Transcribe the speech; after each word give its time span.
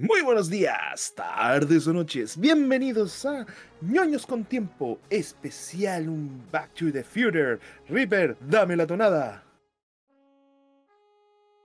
Muy 0.00 0.22
buenos 0.22 0.48
días, 0.48 1.12
tardes 1.14 1.86
o 1.86 1.92
noches. 1.92 2.34
Bienvenidos 2.40 3.26
a 3.26 3.44
ñoños 3.82 4.24
con 4.24 4.46
tiempo 4.46 4.98
especial, 5.10 6.08
un 6.08 6.42
Back 6.50 6.72
to 6.72 6.90
the 6.90 7.04
Future. 7.04 7.58
Reaper, 7.86 8.34
dame 8.48 8.76
la 8.76 8.86
tonada. 8.86 9.44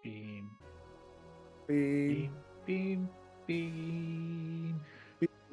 Pim, 0.03 0.49
pim, 1.65 2.29
pim, 2.65 3.07
pim. 3.47 4.77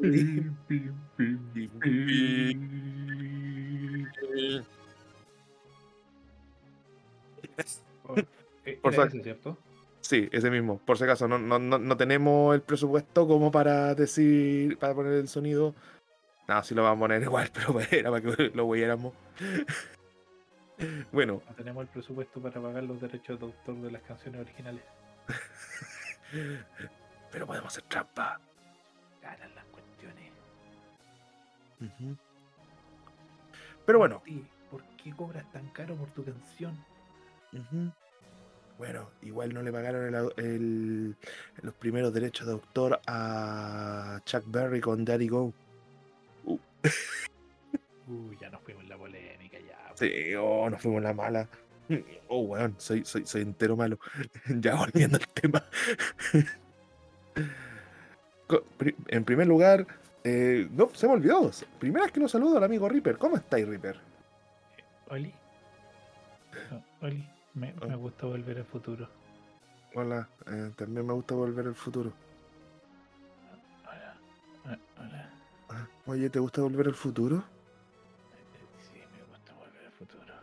Pim, 0.01 0.57
pim, 0.67 0.99
pim, 1.17 1.71
pim. 1.79 2.59
Por, 8.83 9.11
¿cierto? 9.23 9.57
Sí, 10.13 10.29
ese 10.31 10.51
mismo. 10.51 10.77
Por 10.77 10.99
si 10.99 11.05
acaso, 11.05 11.27
no, 11.27 11.39
no, 11.39 11.59
no, 11.59 11.79
no 11.79 11.97
tenemos 11.97 12.55
el 12.55 12.61
presupuesto 12.61 13.27
como 13.27 13.51
para 13.51 13.95
decir, 13.95 14.79
para 14.79 14.95
poner 14.95 15.15
el 15.15 15.27
sonido. 15.27 15.75
No, 16.47 16.63
sí 16.63 16.75
lo 16.75 16.83
vamos 16.83 16.99
a 16.99 17.01
poner 17.01 17.23
igual, 17.23 17.51
pero 17.55 17.81
era 17.91 18.11
para 18.11 18.21
que 18.21 18.51
lo 18.53 18.67
oyéramos. 18.67 19.15
Bueno, 21.13 21.41
No 21.49 21.55
tenemos 21.55 21.81
el 21.81 21.89
presupuesto 21.89 22.43
para 22.43 22.61
pagar 22.61 22.85
los 22.85 23.01
derechos 23.01 23.41
de 23.41 23.47
autor 23.47 23.77
de 23.77 23.91
las 23.91 24.03
canciones 24.03 24.43
originales. 24.43 24.83
pero 27.33 27.47
podemos 27.47 27.69
hacer 27.69 27.85
trampa. 27.85 28.39
Ganan 29.23 29.55
las 29.55 29.65
cuestiones. 29.65 30.31
Pero 33.87 33.99
bueno, 33.99 34.23
¿Por 34.71 34.85
qué 35.03 35.11
cobras 35.17 35.51
tan 35.53 35.71
caro 35.71 35.97
por 35.97 36.11
tu 36.11 36.23
canción? 36.23 36.77
Ujú. 37.55 37.91
Bueno, 38.83 39.11
igual 39.23 39.55
no 39.55 39.63
le 39.63 39.71
pagaron 39.71 40.09
el 40.09 40.15
au- 40.17 40.33
el- 40.39 41.15
los 41.63 41.73
primeros 41.75 42.13
derechos 42.13 42.49
de 42.49 42.53
autor 42.55 43.01
a 43.07 44.21
Chuck 44.25 44.43
Berry 44.49 44.81
con 44.81 45.05
Daddy 45.05 45.29
Go. 45.29 45.53
Uy, 48.09 48.37
ya 48.41 48.51
nos 48.51 48.61
fuimos 48.63 48.83
en 48.83 48.89
la 48.89 48.97
polémica, 48.99 49.57
ya. 49.61 49.93
Sí, 49.95 50.35
oh, 50.35 50.69
nos 50.69 50.83
fuimos 50.83 50.99
en 50.99 51.05
la 51.05 51.15
mala. 51.15 51.49
Oh, 52.29 52.41
weón, 52.41 52.75
soy, 52.79 53.05
soy, 53.05 53.25
soy 53.25 53.43
entero 53.43 53.77
malo. 53.77 53.99
ya 54.61 54.75
volviendo 54.75 55.17
al 55.19 55.29
tema. 55.29 55.63
En 59.09 59.25
primer 59.25 59.47
lugar, 59.47 59.87
eh, 60.25 60.67
no, 60.73 60.89
se 60.93 61.07
me 61.07 61.13
olvidó. 61.13 61.51
Primera 61.79 62.07
vez 62.07 62.13
que 62.13 62.19
lo 62.19 62.27
saludo 62.29 62.57
al 62.57 62.65
amigo 62.65 62.89
Reaper. 62.89 63.17
¿Cómo 63.17 63.37
estáis, 63.37 63.69
Reaper? 63.69 63.97
Oli. 65.11 65.33
Oh, 66.73 67.07
Oli, 67.07 67.29
me, 67.55 67.73
me 67.87 67.95
Oh. 67.95 67.99
gusta 67.99 68.27
volver 68.27 68.59
al 68.59 68.65
futuro. 68.65 69.09
Hola, 69.95 70.29
eh, 70.47 70.71
también 70.77 71.07
me 71.07 71.13
gusta 71.13 71.35
volver 71.35 71.67
al 71.67 71.75
futuro. 71.75 72.13
Hola. 73.85 74.17
Hola. 74.99 75.31
Ah, 75.69 75.87
Oye, 76.07 76.31
¿te 76.31 76.39
gusta 76.39 76.63
volver 76.63 76.87
al 76.87 76.95
futuro? 76.95 77.45
Sí, 78.91 79.01
me 79.17 79.23
gusta 79.25 79.53
volver 79.55 79.85
al 79.87 79.93
futuro. 79.93 80.35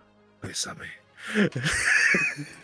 Bésame. 0.41 0.87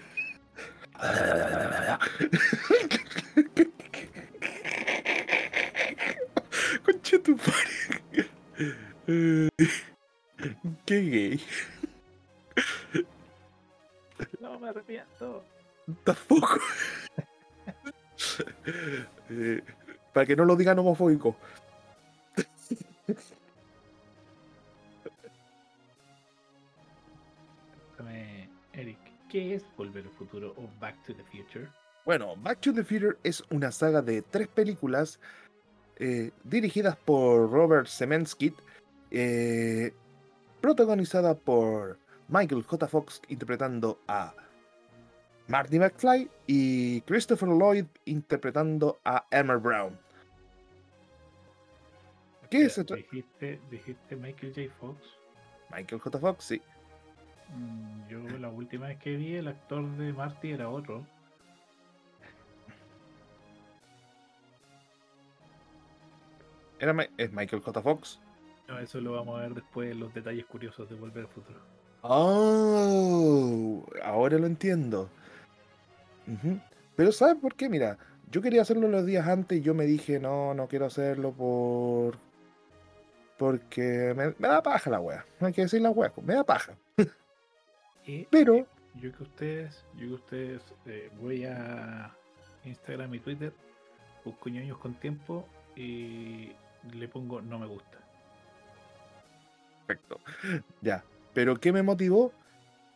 Concha 6.86 7.20
tu 7.20 7.36
madre. 7.38 8.30
Eh, 9.08 9.50
Qué 10.86 11.02
gay. 11.02 11.42
No 14.46 14.60
me 14.60 14.70
arrepiento. 14.70 15.44
Tampoco. 16.04 16.60
Eh, 19.30 19.62
para 20.14 20.26
que 20.26 20.36
no 20.36 20.46
lo 20.46 20.56
digan 20.56 20.80
homofóbico. 20.80 21.36
Eric, 28.74 28.98
¿qué 29.30 29.56
es 29.56 29.66
Volver 29.76 30.06
al 30.06 30.12
Futuro 30.12 30.54
o 30.58 30.70
Back 30.80 31.04
to 31.04 31.14
the 31.16 31.24
Future? 31.24 31.68
Bueno, 32.06 32.36
Back 32.38 32.62
to 32.62 32.74
the 32.74 32.84
Future 32.84 33.18
es 33.24 33.44
una 33.50 33.72
saga 33.72 34.02
de 34.02 34.22
tres 34.22 34.48
películas 34.48 35.20
eh, 35.98 36.32
dirigidas 36.44 36.96
por 36.96 37.52
Robert 37.52 37.88
Zemeckis, 37.88 38.54
eh, 39.12 39.94
protagonizada 40.62 41.36
por 41.36 41.98
Michael 42.28 42.64
J. 42.64 42.88
Fox 42.88 43.22
interpretando 43.28 44.00
a 44.08 44.34
Marty 45.48 45.80
McFly 45.80 46.30
y 46.48 47.02
Christopher 47.02 47.50
Lloyd 47.50 47.86
interpretando 48.06 49.00
a 49.06 49.26
Emma 49.30 49.58
Brown. 49.58 49.98
¿Qué 52.50 52.66
es 52.66 52.78
esto? 52.78 52.96
Dijiste, 52.96 53.60
dijiste 53.70 54.16
Michael 54.16 54.54
J. 54.56 54.74
Fox. 54.80 54.98
Michael 55.72 56.02
J. 56.02 56.20
Fox, 56.20 56.44
sí. 56.44 56.62
Mm, 57.54 58.08
Yo 58.10 58.20
la 58.40 58.50
última 58.50 58.88
vez 58.88 58.98
que 59.00 59.16
vi 59.16 59.36
el 59.36 59.48
actor 59.48 59.86
de 59.98 60.14
Marty 60.14 60.52
era 60.52 60.70
otro. 60.70 61.06
Era 66.80 66.96
es 67.18 67.32
Michael 67.32 67.62
J. 67.62 67.82
Fox. 67.82 68.20
No, 68.68 68.80
eso 68.80 69.00
lo 69.00 69.14
vamos 69.14 69.38
a 69.38 69.44
ver 69.44 69.54
después 69.54 69.92
en 69.92 70.00
los 70.00 70.14
detalles 70.14 70.46
curiosos 70.46 70.90
de 70.90 70.96
Volver 70.96 71.26
al 71.26 71.30
Futuro. 71.30 71.60
Oh, 72.08 73.84
ahora 74.04 74.38
lo 74.38 74.46
entiendo. 74.46 75.10
Pero 76.96 77.12
¿sabes 77.12 77.36
por 77.36 77.56
qué? 77.56 77.68
Mira, 77.68 77.98
yo 78.32 78.42
quería 78.42 78.62
hacerlo 78.62 78.88
los 78.88 79.06
días 79.06 79.28
antes 79.28 79.58
y 79.58 79.62
yo 79.62 79.74
me 79.74 79.86
dije, 79.86 80.20
no, 80.20 80.54
no 80.54 80.68
quiero 80.68 80.86
hacerlo 80.86 81.32
por... 81.32 82.18
Porque 83.38 84.14
me, 84.16 84.34
me 84.38 84.48
da 84.48 84.62
paja 84.62 84.90
la 84.90 85.00
wea. 85.00 85.26
No 85.40 85.48
hay 85.48 85.54
que 85.54 85.64
decir 85.64 85.82
la 85.82 85.90
wea, 85.90 86.14
me 86.24 86.36
da 86.36 86.44
paja. 86.44 86.78
Y 88.06 88.26
Pero, 88.26 88.68
yo 88.94 89.12
que 89.12 89.24
ustedes, 89.24 89.84
yo 89.96 90.08
que 90.08 90.14
ustedes 90.14 90.62
eh, 90.86 91.10
voy 91.20 91.44
a 91.46 92.16
Instagram 92.64 93.16
y 93.16 93.20
Twitter, 93.20 93.52
busco 94.24 94.50
ñoños 94.50 94.78
con 94.78 94.94
tiempo 95.00 95.48
y 95.76 96.52
le 96.94 97.08
pongo 97.08 97.42
no 97.42 97.58
me 97.60 97.66
gusta. 97.66 97.98
perfecto. 99.88 100.20
Ya. 100.82 101.04
Pero 101.36 101.58
¿qué 101.60 101.72
me 101.72 101.84
motivó? 101.84 102.32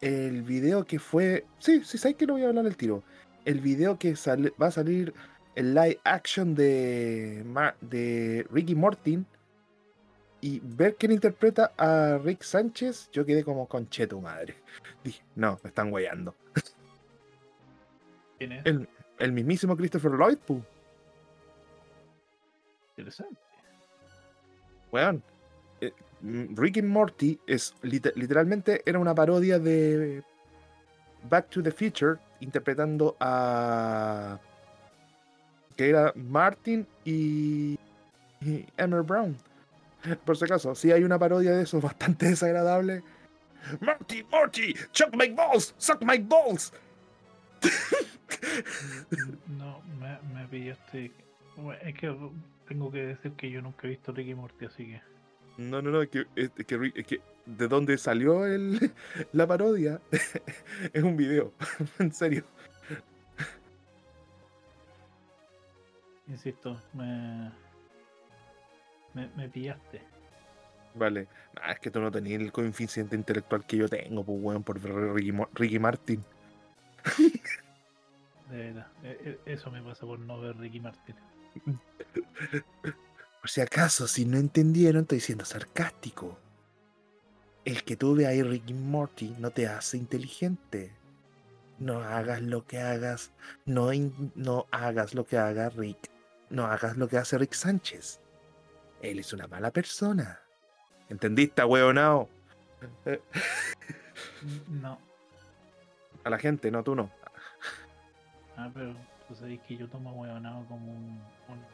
El 0.02 0.42
video 0.42 0.86
que 0.86 0.98
fue... 0.98 1.46
Sí, 1.60 1.84
sí, 1.84 1.98
sabes 2.00 2.18
que 2.18 2.26
lo 2.26 2.34
voy 2.34 2.44
a 2.44 2.48
hablar 2.48 2.66
al 2.66 2.76
tiro. 2.78 3.04
El 3.46 3.60
video 3.60 4.00
que 4.00 4.16
sale- 4.16 4.54
va 4.60 4.68
a 4.68 4.72
salir 4.72 5.14
el 5.56 5.76
live 5.76 6.00
action 6.06 6.56
de, 6.56 7.44
Ma- 7.46 7.76
de 7.82 8.48
Ricky 8.50 8.74
Mortin 8.76 9.26
y 10.42 10.62
ver 10.64 10.96
quién 10.96 11.12
interpreta 11.12 11.74
a 11.78 12.18
Rick 12.18 12.44
Sánchez, 12.44 13.10
yo 13.12 13.26
quedé 13.26 13.44
como 13.44 13.68
concheto 13.68 14.22
madre. 14.22 14.56
Dije, 15.04 15.22
no, 15.36 15.60
me 15.62 15.68
están 15.68 15.92
weyando. 15.92 16.34
¿Quién 18.38 18.54
es? 18.54 18.66
El, 18.66 18.88
el 19.20 19.32
mismísimo 19.34 19.76
Christopher 19.76 20.12
Lloyd, 20.12 20.38
pu, 20.38 20.64
Interesante. 22.96 23.38
weón. 24.92 25.22
Rick 26.22 26.78
and 26.78 26.88
Morty 26.90 27.40
es 27.48 27.74
lit- 27.82 28.14
literalmente 28.16 28.82
era 28.86 29.00
una 29.00 29.16
parodia 29.16 29.58
de 29.60 30.24
Back 31.30 31.50
to 31.50 31.64
the 31.64 31.72
Future 31.72 32.18
interpretando 32.42 33.16
a 33.20 34.40
que 35.76 35.90
era 35.90 36.12
Martin 36.16 36.86
y, 37.06 37.78
y 38.42 38.66
Emmer 38.78 39.02
Brown. 39.02 39.38
Por 40.26 40.38
si 40.38 40.46
acaso, 40.46 40.76
si 40.76 40.92
hay 40.92 41.04
una 41.04 41.18
parodia 41.20 41.52
de 41.52 41.64
eso 41.64 41.80
bastante 41.82 42.28
desagradable. 42.28 43.02
Marty, 43.82 44.24
Morty, 44.32 44.74
chuck 44.92 45.14
my 45.16 45.30
balls, 45.30 45.74
suck 45.78 46.02
my 46.04 46.18
balls. 46.18 46.72
No, 49.48 49.82
me, 50.00 50.18
me 50.34 50.48
pillaste. 50.48 51.12
Es 51.84 51.94
que 51.96 52.16
tengo 52.68 52.90
que 52.92 53.06
decir 53.08 53.34
que 53.34 53.50
yo 53.52 53.62
nunca 53.62 53.88
he 53.88 53.90
visto 53.92 54.12
Ricky 54.14 54.34
Morty, 54.34 54.66
así 54.66 54.86
que. 54.86 55.02
No, 55.60 55.82
no, 55.82 55.92
no, 55.92 56.02
es 56.02 56.10
que, 56.10 56.26
que, 56.66 57.22
de 57.46 57.68
dónde 57.68 57.98
salió 57.98 58.46
el, 58.46 58.94
la 59.34 59.46
parodia 59.46 60.00
es 60.94 61.04
un 61.04 61.18
video, 61.18 61.52
en 62.00 62.14
serio. 62.14 62.46
Insisto, 66.30 66.80
me. 66.94 67.52
Me, 69.14 69.28
me 69.36 69.50
pillaste. 69.50 70.02
Vale, 70.96 71.28
Nah, 71.56 71.72
es 71.72 71.80
que 71.80 71.92
tú 71.92 72.00
no 72.00 72.10
tenías 72.10 72.40
el 72.40 72.54
coeficiente 72.54 73.18
intelectual 73.18 73.66
que 73.66 73.78
yo 73.78 73.90
tengo, 73.90 74.24
pues, 74.24 74.38
weón, 74.42 74.64
por 74.64 74.80
ver 74.80 75.14
Ricky, 75.14 75.34
Ricky 75.56 75.80
Martin. 75.80 76.24
De 78.50 78.58
verdad. 78.58 78.88
E- 79.04 79.38
e- 79.46 79.54
Eso 79.54 79.70
me 79.72 79.82
pasa 79.82 80.06
por 80.06 80.20
no 80.20 80.40
ver 80.40 80.56
Ricky 80.56 80.80
Martin. 80.80 81.16
Por 83.42 83.50
si 83.50 83.62
acaso, 83.62 84.08
si 84.08 84.26
no 84.26 84.38
entendieron, 84.38 85.04
estoy 85.04 85.20
siendo 85.20 85.46
sarcástico. 85.46 86.38
El 87.66 87.84
que 87.84 87.96
tú 87.96 88.16
veas 88.16 88.32
ahí 88.32 88.44
Ricky 88.44 88.74
Morty 88.74 89.36
no 89.40 89.52
te 89.52 89.68
hace 89.68 89.98
inteligente. 89.98 90.94
No 91.78 92.02
hagas 92.02 92.42
lo 92.42 92.66
que 92.66 92.80
hagas, 92.80 93.32
no, 93.66 93.90
no 94.36 94.68
hagas 94.72 95.14
lo 95.14 95.26
que 95.26 95.38
haga 95.38 95.70
Rick. 95.70 96.10
no 96.50 96.66
hagas 96.66 96.98
lo 96.98 97.08
que 97.08 97.18
hace 97.18 97.38
Rick 97.38 97.54
Sánchez. 97.54 98.20
Él 99.02 99.20
es 99.20 99.32
una 99.32 99.48
mala 99.48 99.72
persona. 99.72 100.42
¿Entendiste, 101.08 101.64
weonao? 101.64 102.28
No. 104.68 105.00
A 106.24 106.30
la 106.30 106.38
gente, 106.38 106.70
no 106.72 106.84
tú 106.84 106.96
no. 106.96 107.10
Ah, 108.58 108.70
pero 108.74 108.94
tú 109.28 109.36
sabes 109.36 109.60
que 109.62 109.78
yo 109.78 109.88
tomo 109.88 110.12
huevonado 110.14 110.66
como 110.68 110.92
un, 110.92 111.22
un 111.48 111.66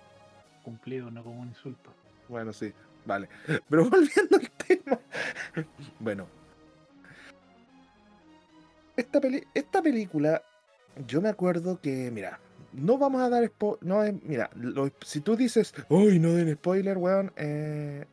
cumplido, 0.66 1.10
no 1.12 1.24
como 1.24 1.42
un 1.42 1.48
insulto. 1.50 1.94
Bueno, 2.28 2.52
sí, 2.52 2.74
vale. 3.06 3.30
Pero 3.70 3.90
volviendo 3.90 4.38
al 4.38 4.50
tema. 4.52 5.00
Bueno. 6.00 6.28
Esta, 8.98 9.20
peli- 9.22 9.44
esta 9.54 9.82
película, 9.82 10.42
yo 11.08 11.22
me 11.22 11.30
acuerdo 11.30 11.80
que, 11.82 12.10
mira, 12.12 12.40
no 12.74 12.98
vamos 12.98 13.22
a 13.22 13.30
dar 13.30 13.46
spoiler. 13.48 13.86
No, 13.86 14.04
es- 14.04 14.14
mira, 14.24 14.50
si 15.06 15.22
tú 15.22 15.36
dices, 15.36 15.74
uy, 15.90 16.20
no 16.20 16.34
den 16.34 16.54
spoiler, 16.56 16.98
weón. 16.98 17.32
Eh, 17.36 18.06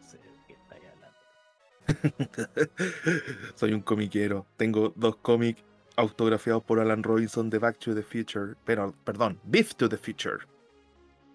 Soy 3.55 3.73
un 3.73 3.83
comiquero. 3.83 4.47
Tengo 4.57 4.93
dos 4.97 5.17
cómics 5.17 5.63
autografiados 5.97 6.63
por 6.65 6.81
Alan 6.81 7.03
Robinson 7.03 7.51
de 7.51 7.59
Back 7.59 7.79
to 7.79 7.95
the 7.95 8.03
Future. 8.03 8.55
Pero, 8.65 8.95
perdón, 9.05 9.41
Beef 9.45 9.75
to 9.75 9.89
the 9.89 9.97
Future. 9.97 10.39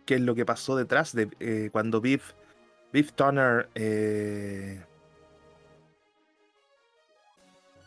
¿Qué 0.05 0.15
es 0.15 0.21
lo 0.21 0.35
que 0.35 0.45
pasó 0.45 0.75
detrás 0.75 1.13
de 1.13 1.29
eh, 1.39 1.69
cuando 1.71 1.99
Beef, 1.99 2.33
Beef 2.93 3.13
Turner, 3.13 3.69
eh, 3.75 4.83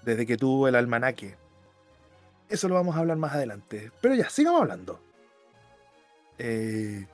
desde 0.03 0.26
que 0.26 0.37
tuvo 0.37 0.69
el 0.69 0.75
almanaque? 0.75 1.37
Eso 2.49 2.69
lo 2.69 2.75
vamos 2.75 2.97
a 2.97 3.00
hablar 3.00 3.19
más 3.19 3.35
adelante. 3.35 3.93
Pero 4.00 4.14
ya, 4.14 4.29
sigamos 4.31 4.62
hablando. 4.62 5.00
Eh, 6.38 7.06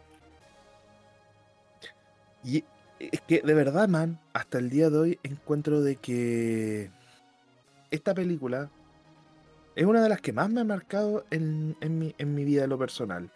y 2.45 2.65
es 3.13 3.21
que 3.23 3.41
de 3.41 3.55
verdad, 3.55 3.89
man, 3.89 4.21
hasta 4.33 4.59
el 4.59 4.71
día 4.71 4.91
de 4.91 4.99
hoy 4.99 5.19
encuentro 5.23 5.83
de 5.83 5.97
que 5.97 6.91
esta 7.91 8.15
película 8.15 8.71
es 9.77 9.85
una 9.85 10.03
de 10.03 10.09
las 10.09 10.21
que 10.21 10.33
más 10.33 10.51
me 10.51 10.61
ha 10.61 10.65
marcado 10.65 11.25
en, 11.31 11.77
en 11.81 11.99
mi, 11.99 12.15
en 12.19 12.35
mi 12.35 12.45
vida 12.45 12.65
en 12.65 12.71
lo 12.71 12.79
personal. 12.79 13.31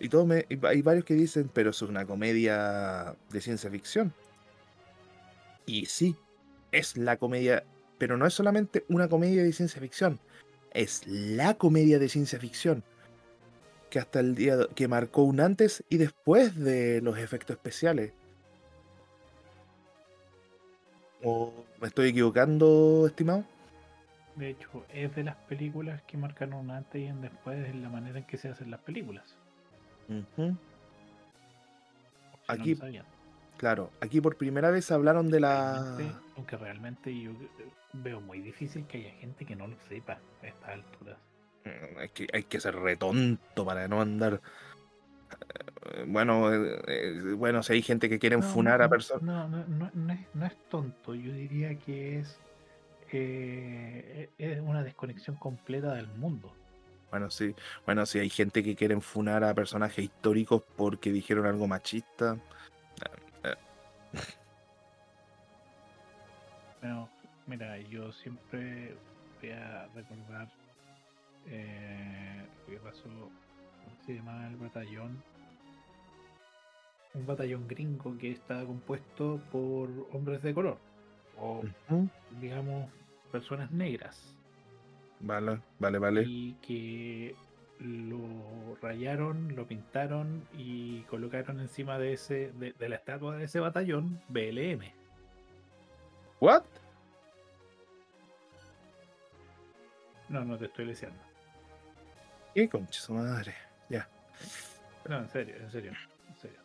Y 0.00 0.08
todo 0.08 0.26
me, 0.26 0.46
hay 0.62 0.82
varios 0.82 1.04
que 1.04 1.14
dicen, 1.14 1.50
pero 1.52 1.70
es 1.70 1.82
una 1.82 2.06
comedia 2.06 3.16
de 3.30 3.40
ciencia 3.40 3.70
ficción. 3.70 4.12
Y 5.66 5.86
sí, 5.86 6.16
es 6.72 6.96
la 6.96 7.16
comedia, 7.16 7.64
pero 7.98 8.16
no 8.16 8.26
es 8.26 8.34
solamente 8.34 8.84
una 8.88 9.08
comedia 9.08 9.42
de 9.42 9.52
ciencia 9.52 9.80
ficción, 9.80 10.20
es 10.72 11.06
la 11.06 11.54
comedia 11.54 11.98
de 11.98 12.08
ciencia 12.08 12.38
ficción 12.38 12.84
que 13.90 13.98
hasta 13.98 14.20
el 14.20 14.34
día 14.34 14.58
que 14.74 14.88
marcó 14.88 15.22
un 15.22 15.40
antes 15.40 15.82
y 15.88 15.96
después 15.96 16.56
de 16.56 17.00
los 17.00 17.18
efectos 17.18 17.56
especiales. 17.56 18.12
¿O 21.22 21.52
me 21.80 21.88
estoy 21.88 22.10
equivocando, 22.10 23.04
estimado? 23.06 23.44
De 24.36 24.50
hecho, 24.50 24.84
es 24.92 25.14
de 25.16 25.24
las 25.24 25.36
películas 25.36 26.00
que 26.02 26.16
marcan 26.16 26.52
un 26.52 26.70
antes 26.70 27.02
y 27.02 27.10
un 27.10 27.20
después 27.20 27.68
en 27.68 27.82
la 27.82 27.88
manera 27.88 28.18
en 28.18 28.24
que 28.24 28.38
se 28.38 28.48
hacen 28.48 28.70
las 28.70 28.80
películas. 28.80 29.24
Ujú. 30.08 30.24
Si 30.36 30.42
no 32.52 32.54
lo 32.54 32.62
Aquí-. 32.62 32.78
Claro, 33.56 33.90
aquí 34.00 34.20
por 34.20 34.36
primera 34.36 34.70
vez 34.70 34.90
hablaron 34.92 35.28
de 35.28 35.40
la... 35.40 35.82
Realmente- 35.96 36.16
aunque 36.36 36.56
realmente 36.56 37.20
yo 37.20 37.32
eh, 37.32 37.68
veo 37.92 38.20
muy 38.20 38.40
difícil 38.40 38.86
que 38.86 38.98
haya 38.98 39.10
gente 39.18 39.44
que 39.44 39.56
no 39.56 39.66
lo 39.66 39.76
sepa 39.88 40.20
a 40.42 40.46
estas 40.46 40.70
alturas. 40.70 41.18
Mm, 41.64 41.98
Hay 41.98 42.08
que, 42.10 42.28
hay 42.32 42.44
que 42.44 42.60
ser 42.60 42.76
retonto 42.76 43.64
para 43.64 43.88
no 43.88 44.00
andar... 44.00 44.40
eh, 45.92 46.04
Bueno, 46.06 46.52
eh, 46.52 46.82
eh, 46.86 47.32
bueno, 47.36 47.62
si 47.62 47.72
hay 47.74 47.82
gente 47.82 48.08
que 48.08 48.18
quieren 48.18 48.40
No, 48.40 48.46
funar 48.46 48.80
no, 48.80 48.86
a 48.86 48.88
personas... 48.88 49.22
No, 49.22 49.48
no, 49.48 49.64
no, 49.66 49.90
no 49.92 50.12
es, 50.12 50.20
no 50.34 50.46
es 50.46 50.56
tonto, 50.68 51.14
yo 51.14 51.32
diría 51.32 51.74
que 51.78 52.18
es, 52.20 52.38
eh, 53.12 54.28
es 54.38 54.60
una 54.60 54.82
desconexión 54.82 55.36
completa 55.36 55.94
del 55.94 56.08
mundo. 56.08 56.52
Bueno, 57.10 57.30
sí, 57.30 57.54
bueno, 57.86 58.04
si 58.04 58.18
hay 58.18 58.28
gente 58.28 58.62
que 58.62 58.76
quieren 58.76 59.00
funar 59.00 59.42
a 59.42 59.54
personajes 59.54 60.04
históricos 60.04 60.62
porque 60.76 61.10
dijeron 61.10 61.46
algo 61.46 61.66
machista. 61.66 62.36
Pero, 66.80 67.08
mira, 67.46 67.78
yo 67.78 68.12
siempre 68.12 68.94
voy 69.40 69.50
a 69.50 69.88
recordar 69.94 70.48
eh, 71.46 72.44
lo 72.66 72.74
que 72.74 72.80
pasó, 72.80 73.04
¿cómo 73.04 73.30
se 74.08 74.14
llamaba 74.14 74.46
el 74.48 74.56
batallón? 74.56 75.22
Un 77.12 77.26
batallón 77.26 77.68
gringo 77.68 78.16
que 78.16 78.30
estaba 78.30 78.64
compuesto 78.64 79.38
por 79.52 79.90
hombres 80.12 80.42
de 80.42 80.54
color, 80.54 80.78
o 81.38 81.62
digamos, 82.40 82.90
personas 83.30 83.70
negras, 83.70 84.34
Vale, 85.20 85.60
vale, 85.78 85.98
vale. 85.98 86.22
y 86.26 86.54
que 86.62 87.36
lo 87.80 88.76
rayaron, 88.80 89.54
lo 89.54 89.66
pintaron 89.66 90.46
y 90.56 91.00
colocaron 91.02 91.60
encima 91.60 91.98
de 91.98 92.14
ese 92.14 92.52
de, 92.52 92.72
de 92.72 92.88
la 92.88 92.96
estatua 92.96 93.36
de 93.36 93.44
ese 93.44 93.60
batallón 93.60 94.22
BLM. 94.28 94.84
¿What? 96.40 96.62
No, 100.30 100.44
no 100.46 100.56
te 100.56 100.64
estoy 100.66 100.86
leseando. 100.86 101.20
¿Qué 102.54 102.68
concha 102.70 103.00
su 103.00 103.12
madre? 103.12 103.54
No, 105.08 105.18
en 105.18 105.28
serio, 105.28 105.56
en 105.56 105.70
serio, 105.70 105.92
en 106.28 106.36
serio. 106.36 106.60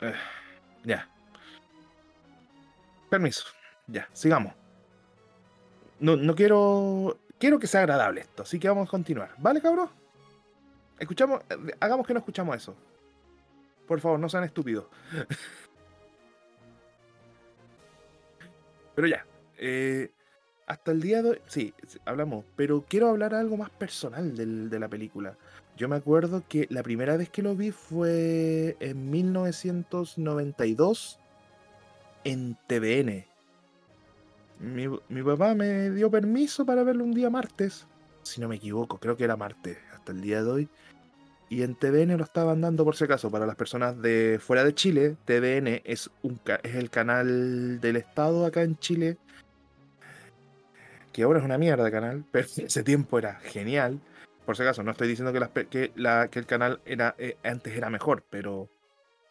Eh, 0.00 0.14
ya. 0.84 1.08
Permiso. 3.08 3.46
Ya, 3.86 4.08
sigamos. 4.12 4.52
No, 6.00 6.16
no 6.16 6.34
quiero. 6.34 7.18
Quiero 7.38 7.58
que 7.58 7.66
sea 7.66 7.80
agradable 7.80 8.22
esto, 8.22 8.42
así 8.44 8.58
que 8.58 8.68
vamos 8.68 8.88
a 8.88 8.90
continuar. 8.90 9.34
¿Vale, 9.38 9.60
cabrón? 9.60 9.90
Escuchamos. 10.98 11.40
eh, 11.50 11.56
Hagamos 11.80 12.06
que 12.06 12.14
no 12.14 12.20
escuchamos 12.20 12.56
eso. 12.56 12.74
Por 13.86 14.00
favor, 14.00 14.18
no 14.18 14.28
sean 14.28 14.44
estúpidos. 14.44 14.86
Pero 18.94 19.08
ya. 19.08 19.26
eh, 19.58 20.10
hasta 20.66 20.92
el 20.92 21.00
día 21.00 21.22
de 21.22 21.30
hoy. 21.30 21.38
Sí, 21.46 21.72
hablamos. 22.04 22.44
Pero 22.56 22.84
quiero 22.88 23.08
hablar 23.08 23.34
algo 23.34 23.56
más 23.56 23.70
personal 23.70 24.36
del- 24.36 24.70
de 24.70 24.78
la 24.78 24.88
película. 24.88 25.36
Yo 25.76 25.88
me 25.88 25.96
acuerdo 25.96 26.44
que 26.48 26.66
la 26.70 26.82
primera 26.82 27.16
vez 27.16 27.28
que 27.30 27.42
lo 27.42 27.54
vi 27.56 27.70
fue 27.72 28.76
en 28.80 29.10
1992 29.10 31.18
en 32.24 32.56
TVN. 32.66 33.26
Mi, 34.60 34.86
mi 35.08 35.22
papá 35.22 35.54
me 35.54 35.90
dio 35.90 36.10
permiso 36.10 36.64
para 36.64 36.84
verlo 36.84 37.04
un 37.04 37.12
día 37.12 37.28
martes. 37.28 37.86
Si 38.22 38.40
no 38.40 38.48
me 38.48 38.56
equivoco, 38.56 38.98
creo 38.98 39.16
que 39.16 39.24
era 39.24 39.36
martes 39.36 39.76
hasta 39.92 40.12
el 40.12 40.20
día 40.20 40.42
de 40.42 40.50
hoy. 40.50 40.68
Y 41.50 41.62
en 41.62 41.74
TVN 41.74 42.16
lo 42.16 42.24
estaban 42.24 42.62
dando 42.62 42.84
por 42.84 42.96
si 42.96 43.04
acaso, 43.04 43.30
para 43.30 43.46
las 43.46 43.56
personas 43.56 44.00
de 44.00 44.38
fuera 44.40 44.64
de 44.64 44.74
Chile, 44.74 45.16
TVN 45.26 45.82
es, 45.84 46.10
un, 46.22 46.40
es 46.62 46.74
el 46.74 46.88
canal 46.88 47.80
del 47.80 47.96
Estado 47.96 48.46
acá 48.46 48.62
en 48.62 48.78
Chile, 48.78 49.18
que 51.14 51.22
ahora 51.22 51.38
es 51.38 51.44
una 51.44 51.58
mierda 51.58 51.90
canal, 51.92 52.24
pero 52.32 52.46
ese 52.56 52.82
tiempo 52.82 53.18
era 53.18 53.36
genial. 53.36 54.00
Por 54.44 54.56
si 54.56 54.62
acaso, 54.62 54.82
no 54.82 54.90
estoy 54.90 55.08
diciendo 55.08 55.32
que, 55.32 55.38
el 55.96 56.46
canal 56.46 56.80
era, 56.84 57.14
eh, 57.16 57.38
antes 57.44 57.74
era 57.74 57.88
mejor, 57.88 58.24
pero 58.28 58.68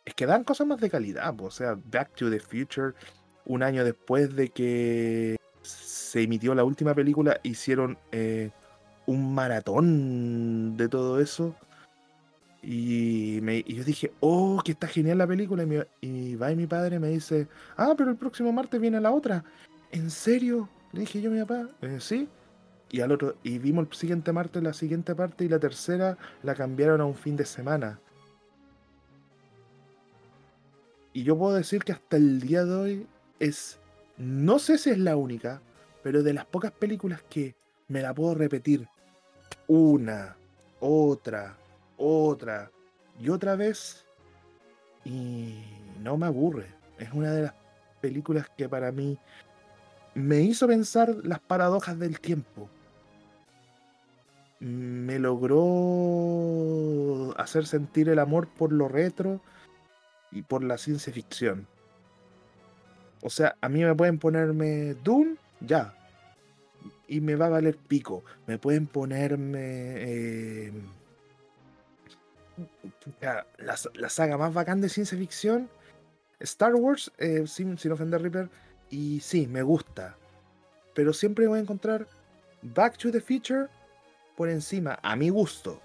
es 0.06 0.16
que 0.16 0.26
dan 0.26 0.44
cosas 0.44 0.66
más 0.66 0.80
de 0.80 0.90
calidad. 0.90 1.36
O 1.40 1.52
sea, 1.52 1.78
Back 1.92 2.16
to 2.16 2.32
the 2.32 2.40
Future, 2.40 2.94
un 3.46 3.62
año 3.62 3.84
después 3.84 4.36
de 4.36 4.50
que 4.50 5.38
se 5.62 6.24
emitió 6.24 6.56
la 6.56 6.64
última 6.64 6.96
película, 6.96 7.40
hicieron 7.44 8.00
eh, 8.12 8.50
un 9.06 9.36
maratón 9.36 10.78
de 10.78 10.88
todo 10.88 11.20
eso. 11.20 11.56
Y, 12.64 13.40
me, 13.44 13.62
yo 13.64 13.84
dije, 13.84 14.14
oh, 14.22 14.62
que 14.64 14.72
está 14.72 14.88
genial 14.88 15.20
la 15.20 15.28
película. 15.28 15.64
Y, 16.02 16.08
y 16.08 16.36
va 16.36 16.52
y 16.52 16.56
mi 16.56 16.66
padre 16.66 16.98
me 16.98 17.10
dice, 17.10 17.48
ah, 17.76 17.94
pero 17.96 18.10
el 18.10 18.16
próximo 18.16 18.52
martes 18.52 18.82
viene 18.82 19.00
la 19.00 19.12
otra. 19.12 19.44
¿En 19.92 20.10
serio? 20.10 20.70
Le 20.94 21.02
dije 21.02 21.22
yo 21.22 21.32
a 21.32 21.34
mi 21.34 21.44
papá, 21.44 21.70
sí. 22.00 22.30
Y 22.92 23.02
al 23.02 23.12
otro, 23.12 23.36
y 23.42 23.58
vimos 23.58 23.88
el 23.88 23.94
siguiente 23.94 24.32
martes 24.32 24.62
la 24.62 24.74
siguiente 24.74 25.16
parte 25.16 25.44
y 25.44 25.50
la 25.50 25.60
tercera 25.60 26.18
la 26.44 26.54
cambiaron 26.54 27.02
a 27.02 27.06
un 27.06 27.16
fin 27.16 27.36
de 27.36 27.46
semana. 27.46 28.00
Y 31.12 31.24
yo 31.24 31.38
puedo 31.38 31.56
decir 31.56 31.84
que 31.84 31.92
hasta 31.92 32.18
el 32.18 32.40
día 32.40 32.64
de 32.66 32.76
hoy 32.76 33.08
es, 33.40 33.80
no 34.18 34.60
sé 34.60 34.78
si 34.78 34.92
es 34.92 35.00
la 35.00 35.16
única, 35.16 35.62
pero 36.04 36.22
de 36.22 36.34
las 36.34 36.46
pocas 36.46 36.72
películas 36.72 37.24
que 37.28 37.56
me 37.88 38.02
la 38.02 38.14
puedo 38.14 38.36
repetir 38.36 38.88
una, 39.68 40.36
otra, 40.80 41.58
otra 41.98 42.72
y 43.20 43.30
otra 43.30 43.56
vez 43.56 44.06
y 45.04 45.64
no 46.00 46.18
me 46.18 46.28
aburre. 46.28 46.68
Es 47.00 47.12
una 47.14 47.32
de 47.32 47.44
las 47.44 47.54
películas 48.02 48.50
que 48.56 48.70
para 48.70 48.92
mí 48.92 49.18
me 50.16 50.42
hizo 50.42 50.68
pensar 50.68 51.16
las 51.24 51.40
paradojas 51.40 51.98
del 52.00 52.20
tiempo. 52.20 52.70
Me 54.60 55.20
logró 55.20 55.64
hacer 57.38 57.66
sentir 57.66 58.10
el 58.10 58.20
amor 58.20 58.48
por 58.48 58.72
lo 58.72 58.88
retro 58.88 59.42
y 60.32 60.44
por 60.44 60.64
la 60.64 60.78
ciencia 60.78 61.12
ficción. 61.12 61.68
O 63.22 63.30
sea, 63.30 63.56
a 63.62 63.70
mí 63.70 63.84
me 63.84 63.96
pueden 63.96 64.20
ponerme 64.20 64.96
Dune, 65.04 65.38
ya. 65.62 65.94
Y 67.08 67.22
me 67.22 67.36
va 67.36 67.46
a 67.48 67.50
valer 67.50 67.78
pico. 67.78 68.24
Me 68.48 68.58
pueden 68.58 68.88
ponerme... 68.88 69.60
Eh, 69.60 70.74
la, 73.20 74.10
saga 74.10 74.38
más 74.38 74.54
bacán 74.54 74.82
de 74.82 74.90
ciencia 74.90 75.18
ficción. 75.18 75.70
Star 76.40 76.76
Wars, 76.76 77.12
eh, 77.18 77.46
sin, 77.48 77.78
sin 77.78 77.92
ofender 77.94 78.22
Reaper. 78.22 78.50
Y 78.90 79.20
sí, 79.22 79.48
me 79.48 79.64
gusta. 79.64 80.16
Pero 80.94 81.14
siempre 81.14 81.48
voy 81.48 81.60
a 81.60 81.62
encontrar 81.62 82.08
Back 82.62 82.98
to 82.98 83.12
the 83.12 83.20
Future 83.20 83.68
por 84.36 84.50
encima, 84.50 85.00
a 85.02 85.16
mi 85.16 85.30
gusto. 85.30 85.82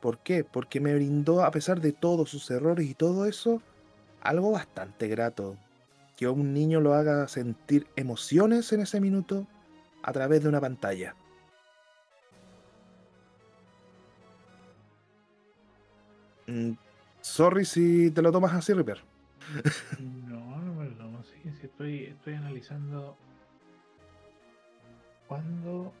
¿Por 0.00 0.18
qué? 0.18 0.44
Porque 0.44 0.80
me 0.80 0.94
brindó, 0.94 1.44
a 1.44 1.50
pesar 1.50 1.80
de 1.80 1.92
todos 1.92 2.30
sus 2.30 2.50
errores 2.50 2.88
y 2.88 2.94
todo 2.94 3.26
eso, 3.26 3.62
algo 4.20 4.50
bastante 4.50 5.08
grato. 5.08 5.56
Que 6.16 6.28
un 6.28 6.52
niño 6.52 6.80
lo 6.80 6.94
haga 6.94 7.28
sentir 7.28 7.86
emociones 7.96 8.72
en 8.72 8.80
ese 8.80 9.00
minuto 9.00 9.46
a 10.02 10.12
través 10.12 10.42
de 10.42 10.48
una 10.48 10.60
pantalla. 10.60 11.14
Mm, 16.46 16.72
sorry 17.20 17.64
si 17.64 18.10
te 18.10 18.22
lo 18.22 18.32
tomas 18.32 18.52
así, 18.54 18.72
Ripper. 18.72 19.00
Estoy, 21.44 22.04
estoy 22.04 22.34
analizando. 22.34 23.16
Cuando. 25.28 25.92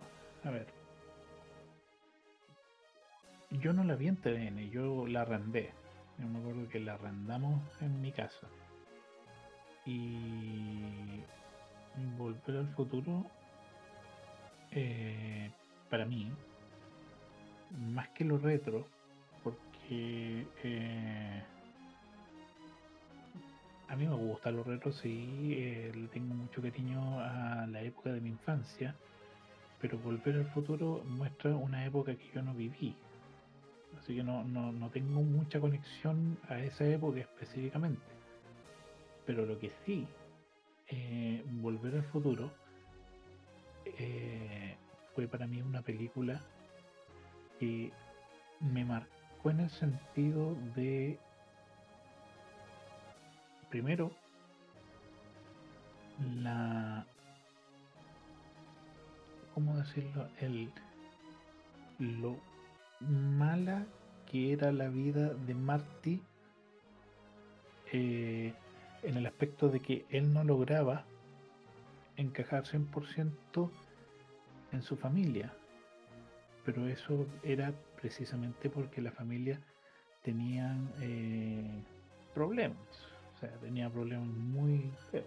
A 0.44 0.50
ver 0.50 0.82
yo 3.60 3.72
no 3.72 3.84
la 3.84 3.96
vi 3.96 4.08
en 4.08 4.16
TVN, 4.16 4.70
yo 4.70 5.06
la 5.06 5.22
arrendé. 5.22 5.70
Yo 6.18 6.26
me 6.28 6.38
acuerdo 6.38 6.68
que 6.68 6.80
la 6.80 6.94
arrendamos 6.94 7.60
en 7.80 8.00
mi 8.00 8.12
casa. 8.12 8.46
Y 9.84 11.22
Volver 12.16 12.56
al 12.56 12.68
futuro, 12.68 13.26
eh, 14.70 15.50
para 15.90 16.06
mí, 16.06 16.32
más 17.92 18.08
que 18.10 18.24
lo 18.24 18.38
retro, 18.38 18.86
porque 19.44 20.46
eh, 20.62 21.42
a 23.92 23.96
mí 23.96 24.06
me 24.06 24.14
gusta 24.14 24.50
lo 24.50 24.64
retro, 24.64 24.90
sí, 24.90 25.54
eh, 25.54 25.92
le 25.94 26.08
tengo 26.08 26.34
mucho 26.34 26.62
cariño 26.62 27.20
a 27.20 27.66
la 27.66 27.82
época 27.82 28.10
de 28.10 28.22
mi 28.22 28.30
infancia, 28.30 28.94
pero 29.82 29.98
Volver 29.98 30.36
al 30.36 30.46
futuro 30.46 31.04
muestra 31.04 31.54
una 31.54 31.84
época 31.84 32.14
que 32.14 32.30
yo 32.34 32.40
no 32.40 32.54
viví, 32.54 32.96
así 33.98 34.16
que 34.16 34.22
no, 34.22 34.90
tengo 34.94 35.20
mucha 35.20 35.60
conexión 35.60 36.38
a 36.48 36.58
esa 36.60 36.86
época 36.86 37.20
específicamente. 37.20 38.00
Pero 39.26 39.44
lo 39.44 39.58
que 39.58 39.70
sí, 39.84 40.06
eh, 40.88 41.44
Volver 41.60 41.96
al 41.96 42.04
Futuro 42.04 42.50
eh, 43.84 44.74
fue 45.14 45.28
para 45.28 45.46
mí 45.46 45.60
una 45.60 45.82
película 45.82 46.40
que 47.60 47.92
me 48.60 48.86
marcó 48.86 49.50
en 49.50 49.60
el 49.60 49.70
sentido 49.70 50.56
de, 50.74 51.18
primero, 53.72 54.10
la, 56.42 57.06
¿cómo 59.54 59.78
decirlo? 59.78 60.28
El, 60.40 60.70
lo 61.98 62.36
mala 63.00 63.86
que 64.30 64.52
era 64.52 64.72
la 64.72 64.88
vida 64.88 65.32
de 65.32 65.54
Marty 65.54 66.20
eh, 67.92 68.52
en 69.02 69.16
el 69.16 69.24
aspecto 69.24 69.70
de 69.70 69.80
que 69.80 70.04
él 70.10 70.34
no 70.34 70.44
lograba 70.44 71.06
encajar 72.18 72.64
100% 72.64 73.70
en 74.72 74.82
su 74.82 74.96
familia. 74.98 75.50
Pero 76.66 76.86
eso 76.88 77.26
era 77.42 77.72
precisamente 77.98 78.68
porque 78.68 79.00
la 79.00 79.12
familia 79.12 79.58
tenía 80.22 80.76
eh, 81.00 81.82
problemas. 82.34 83.11
O 83.42 83.46
sea, 83.46 83.50
tenía 83.58 83.90
problemas 83.90 84.28
muy 84.28 84.92
feos. 85.10 85.26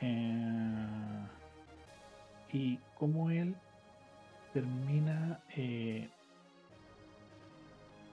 Eh, 0.00 1.26
y 2.52 2.78
como 2.98 3.30
él 3.30 3.54
termina 4.52 5.40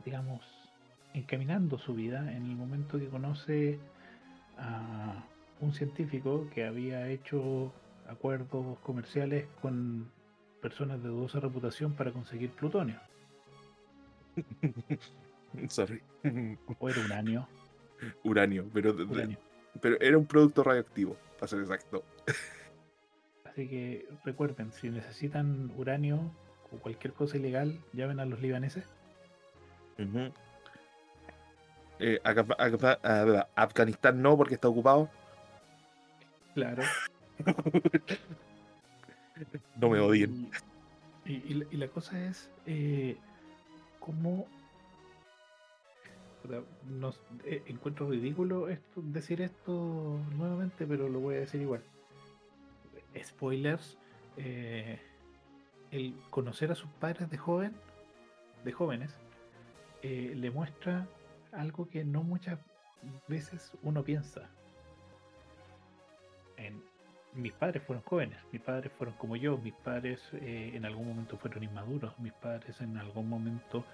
digamos, 0.05 0.41
encaminando 1.13 1.77
su 1.77 1.93
vida 1.93 2.19
en 2.31 2.45
el 2.45 2.55
momento 2.55 2.97
que 2.97 3.07
conoce 3.07 3.79
a 4.57 5.23
un 5.59 5.73
científico 5.73 6.47
que 6.53 6.65
había 6.65 7.07
hecho 7.09 7.71
acuerdos 8.07 8.79
comerciales 8.79 9.45
con 9.61 10.09
personas 10.61 11.01
de 11.01 11.09
dudosa 11.09 11.39
reputación 11.39 11.93
para 11.93 12.11
conseguir 12.11 12.51
plutonio. 12.51 12.99
Sorry. 15.67 16.01
O 16.79 16.89
era 16.89 17.01
uranio. 17.01 17.47
Uranio, 18.23 18.65
pero, 18.73 18.95
pero 19.81 19.99
era 19.99 20.17
un 20.17 20.25
producto 20.25 20.63
radioactivo, 20.63 21.17
para 21.37 21.47
ser 21.47 21.59
exacto. 21.59 22.03
Así 23.45 23.67
que 23.67 24.07
recuerden, 24.23 24.71
si 24.71 24.89
necesitan 24.89 25.71
uranio 25.75 26.31
o 26.71 26.77
cualquier 26.77 27.13
cosa 27.13 27.37
ilegal, 27.37 27.79
llamen 27.91 28.21
a 28.21 28.25
los 28.25 28.41
libaneses. 28.41 28.85
Eh, 31.99 32.19
Afganistán 33.55 34.21
no, 34.21 34.37
porque 34.37 34.55
está 34.55 34.69
ocupado. 34.69 35.09
Claro. 36.55 36.83
no 39.75 39.89
me 39.89 39.99
odien. 39.99 40.49
Y, 41.25 41.53
la 41.75 41.87
cosa 41.87 42.25
es 42.25 42.49
eh, 42.65 43.17
cómo 43.99 44.47
eh, 47.45 47.63
encuentro 47.67 48.09
ridículo 48.09 48.69
esto, 48.69 49.01
decir 49.03 49.41
esto 49.41 50.19
nuevamente, 50.35 50.85
pero 50.85 51.07
lo 51.09 51.19
voy 51.19 51.35
a 51.35 51.39
decir 51.39 51.61
igual. 51.61 51.83
Spoilers. 53.21 53.97
Eh, 54.37 54.99
el 55.91 56.15
conocer 56.29 56.71
a 56.71 56.75
sus 56.75 56.89
padres 56.89 57.29
de 57.29 57.37
joven, 57.37 57.73
de 58.63 58.71
jóvenes, 58.71 59.13
eh, 60.01 60.33
le 60.35 60.49
muestra 60.49 61.05
algo 61.51 61.89
que 61.89 62.05
no 62.05 62.23
muchas 62.23 62.59
veces 63.27 63.73
uno 63.83 64.03
piensa. 64.03 64.49
En, 66.55 66.81
mis 67.33 67.51
padres 67.53 67.83
fueron 67.83 68.03
jóvenes, 68.05 68.37
mis 68.53 68.61
padres 68.61 68.91
fueron 68.97 69.15
como 69.17 69.35
yo, 69.35 69.57
mis 69.57 69.73
padres 69.73 70.21
en 70.33 70.85
algún 70.85 71.09
momento 71.09 71.37
fueron 71.37 71.63
inmaduros, 71.63 72.17
mis 72.19 72.33
padres 72.33 72.79
en 72.79 72.97
algún 72.97 73.27
momento 73.27 73.85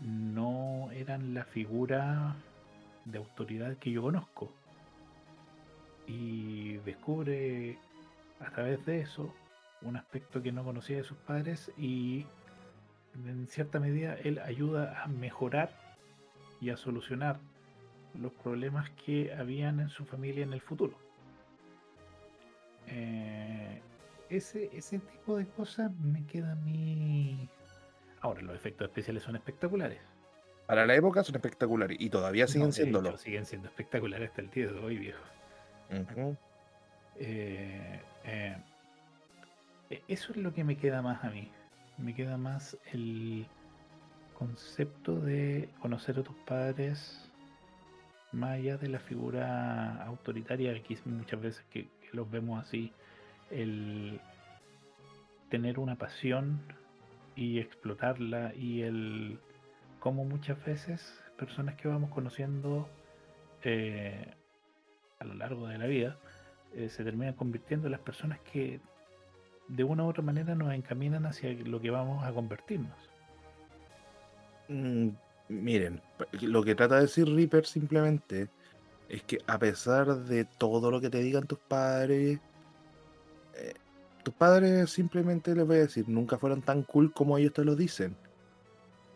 no 0.00 0.90
eran 0.92 1.34
la 1.34 1.44
figura 1.44 2.36
de 3.04 3.18
autoridad 3.18 3.76
que 3.76 3.90
yo 3.90 4.02
conozco. 4.02 4.52
Y 6.06 6.74
descubre 6.78 7.78
a 8.40 8.50
través 8.50 8.84
de 8.86 9.00
eso 9.00 9.32
un 9.82 9.96
aspecto 9.96 10.42
que 10.42 10.52
no 10.52 10.64
conocía 10.64 10.96
de 10.96 11.04
sus 11.04 11.16
padres 11.18 11.72
y 11.76 12.26
en 13.26 13.46
cierta 13.48 13.78
medida 13.78 14.14
él 14.14 14.38
ayuda 14.38 15.02
a 15.02 15.06
mejorar 15.08 15.70
y 16.60 16.70
a 16.70 16.76
solucionar 16.76 17.38
los 18.14 18.32
problemas 18.32 18.90
que 18.90 19.32
habían 19.34 19.80
en 19.80 19.88
su 19.88 20.04
familia 20.04 20.44
en 20.44 20.52
el 20.52 20.60
futuro. 20.60 20.96
Eh, 22.86 23.80
ese, 24.28 24.70
ese 24.76 24.98
tipo 24.98 25.36
de 25.36 25.46
cosas 25.46 25.92
me 25.98 26.24
queda 26.26 26.52
a 26.52 26.56
mí... 26.56 27.48
Ahora, 28.22 28.40
los 28.40 28.54
efectos 28.54 28.86
especiales 28.88 29.22
son 29.22 29.36
espectaculares. 29.36 30.00
Para 30.66 30.86
la 30.86 30.94
época 30.94 31.22
son 31.24 31.34
espectaculares 31.34 31.96
y 32.00 32.08
todavía 32.08 32.46
siguen 32.46 32.68
No, 32.68 32.72
siéndolo. 32.72 33.08
hecho, 33.10 33.18
siguen 33.18 33.44
siendo 33.44 33.68
espectaculares 33.68 34.30
hasta 34.30 34.42
el 34.42 34.50
día 34.50 34.68
de 34.68 34.78
hoy, 34.78 34.96
viejo. 34.96 35.22
Eh, 37.16 38.00
eh, 38.24 38.56
eso 40.08 40.32
es 40.32 40.38
lo 40.38 40.54
que 40.54 40.64
me 40.64 40.76
queda 40.76 41.02
más 41.02 41.22
a 41.24 41.30
mí. 41.30 41.50
Me 41.98 42.14
queda 42.14 42.36
más 42.36 42.78
el 42.92 43.46
concepto 44.38 45.20
de 45.20 45.68
conocer 45.80 46.18
a 46.18 46.22
tus 46.22 46.36
padres 46.46 47.28
más 48.32 48.52
allá 48.52 48.78
de 48.78 48.88
la 48.88 48.98
figura 48.98 50.02
autoritaria 50.04 50.72
que 50.82 50.96
muchas 51.04 51.40
veces 51.40 51.64
que, 51.70 51.84
que 51.84 52.16
los 52.16 52.30
vemos 52.30 52.64
así. 52.64 52.92
El 53.50 54.20
tener 55.50 55.78
una 55.78 55.96
pasión 55.96 56.60
y 57.34 57.58
explotarla 57.58 58.54
y 58.54 58.82
el 58.82 59.38
como 60.00 60.24
muchas 60.24 60.62
veces 60.64 61.20
personas 61.38 61.76
que 61.76 61.88
vamos 61.88 62.10
conociendo 62.10 62.88
eh, 63.62 64.34
a 65.18 65.24
lo 65.24 65.34
largo 65.34 65.68
de 65.68 65.78
la 65.78 65.86
vida 65.86 66.18
eh, 66.74 66.88
se 66.88 67.04
terminan 67.04 67.34
convirtiendo 67.34 67.86
en 67.86 67.92
las 67.92 68.00
personas 68.00 68.40
que 68.40 68.80
de 69.68 69.84
una 69.84 70.04
u 70.04 70.08
otra 70.08 70.22
manera 70.22 70.54
nos 70.54 70.72
encaminan 70.74 71.26
hacia 71.26 71.52
lo 71.52 71.80
que 71.80 71.90
vamos 71.90 72.24
a 72.24 72.32
convertirnos. 72.32 72.96
Mm, 74.68 75.08
miren, 75.48 76.00
lo 76.40 76.62
que 76.62 76.74
trata 76.74 76.96
de 76.96 77.02
decir 77.02 77.28
Reaper 77.28 77.66
simplemente 77.66 78.48
es 79.08 79.22
que 79.22 79.38
a 79.46 79.58
pesar 79.58 80.06
de 80.24 80.44
todo 80.44 80.90
lo 80.90 81.00
que 81.00 81.10
te 81.10 81.18
digan 81.18 81.46
tus 81.46 81.58
padres, 81.58 82.40
tus 84.22 84.34
padres 84.34 84.90
simplemente 84.90 85.54
les 85.54 85.66
voy 85.66 85.76
a 85.76 85.80
decir, 85.80 86.08
nunca 86.08 86.38
fueron 86.38 86.62
tan 86.62 86.82
cool 86.82 87.12
como 87.12 87.38
ellos 87.38 87.52
te 87.52 87.64
lo 87.64 87.76
dicen. 87.76 88.16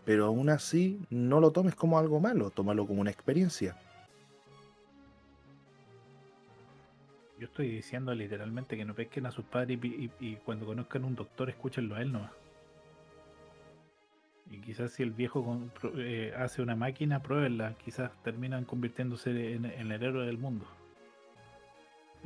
Pero 0.05 0.27
aún 0.27 0.49
así, 0.51 1.01
no 1.11 1.41
lo 1.41 1.51
tomes 1.51 1.75
como 1.75 1.99
algo 1.99 2.21
malo, 2.21 2.51
tómalo 2.51 2.87
como 2.87 3.01
una 3.01 3.11
experiencia. 3.11 3.77
Yo 7.39 7.47
estoy 7.47 7.69
diciendo 7.71 8.15
literalmente 8.15 8.77
que 8.77 8.85
no 8.85 8.95
pesquen 8.95 9.27
a 9.27 9.31
sus 9.31 9.45
padres 9.45 9.79
y, 9.83 9.87
y- 9.87 10.11
y 10.21 10.37
cuando 10.37 10.65
conozcan 10.67 11.05
un 11.05 11.15
doctor 11.15 11.51
escúchenlo 11.51 11.97
a 11.97 12.03
él 12.03 12.13
nomás. 12.13 12.31
Y 14.51 14.59
quizás 14.61 14.93
si 14.93 15.03
el 15.03 15.11
viejo 15.11 15.45
con- 15.45 15.73
eh, 15.99 16.33
hace 16.37 16.63
una 16.63 16.77
máquina, 16.77 17.21
pruébenla. 17.23 17.75
Quizás 17.85 18.11
terminan 18.23 18.65
convirtiéndose 18.65 19.55
en 19.55 19.65
el 19.67 19.91
héroe 19.91 20.25
del 20.25 20.39
mundo. 20.39 20.67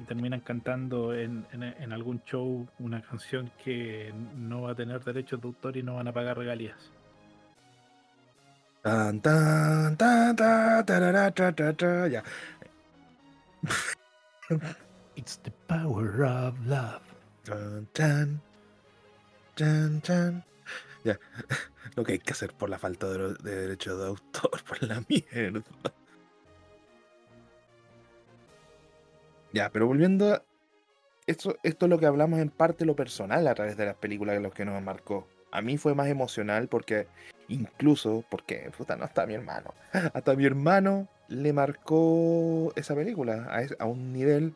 Y 0.00 0.04
terminan 0.04 0.40
cantando 0.40 1.14
en, 1.14 1.47
en- 1.52 1.62
en 1.62 1.92
algún 1.92 2.23
show 2.25 2.66
una 2.78 3.02
canción 3.02 3.50
que 3.62 4.12
no 4.37 4.62
va 4.62 4.73
a 4.73 4.75
tener 4.75 5.04
derechos 5.04 5.40
de 5.40 5.49
autor 5.49 5.76
y 5.76 5.83
no 5.83 5.97
van 5.97 6.09
a 6.09 6.12
pagar 6.12 6.38
regalías. 6.38 6.90
Tan, 8.83 9.21
tan, 9.21 9.97
tan, 9.99 10.35
tan, 10.35 10.87
tarara, 10.87 11.30
tra, 11.33 11.52
tra, 11.54 11.73
tra, 11.75 12.09
ya. 12.09 12.22
It's 15.16 15.37
the 15.42 15.51
power 15.68 16.24
of 16.24 16.55
love. 16.66 17.03
Tan, 17.44 17.87
tan, 17.92 18.40
tan, 19.55 20.01
tan. 20.01 20.44
Ya. 21.05 21.18
Lo 21.96 22.05
que 22.05 22.12
hay 22.12 22.18
que 22.20 22.33
hacer 22.33 22.55
por 22.55 22.70
la 22.70 22.79
falta 22.79 23.07
de, 23.09 23.35
de 23.35 23.57
derecho 23.57 23.98
de 23.98 24.07
autor, 24.09 24.62
por 24.66 24.83
la 24.83 25.03
mierda. 25.09 25.62
Ya, 29.52 29.70
pero 29.70 29.86
volviendo 29.86 30.34
a. 30.34 30.42
Esto, 31.26 31.56
esto 31.62 31.86
es 31.86 31.90
lo 31.90 31.98
que 31.98 32.06
hablamos 32.06 32.40
en 32.40 32.50
parte 32.50 32.84
lo 32.84 32.96
personal 32.96 33.46
a 33.46 33.54
través 33.54 33.76
de 33.76 33.86
las 33.86 33.94
películas 33.94 34.34
de 34.34 34.40
los 34.40 34.52
que 34.52 34.64
nos 34.64 34.82
marcó. 34.82 35.28
A 35.52 35.62
mí 35.62 35.78
fue 35.78 35.94
más 35.94 36.08
emocional 36.08 36.68
porque, 36.68 37.06
incluso, 37.48 38.24
porque 38.30 38.70
puta, 38.76 38.96
no 38.96 39.04
está 39.04 39.26
mi 39.26 39.34
hermano. 39.34 39.74
Hasta 40.14 40.34
mi 40.34 40.44
hermano 40.44 41.08
le 41.28 41.52
marcó 41.52 42.72
esa 42.74 42.94
película 42.94 43.48
a, 43.50 43.82
a 43.82 43.86
un 43.86 44.12
nivel 44.12 44.54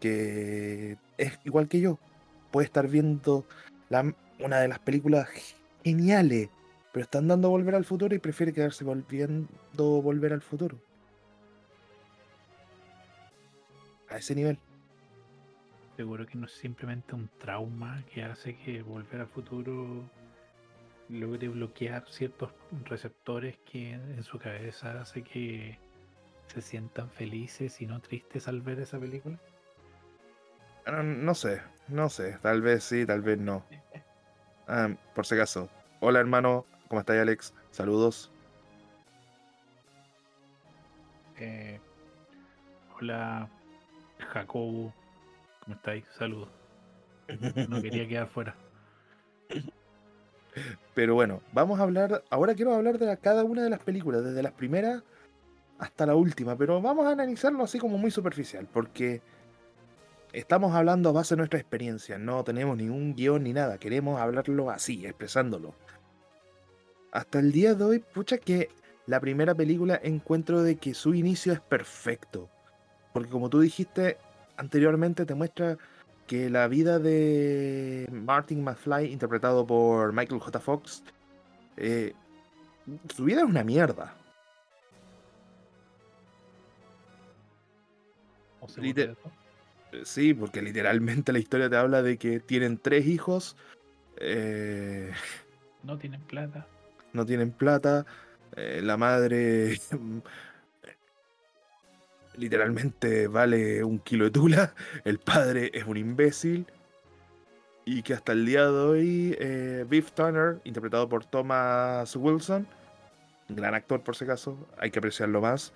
que 0.00 0.96
es 1.16 1.38
igual 1.44 1.68
que 1.68 1.80
yo. 1.80 1.98
Puede 2.50 2.66
estar 2.66 2.88
viendo 2.88 3.46
una 4.40 4.60
de 4.60 4.68
las 4.68 4.78
películas 4.78 5.28
geniales, 5.84 6.48
pero 6.92 7.04
están 7.04 7.28
dando 7.28 7.50
Volver 7.50 7.74
al 7.74 7.84
Futuro 7.84 8.14
y 8.14 8.18
prefiere 8.18 8.52
quedarse 8.52 8.84
volviendo 8.84 9.48
Volver 10.02 10.32
al 10.32 10.42
Futuro. 10.42 10.78
A 14.12 14.18
ese 14.18 14.34
nivel. 14.34 14.58
Seguro 15.96 16.26
que 16.26 16.36
no 16.36 16.46
es 16.46 16.52
simplemente 16.52 17.14
un 17.14 17.28
trauma 17.38 18.04
que 18.12 18.22
hace 18.22 18.56
que 18.56 18.82
volver 18.82 19.22
al 19.22 19.26
futuro 19.26 20.02
logre 21.08 21.48
bloquear 21.48 22.04
ciertos 22.08 22.50
receptores 22.84 23.58
que 23.70 23.92
en 23.92 24.22
su 24.22 24.38
cabeza 24.38 25.00
hace 25.00 25.22
que 25.22 25.78
se 26.46 26.60
sientan 26.60 27.10
felices 27.10 27.80
y 27.80 27.86
no 27.86 28.00
tristes 28.00 28.48
al 28.48 28.60
ver 28.60 28.80
esa 28.80 28.98
película. 28.98 29.38
No 30.86 31.34
sé, 31.34 31.62
no 31.88 32.08
sé. 32.08 32.38
Tal 32.42 32.60
vez 32.60 32.84
sí, 32.84 33.06
tal 33.06 33.22
vez 33.22 33.38
no. 33.38 33.64
Ah, 34.66 34.94
por 35.14 35.26
si 35.26 35.34
acaso. 35.34 35.70
Hola 36.00 36.20
hermano, 36.20 36.66
¿cómo 36.88 37.00
estás 37.00 37.16
Alex? 37.16 37.54
Saludos. 37.70 38.30
Eh, 41.36 41.80
hola, 42.98 43.48
Jacobo, 44.32 44.94
¿cómo 45.60 45.76
estáis? 45.76 46.04
Saludos. 46.18 46.48
No 47.68 47.82
quería 47.82 48.08
quedar 48.08 48.28
fuera. 48.28 48.54
Pero 50.94 51.14
bueno, 51.14 51.42
vamos 51.52 51.78
a 51.78 51.82
hablar. 51.82 52.24
Ahora 52.30 52.54
quiero 52.54 52.74
hablar 52.74 52.98
de 52.98 53.16
cada 53.18 53.44
una 53.44 53.62
de 53.62 53.70
las 53.70 53.80
películas, 53.80 54.24
desde 54.24 54.42
las 54.42 54.52
primeras 54.52 55.02
hasta 55.78 56.06
la 56.06 56.14
última. 56.14 56.56
Pero 56.56 56.80
vamos 56.80 57.06
a 57.06 57.10
analizarlo 57.10 57.62
así 57.62 57.78
como 57.78 57.98
muy 57.98 58.10
superficial, 58.10 58.66
porque 58.72 59.20
estamos 60.32 60.74
hablando 60.74 61.10
a 61.10 61.12
base 61.12 61.34
de 61.34 61.38
nuestra 61.38 61.60
experiencia. 61.60 62.18
No 62.18 62.42
tenemos 62.44 62.76
ningún 62.76 63.14
guion 63.14 63.42
ni 63.42 63.52
nada. 63.52 63.78
Queremos 63.78 64.20
hablarlo 64.20 64.70
así, 64.70 65.06
expresándolo. 65.06 65.74
Hasta 67.12 67.38
el 67.38 67.52
día 67.52 67.74
de 67.74 67.84
hoy, 67.84 67.98
pucha, 67.98 68.38
que 68.38 68.68
la 69.06 69.20
primera 69.20 69.54
película 69.54 70.00
encuentro 70.02 70.62
de 70.62 70.76
que 70.76 70.94
su 70.94 71.14
inicio 71.14 71.52
es 71.52 71.60
perfecto. 71.60 72.48
Porque 73.12 73.30
como 73.30 73.50
tú 73.50 73.60
dijiste 73.60 74.16
anteriormente, 74.56 75.26
te 75.26 75.34
muestra 75.34 75.76
que 76.26 76.48
la 76.48 76.66
vida 76.68 76.98
de 76.98 78.08
Martin 78.10 78.62
McFly, 78.64 79.12
interpretado 79.12 79.66
por 79.66 80.12
Michael 80.12 80.40
J. 80.40 80.60
Fox, 80.60 81.02
eh, 81.76 82.14
su 83.14 83.24
vida 83.24 83.40
es 83.42 83.46
una 83.46 83.64
mierda. 83.64 84.14
¿O 88.60 88.68
se 88.68 88.80
Liter- 88.80 89.08
volvió 89.08 89.20
eso? 89.20 89.32
Eh, 89.92 90.02
Sí, 90.04 90.32
porque 90.32 90.62
literalmente 90.62 91.32
la 91.32 91.38
historia 91.38 91.68
te 91.68 91.76
habla 91.76 92.02
de 92.02 92.16
que 92.16 92.40
tienen 92.40 92.78
tres 92.78 93.06
hijos, 93.06 93.56
eh, 94.16 95.12
No 95.82 95.98
tienen 95.98 96.20
plata. 96.22 96.66
no 97.12 97.26
tienen 97.26 97.50
plata, 97.50 98.06
eh, 98.56 98.80
la 98.82 98.96
madre 98.96 99.78
literalmente 102.36 103.26
vale 103.26 103.84
un 103.84 103.98
kilo 103.98 104.24
de 104.24 104.30
tula, 104.30 104.74
el 105.04 105.18
padre 105.18 105.70
es 105.74 105.84
un 105.84 105.96
imbécil 105.96 106.66
y 107.84 108.02
que 108.02 108.14
hasta 108.14 108.32
el 108.32 108.46
día 108.46 108.64
de 108.64 108.78
hoy 108.78 109.36
eh, 109.40 109.84
Biff 109.88 110.12
Turner, 110.12 110.60
interpretado 110.64 111.08
por 111.08 111.24
Thomas 111.24 112.14
Wilson, 112.16 112.66
gran 113.48 113.74
actor 113.74 114.02
por 114.02 114.16
si 114.16 114.24
acaso, 114.24 114.56
hay 114.78 114.90
que 114.90 114.98
apreciarlo 114.98 115.40
más, 115.40 115.72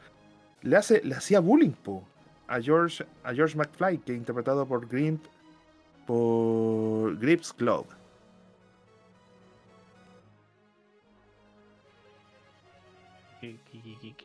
le, 0.62 0.76
hace, 0.76 1.02
le 1.04 1.14
hacía 1.14 1.40
bullying 1.40 1.72
po, 1.72 2.04
a, 2.48 2.60
George, 2.60 3.04
a 3.24 3.34
George 3.34 3.56
McFly, 3.56 3.98
que 3.98 4.14
interpretado 4.14 4.66
por 4.66 4.86
Grimp, 4.88 5.24
por 6.06 7.18
Grips 7.18 7.54
Globe. 7.56 7.88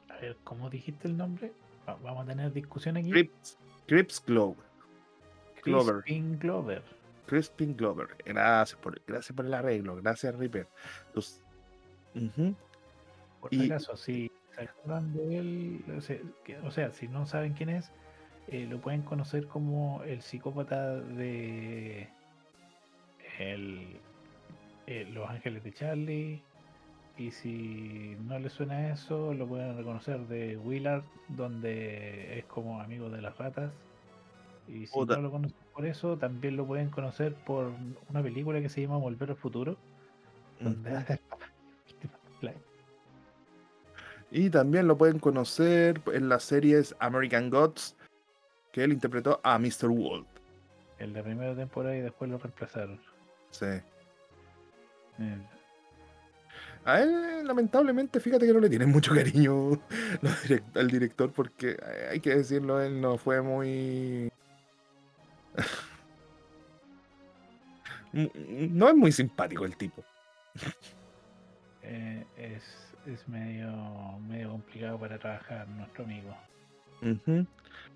A 0.10 0.18
ver, 0.22 0.38
¿cómo 0.44 0.70
dijiste 0.70 1.08
el 1.08 1.18
nombre? 1.18 1.52
Va- 1.92 2.00
Vamos 2.02 2.24
a 2.24 2.28
tener 2.28 2.52
discusión 2.54 2.98
aquí. 2.98 3.10
Grips, 3.10 3.58
Grips 3.88 4.24
Globe. 4.26 4.58
Glover. 5.64 6.02
Crispin 6.04 6.40
Glover. 6.40 6.84
Crispin 7.28 7.76
Glover. 7.78 8.08
Gracias 8.26 8.80
por, 8.80 9.02
gracias 9.06 9.36
por 9.36 9.46
el 9.46 9.54
arreglo. 9.54 9.96
Gracias, 9.98 10.34
Ujú. 10.36 12.56
Por 13.40 13.54
Y- 13.54 13.60
si 13.60 13.66
acaso, 13.66 13.96
si 13.98 14.32
se 14.56 14.62
acuerdan 14.64 15.14
de 15.14 15.38
él, 15.38 15.84
o 15.98 16.02
sea, 16.02 16.18
que- 16.44 16.58
o 16.60 16.72
sea, 16.72 16.92
si 16.92 17.08
no 17.08 17.26
saben 17.26 17.54
quién 17.54 17.70
es, 17.70 17.92
eh, 18.48 18.66
lo 18.70 18.82
pueden 18.82 19.02
conocer 19.04 19.48
como 19.48 20.04
el 20.04 20.22
psicópata 20.22 21.00
de 21.00 22.10
el, 23.40 24.00
eh, 24.88 25.06
Los 25.12 25.30
Ángeles 25.30 25.64
de 25.64 25.74
Charlie. 25.74 26.44
Y 27.18 27.32
si 27.32 28.16
no 28.28 28.40
les 28.40 28.54
suena 28.54 28.90
eso, 28.92 29.34
lo 29.34 29.46
pueden 29.48 29.78
reconocer 29.78 30.20
de 30.28 30.58
Willard, 30.58 31.04
donde 31.28 32.40
es 32.40 32.46
como 32.46 32.80
amigo 32.82 33.10
de 33.10 33.22
las 33.22 33.38
ratas. 33.38 33.72
Y 34.68 34.88
si 34.88 34.94
Puta. 34.94 35.16
no 35.18 35.24
lo 35.24 35.32
conocen 35.32 35.58
por 35.74 35.86
eso, 35.86 36.18
también 36.18 36.56
lo 36.58 36.66
pueden 36.66 36.90
conocer 36.90 37.34
por 37.46 37.72
una 38.10 38.24
película 38.24 38.62
que 38.62 38.70
se 38.70 38.82
llama 38.82 38.98
Volver 38.98 39.32
al 39.32 39.36
Futuro, 39.36 39.78
donde 40.60 40.96
hace 40.96 41.14
el. 42.42 42.54
Y 44.32 44.50
también 44.50 44.88
lo 44.88 44.98
pueden 44.98 45.20
conocer 45.20 46.02
en 46.14 46.30
las 46.30 46.44
series 46.44 46.96
American 47.00 47.50
Gods, 47.50 47.98
que 48.72 48.84
él 48.86 48.94
interpretó 48.94 49.42
a 49.44 49.60
Mr. 49.60 49.90
World. 49.90 50.26
en 51.00 51.14
la 51.14 51.22
primera 51.22 51.54
temporada 51.56 51.96
y 51.98 52.00
después 52.02 52.32
lo 52.32 52.38
reemplazaron. 52.38 53.00
Sí. 53.50 53.66
Eh, 55.20 55.42
A 56.84 57.00
él, 57.02 57.46
lamentablemente, 57.46 58.20
fíjate 58.20 58.48
que 58.48 58.54
no 58.54 58.60
le 58.60 58.70
tienen 58.70 58.90
mucho 58.90 59.14
cariño 59.14 59.72
direct- 60.22 60.76
al 60.78 60.90
director, 60.90 61.32
porque 61.32 61.72
eh, 61.80 62.08
hay 62.12 62.20
que 62.20 62.36
decirlo, 62.36 62.82
él 62.82 63.00
no 63.00 63.18
fue 63.18 63.42
muy. 63.42 64.32
no 68.14 68.90
es 68.90 68.96
muy 68.96 69.12
simpático 69.12 69.66
el 69.66 69.76
tipo. 69.78 70.04
eh, 71.84 72.26
es, 72.36 72.64
es 73.06 73.28
medio, 73.28 73.72
medio 74.28 74.52
complicado 74.52 75.00
para 75.00 75.20
trabajar 75.20 75.68
nuestro 75.70 76.04
amigo. 76.04 76.36
Ujú. 77.02 77.46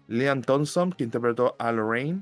Liam 0.07 0.41
Thompson, 0.41 0.91
que 0.91 1.03
interpretó 1.05 1.55
a 1.57 1.71
Lorraine. 1.71 2.21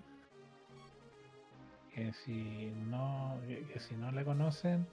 Que 1.94 2.12
si 2.26 2.72
no, 2.90 3.38
que, 3.48 3.64
que 3.66 3.80
si 3.80 3.96
no 3.96 4.12
la 4.12 4.24
conocen, 4.24 4.88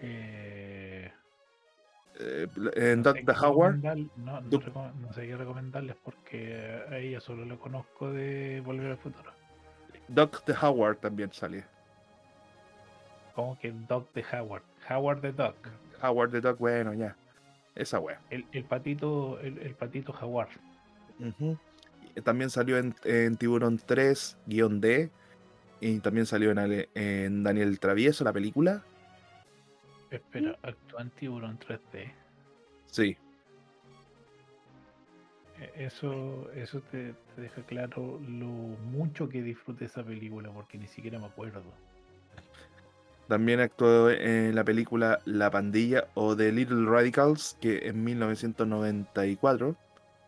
eh, 0.00 1.10
eh, 2.20 2.48
en 2.76 3.02
no 3.02 3.12
sé 3.12 3.24
Howard. 3.42 3.76
no, 3.76 4.40
no 4.40 5.12
sé 5.12 5.26
qué 5.26 5.36
recomendarles 5.36 5.96
porque 6.04 6.82
a 6.90 6.98
ella 6.98 7.20
solo 7.20 7.44
la 7.44 7.56
conozco 7.56 8.12
de 8.12 8.62
Volver 8.64 8.92
al 8.92 8.98
Futuro. 8.98 9.32
Doug 10.08 10.44
the 10.44 10.54
Howard 10.60 10.98
también 10.98 11.32
sale. 11.32 11.64
Como 13.34 13.58
que 13.58 13.72
Doc 13.88 14.12
de 14.12 14.24
Howard. 14.32 14.62
Howard 14.88 15.20
de 15.20 15.32
Doc. 15.32 15.56
Howard 16.02 16.30
the 16.30 16.40
Duck, 16.40 16.58
bueno, 16.58 16.94
ya. 16.94 17.16
Esa 17.74 17.98
wea. 17.98 18.20
El, 18.30 18.46
el 18.52 18.64
patito, 18.64 19.40
el, 19.40 19.58
el 19.58 19.74
patito 19.74 20.14
Howard. 20.20 20.50
También 22.22 22.50
salió 22.50 22.78
en, 22.78 22.94
en 23.04 23.36
Tiburón 23.36 23.80
3, 23.84 24.38
guion 24.46 24.80
D. 24.80 25.10
Y 25.80 25.98
también 25.98 26.26
salió 26.26 26.52
en, 26.52 26.88
en 26.94 27.42
Daniel 27.42 27.68
el 27.68 27.80
Travieso, 27.80 28.22
la 28.22 28.32
película. 28.32 28.84
Espera, 30.14 30.56
actúa 30.62 31.02
en 31.02 31.10
Tiburón 31.10 31.58
3D. 31.58 32.12
Sí. 32.86 33.16
Eh, 35.60 35.72
Eso, 35.76 36.50
eso 36.54 36.80
te, 36.90 37.14
te 37.34 37.42
deja 37.42 37.62
claro 37.62 38.20
lo 38.28 38.46
mucho 38.46 39.28
que 39.28 39.42
disfruté 39.42 39.86
esa 39.86 40.04
película, 40.04 40.50
porque 40.50 40.78
ni 40.78 40.86
siquiera 40.86 41.18
me 41.18 41.26
acuerdo. 41.26 41.62
También 43.28 43.60
actuó 43.60 44.10
en 44.10 44.54
la 44.54 44.64
película 44.64 45.20
La 45.24 45.50
Pandilla 45.50 46.08
o 46.14 46.36
The 46.36 46.52
Little 46.52 46.88
Radicals, 46.88 47.56
que 47.60 47.88
en 47.88 48.04
1994. 48.04 49.74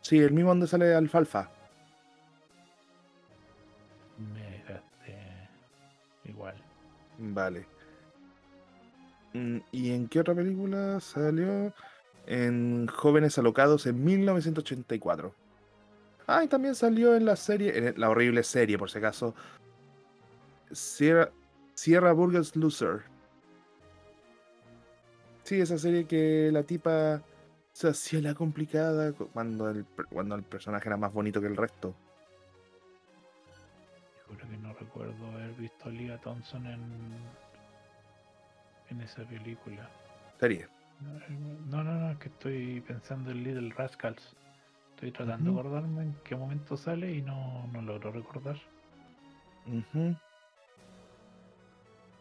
Sí, 0.01 0.19
el 0.19 0.33
mismo 0.33 0.51
donde 0.51 0.67
sale 0.67 0.95
Alfalfa. 0.95 1.51
Me 4.33 4.51
dejaste 4.51 5.49
igual. 6.25 6.55
Vale. 7.19 7.67
Mm, 9.37 9.59
¿Y 9.73 9.93
en 9.93 10.09
qué 10.09 10.21
otra 10.21 10.35
película 10.35 10.99
salió? 11.01 11.73
En 12.27 12.87
Jóvenes 12.89 13.39
Alocados 13.39 13.87
en 13.87 14.03
1984. 14.03 15.35
Ah, 16.27 16.43
y 16.43 16.49
también 16.49 16.75
salió 16.75 17.15
en 17.15 17.25
la 17.25 17.37
serie, 17.37 17.77
en 17.77 18.01
la 18.01 18.09
horrible 18.11 18.43
serie, 18.43 18.79
por 18.79 18.91
si 18.91 18.99
acaso. 18.99 19.35
Sierra, 20.73 21.31
Sierra 21.75 22.13
Burgess 22.13 22.57
Loser. 22.57 23.03
Sí, 25.45 25.61
esa 25.61 25.79
serie 25.79 26.07
que 26.07 26.51
la 26.53 26.65
tipa 26.65 27.23
se 27.73 27.89
hacía 27.89 28.21
la 28.21 28.35
complicada 28.35 29.13
cu- 29.13 29.29
cuando 29.33 29.69
el, 29.71 29.85
cuando 30.11 30.35
el 30.35 30.43
personaje 30.43 30.89
era 30.89 30.97
más 30.97 31.13
bonito 31.13 31.41
que 31.41 31.47
el 31.47 31.57
resto. 31.57 31.95
Juro 34.27 34.49
que 34.49 34.57
no 34.57 34.73
recuerdo 34.75 35.27
haber 35.33 35.53
visto 35.53 35.85
a 35.85 35.91
Leah 35.91 36.19
Thompson 36.21 36.67
en, 36.67 36.81
en 38.97 39.03
esa 39.03 39.23
película. 39.25 39.89
Serie. 40.41 40.67
No, 41.69 41.85
no, 41.85 41.95
no, 41.95 42.11
es 42.11 42.19
que 42.19 42.29
estoy 42.29 42.81
pensando 42.81 43.31
en 43.31 43.45
Little 43.45 43.75
Rascals. 43.77 44.35
Estoy 44.95 45.13
tratando 45.13 45.53
de 45.53 45.61
acordarme 45.61 46.03
en 46.05 46.17
qué 46.25 46.35
momento 46.35 46.77
sale 46.77 47.13
y 47.13 47.21
no, 47.21 47.67
no 47.73 47.83
logro 47.83 48.13
recordar. 48.13 48.57
Ujú. 49.67 50.17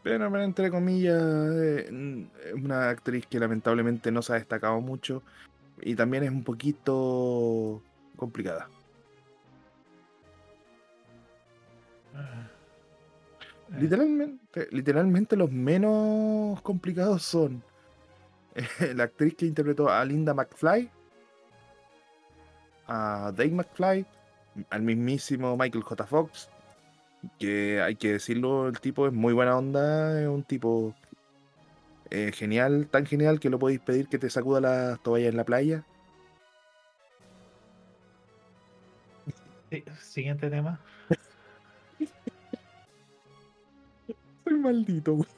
Pero, 0.03 0.29
pero, 0.29 0.43
entre 0.43 0.69
comillas, 0.69 1.21
eh, 1.23 2.27
es 2.45 2.53
una 2.53 2.89
actriz 2.89 3.25
que 3.27 3.39
lamentablemente 3.39 4.11
no 4.11 4.21
se 4.21 4.33
ha 4.33 4.35
destacado 4.35 4.81
mucho 4.81 5.23
y 5.81 5.95
también 5.95 6.23
es 6.23 6.31
un 6.31 6.43
poquito 6.43 7.81
complicada. 8.17 8.67
Ah. 12.13 12.54
Literalmente, 13.69 14.67
literalmente 14.71 15.35
los 15.35 15.51
menos 15.51 16.61
complicados 16.61 17.23
son 17.23 17.63
eh, 18.55 18.93
la 18.93 19.05
actriz 19.05 19.35
que 19.35 19.45
interpretó 19.45 19.89
a 19.89 20.05
Linda 20.05 20.33
McFly, 20.33 20.89
a 22.87 23.31
Dave 23.35 23.51
McFly, 23.51 24.05
al 24.69 24.81
mismísimo 24.81 25.57
Michael 25.57 25.83
J. 25.83 26.05
Fox, 26.05 26.49
que 27.39 27.81
hay 27.81 27.95
que 27.95 28.13
decirlo, 28.13 28.67
el 28.67 28.79
tipo 28.79 29.07
es 29.07 29.13
muy 29.13 29.33
buena 29.33 29.57
onda, 29.57 30.21
es 30.21 30.27
un 30.27 30.43
tipo 30.43 30.93
eh, 32.11 32.31
genial, 32.33 32.87
tan 32.87 33.05
genial 33.05 33.39
que 33.39 33.49
lo 33.49 33.59
podéis 33.59 33.79
pedir 33.79 34.07
que 34.07 34.19
te 34.19 34.29
sacuda 34.29 34.61
las 34.61 35.03
toallas 35.03 35.29
en 35.29 35.37
la 35.37 35.43
playa. 35.43 35.83
sí, 39.71 39.83
Siguiente 39.99 40.49
tema. 40.49 40.79
Soy 44.45 44.59
maldito, 44.59 45.15
güey. 45.15 45.29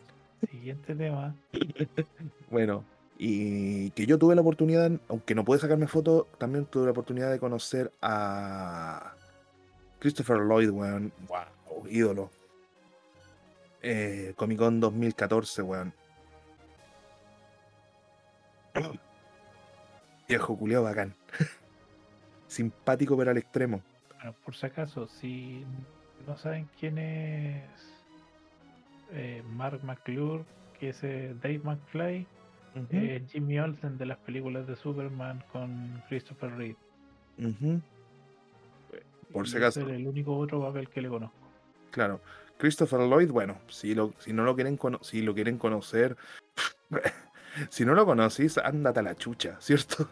Siguiente 0.52 0.94
tema. 0.96 1.36
Bueno, 2.50 2.86
y 3.18 3.90
que 3.92 4.06
yo 4.06 4.18
tuve 4.18 4.36
la 4.36 4.42
oportunidad, 4.42 4.92
aunque 5.10 5.36
no 5.36 5.44
pude 5.44 5.60
sacarme 5.60 5.88
foto, 5.88 6.28
también 6.38 6.66
tuve 6.66 6.86
la 6.86 6.92
oportunidad 6.92 7.30
de 7.32 7.40
conocer 7.40 7.92
a 8.02 9.14
Christopher 10.00 10.38
Lloyd, 10.38 10.70
weón. 10.70 11.12
Wow, 11.28 11.88
ídolo. 11.90 12.30
Eh, 13.82 14.34
Comic 14.36 14.60
Con 14.60 14.80
2014, 14.80 15.62
weón. 15.62 15.94
Viejo 20.28 20.58
culiao 20.58 20.84
bacán. 20.84 21.16
Simpático 22.48 23.18
pero 23.18 23.32
al 23.32 23.38
extremo. 23.38 23.82
Bueno, 24.16 24.36
por 24.46 24.56
si 24.56 24.66
acaso, 24.66 25.08
si 25.08 25.66
no 26.26 26.38
saben 26.38 26.70
quién 26.80 26.98
es 26.98 27.97
eh, 29.12 29.44
Mark 29.50 29.84
McClure, 29.84 30.44
que 30.80 30.90
es 30.90 31.04
eh, 31.04 31.36
Dave 31.42 31.60
McFly, 31.64 32.28
eh, 32.92 33.26
Jimmy 33.30 33.60
Olsen 33.60 33.98
de 33.98 34.06
las 34.06 34.18
películas 34.20 34.68
de 34.68 34.76
Superman 34.76 35.44
con 35.52 36.04
Christopher 36.10 36.52
Reeve. 36.56 36.78
ujú, 37.40 37.82
Por 39.32 39.48
si 39.48 39.58
acaso. 39.58 39.82
es 39.82 39.88
el 39.88 40.08
único 40.08 40.38
otro 40.38 40.62
papel 40.62 40.88
que 40.90 41.02
le 41.02 41.10
conozco. 41.10 41.36
Claro. 41.92 42.22
Christopher 42.58 43.02
Lloyd, 43.02 43.30
bueno, 43.32 43.60
si 43.68 43.94
lo, 43.94 44.14
si 44.20 44.34
no 44.34 44.44
lo 44.44 44.56
quieren 44.56 44.80
si 45.02 45.22
lo 45.22 45.34
quieren 45.34 45.58
conocer, 45.58 46.18
si 47.70 47.86
no 47.86 47.94
lo 47.94 48.06
conocís, 48.06 48.58
ándate 48.58 49.00
a 49.00 49.04
la 49.04 49.16
chucha, 49.16 49.58
¿cierto? 49.60 50.10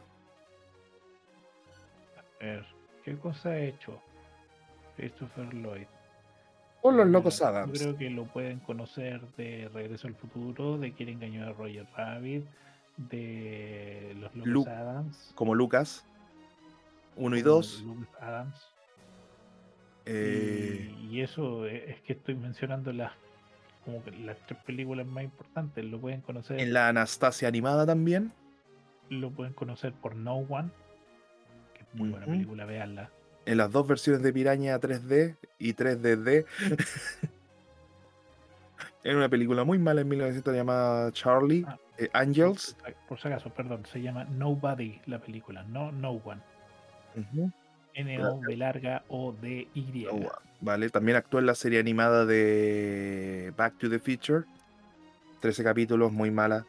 A 2.39 2.43
ver, 2.43 2.65
¿qué 3.03 3.17
cosa 3.17 3.49
ha 3.49 3.59
hecho 3.59 3.99
Christopher 4.95 5.53
Lloyd? 5.53 5.87
Por 6.85 6.93
los 6.93 7.07
locos 7.07 7.39
yo 7.39 7.47
Adams. 7.47 7.79
creo 7.79 7.97
que 7.97 8.11
lo 8.11 8.25
pueden 8.25 8.59
conocer 8.59 9.19
de 9.37 9.71
Regreso 9.73 10.07
al 10.07 10.13
Futuro, 10.13 10.77
de 10.77 10.93
Quién 10.93 11.09
engañó 11.09 11.43
a 11.47 11.51
Roger 11.51 11.87
Rabbit, 11.97 12.45
de 12.97 14.15
Los 14.19 14.35
Locos 14.35 14.47
Lu- 14.53 14.65
Adams. 14.67 15.31
Como 15.33 15.55
Lucas. 15.55 16.05
Uno 17.15 17.37
y 17.37 17.41
dos. 17.41 17.81
Lucas 17.81 18.07
Adams. 18.21 18.71
eh, 20.05 20.93
Y, 21.09 21.15
y 21.15 21.21
eso 21.21 21.65
eh, 21.65 21.89
es 21.89 22.01
que 22.01 22.13
estoy 22.13 22.35
mencionando 22.35 22.93
las 22.93 23.13
como 23.83 24.03
que 24.03 24.11
las 24.11 24.37
tres 24.45 24.59
películas 24.63 25.07
más 25.07 25.23
importantes. 25.23 25.83
Lo 25.83 25.99
pueden 25.99 26.21
conocer 26.21 26.59
en 26.59 26.71
la 26.71 26.87
Anastasia 26.89 27.47
animada 27.47 27.87
también. 27.87 28.31
lo 29.09 29.31
pueden 29.31 29.53
conocer 29.53 29.91
por 29.93 30.15
No 30.15 30.35
One, 30.35 30.69
que 31.73 31.81
es 31.81 31.87
muy 31.95 32.09
buena 32.09 32.27
película, 32.27 32.65
veanla. 32.65 33.09
En 33.45 33.57
las 33.57 33.71
dos 33.71 33.87
versiones 33.87 34.21
de 34.23 34.33
Piraña 34.33 34.79
3D 34.79 35.37
y 35.59 35.73
3DD. 35.73 36.45
en 39.03 39.17
una 39.17 39.29
película 39.29 39.63
muy 39.63 39.77
mala 39.77 40.01
en 40.01 40.07
1900 40.07 40.55
llamada 40.55 41.11
Charlie 41.11 41.63
Ah. 41.67 41.77
eh, 41.97 42.09
Angels. 42.13 42.75
Por, 43.07 43.19
si 43.19 43.27
acaso, 43.27 43.51
perdón, 43.51 43.85
se 43.91 44.01
llama 44.01 44.23
Nobody 44.25 44.99
la 45.05 45.19
película, 45.19 45.63
no 45.63 45.91
No 45.91 46.11
One. 46.11 46.41
Ujú. 47.15 47.51
N-O 47.93 48.41
B 48.41 48.57
larga 48.57 49.03
O 49.07 49.31
D 49.41 49.67
Y. 49.73 50.07
Oh, 50.11 50.19
Vale, 50.61 50.89
también 50.89 51.15
actuó 51.17 51.39
en 51.39 51.45
la 51.45 51.55
serie 51.55 51.79
animada 51.79 52.25
de 52.25 53.53
Back 53.55 53.77
to 53.77 53.89
the 53.89 53.99
Future. 53.99 54.43
13 55.41 55.63
capítulos, 55.63 56.11
muy 56.11 56.31
mala. 56.31 56.65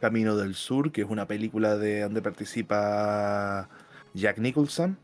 Camino 0.00 0.36
del 0.36 0.54
Sur, 0.54 0.92
que 0.92 1.02
es 1.02 1.08
una 1.08 1.26
película 1.26 1.76
de 1.76 2.02
donde 2.02 2.22
participa 2.22 3.68
Jack 4.14 4.38
Nicholson. 4.38 4.96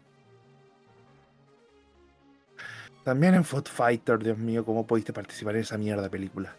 También 3.05 3.35
en 3.35 3.45
Foot 3.45 3.69
Fighter, 3.69 4.19
Dios 4.19 4.39
mío, 4.39 4.65
¿cómo 4.65 4.87
pudiste 4.87 5.13
participar 5.13 5.57
en 5.57 5.63
esa 5.63 5.77
mierda 5.77 6.03
de 6.03 6.11
película? 6.11 6.57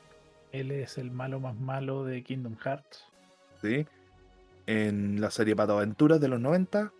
Él 0.51 0.71
es 0.71 0.97
el 0.97 1.11
malo 1.11 1.39
más 1.39 1.55
malo 1.55 2.03
de 2.03 2.23
Kingdom 2.23 2.55
Hearts. 2.57 3.05
¿Sí? 3.61 3.87
En 4.67 5.19
la 5.19 5.31
serie 5.31 5.55
Pato 5.55 5.77
Aventuras 5.77 6.19
de 6.21 6.27
los 6.27 6.39
90. 6.39 6.91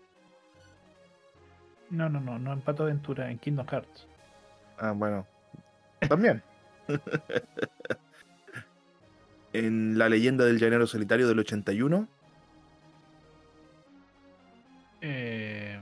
No, 1.90 2.08
no, 2.08 2.20
no, 2.20 2.38
no 2.38 2.52
en 2.52 2.60
Pato 2.60 2.82
Aventura, 2.82 3.30
en 3.30 3.38
Kingdom 3.38 3.66
Hearts. 3.66 4.06
Ah, 4.78 4.92
bueno. 4.92 5.26
También. 6.08 6.42
en 9.58 9.98
La 9.98 10.08
leyenda 10.08 10.44
del 10.44 10.58
llanero 10.58 10.86
solitario 10.86 11.26
del 11.28 11.38
81. 11.38 12.08
Eh, 15.00 15.78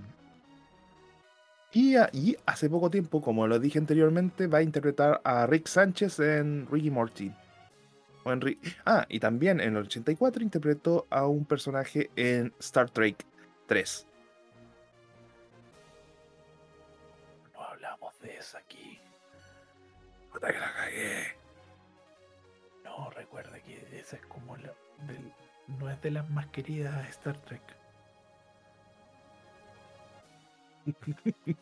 Y, 1.76 1.96
a- 1.96 2.08
y 2.12 2.36
hace 2.46 2.70
poco 2.70 2.88
tiempo, 2.88 3.20
como 3.20 3.48
lo 3.48 3.58
dije 3.58 3.80
anteriormente, 3.80 4.46
va 4.46 4.58
a 4.58 4.62
interpretar 4.62 5.20
a 5.24 5.44
Rick 5.46 5.66
Sánchez 5.66 6.20
en 6.20 6.68
Ricky 6.70 6.88
Morty. 6.88 7.32
O 8.22 8.30
en 8.32 8.40
Ri- 8.40 8.58
ah, 8.86 9.04
y 9.08 9.18
también 9.18 9.60
en 9.60 9.76
el 9.76 9.82
84 9.82 10.42
interpretó 10.44 11.06
a 11.10 11.26
un 11.26 11.44
personaje 11.44 12.10
en 12.14 12.52
Star 12.60 12.90
Trek 12.90 13.24
3. 13.66 14.06
no 17.54 17.60
hablamos 17.64 18.18
de 18.20 18.36
esa 18.36 18.58
aquí. 18.58 19.00
Puta 20.32 20.52
que 20.52 20.58
la 20.60 20.72
cagué. 20.74 21.33
Recuerda 23.34 23.58
que 23.64 23.98
esa 23.98 24.14
es 24.14 24.22
como 24.26 24.56
la. 24.56 24.72
del- 25.08 25.32
no 25.66 25.90
es 25.90 26.00
de 26.02 26.12
las 26.12 26.28
más 26.30 26.46
queridas 26.48 27.02
de 27.02 27.08
Star 27.08 27.36
Trek. 27.42 27.62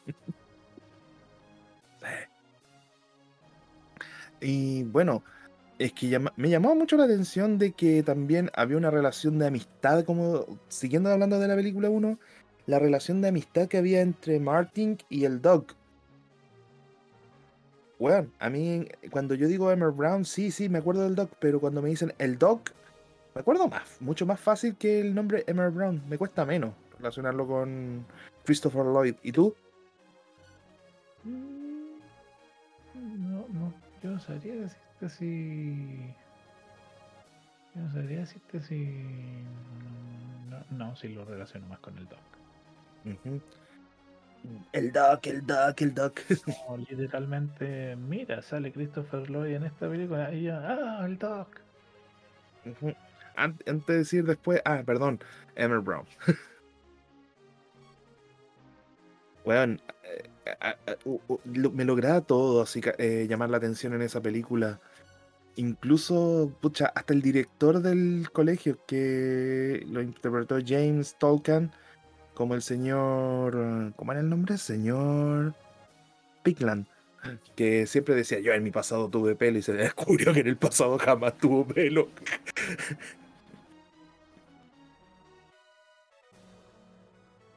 Y 4.40 4.82
bueno, 4.84 5.22
es 5.78 5.92
que 5.92 6.18
me 6.36 6.50
llamó 6.50 6.74
mucho 6.74 6.96
la 6.96 7.04
atención 7.04 7.58
de 7.58 7.72
que 7.72 8.02
también 8.02 8.50
había 8.54 8.76
una 8.76 8.90
relación 8.90 9.38
de 9.38 9.46
amistad, 9.46 10.04
como 10.04 10.58
siguiendo 10.68 11.10
hablando 11.10 11.38
de 11.38 11.46
la 11.48 11.54
película 11.54 11.88
1, 11.90 12.18
la 12.66 12.78
relación 12.80 13.20
de 13.22 13.28
amistad 13.28 13.68
que 13.68 13.78
había 13.78 14.00
entre 14.00 14.40
Martin 14.40 14.98
y 15.08 15.24
el 15.24 15.40
Doc. 15.40 15.76
Bueno, 18.02 18.32
a 18.40 18.50
mí 18.50 18.84
cuando 19.12 19.36
yo 19.36 19.46
digo 19.46 19.70
Emmer 19.70 19.92
Brown, 19.92 20.24
sí, 20.24 20.50
sí, 20.50 20.68
me 20.68 20.78
acuerdo 20.78 21.04
del 21.04 21.14
Doc, 21.14 21.30
pero 21.38 21.60
cuando 21.60 21.80
me 21.80 21.88
dicen 21.88 22.12
el 22.18 22.36
Doc, 22.36 22.72
me 23.32 23.42
acuerdo 23.42 23.68
más, 23.68 23.96
mucho 24.00 24.26
más 24.26 24.40
fácil 24.40 24.74
que 24.74 24.98
el 24.98 25.14
nombre 25.14 25.44
Emmer 25.46 25.70
Brown. 25.70 26.02
Me 26.08 26.18
cuesta 26.18 26.44
menos 26.44 26.74
relacionarlo 26.98 27.46
con 27.46 28.04
Christopher 28.44 28.86
Lloyd. 28.86 29.14
¿Y 29.22 29.30
tú? 29.30 29.54
Mm, 31.22 32.00
No, 33.30 33.46
no, 33.52 33.72
yo 34.02 34.10
no 34.10 34.18
sabría 34.18 34.56
decirte 34.56 35.08
si. 35.08 36.12
Yo 37.72 37.82
no 37.82 37.92
sabría 37.92 38.18
decirte 38.18 38.60
si. 38.62 38.96
No, 40.50 40.58
no, 40.76 40.96
si 40.96 41.06
lo 41.06 41.24
relaciono 41.24 41.68
más 41.68 41.78
con 41.78 41.96
el 41.98 42.08
Doc. 42.08 42.18
Ujú. 43.04 43.40
El 44.72 44.90
Doc, 44.92 45.26
el 45.26 45.46
Doc, 45.46 45.80
el 45.82 45.94
Doc. 45.94 46.20
No, 46.68 46.76
literalmente, 46.76 47.96
mira, 47.96 48.42
sale 48.42 48.72
Christopher 48.72 49.28
Lloyd 49.30 49.54
en 49.54 49.64
esta 49.64 49.88
película 49.88 50.32
y 50.34 50.44
yo, 50.44 50.54
ah, 50.56 51.02
el 51.04 51.18
Doc. 51.18 51.60
Ant- 53.36 53.62
Antes 53.66 53.86
de 53.86 53.96
decir 53.98 54.24
después, 54.24 54.60
ah, 54.64 54.82
perdón, 54.84 55.20
Emmer 55.54 55.78
Brown. 55.80 56.06
Weón, 59.44 59.80
eh, 60.04 60.30
me 61.72 61.84
lograba 61.84 62.20
todo 62.20 62.62
así 62.62 62.80
eh, 62.98 63.26
llamar 63.28 63.50
la 63.50 63.56
atención 63.56 63.92
en 63.94 64.02
esa 64.02 64.20
película. 64.20 64.80
Incluso, 65.56 66.56
pucha, 66.60 66.86
hasta 66.94 67.12
el 67.12 67.20
director 67.22 67.80
del 67.80 68.28
colegio 68.32 68.78
que 68.86 69.84
lo 69.88 70.00
interpretó 70.00 70.58
James 70.64 71.16
Tolkien 71.18 71.72
como 72.34 72.54
el 72.54 72.62
señor, 72.62 73.54
eh, 73.56 73.92
¿cómo 73.96 74.12
era 74.12 74.20
el 74.20 74.28
nombre? 74.28 74.58
Señor 74.58 75.54
Pigland. 76.42 76.86
Que 77.54 77.86
siempre 77.86 78.16
decía, 78.16 78.40
yo 78.40 78.52
en 78.52 78.64
mi 78.64 78.72
pasado 78.72 79.08
tuve 79.08 79.36
pelo 79.36 79.58
y 79.58 79.62
se 79.62 79.72
descubrió 79.72 80.32
que 80.32 80.40
en 80.40 80.48
el 80.48 80.56
pasado 80.56 80.98
jamás 80.98 81.38
tuvo 81.38 81.66
pelo. 81.66 82.08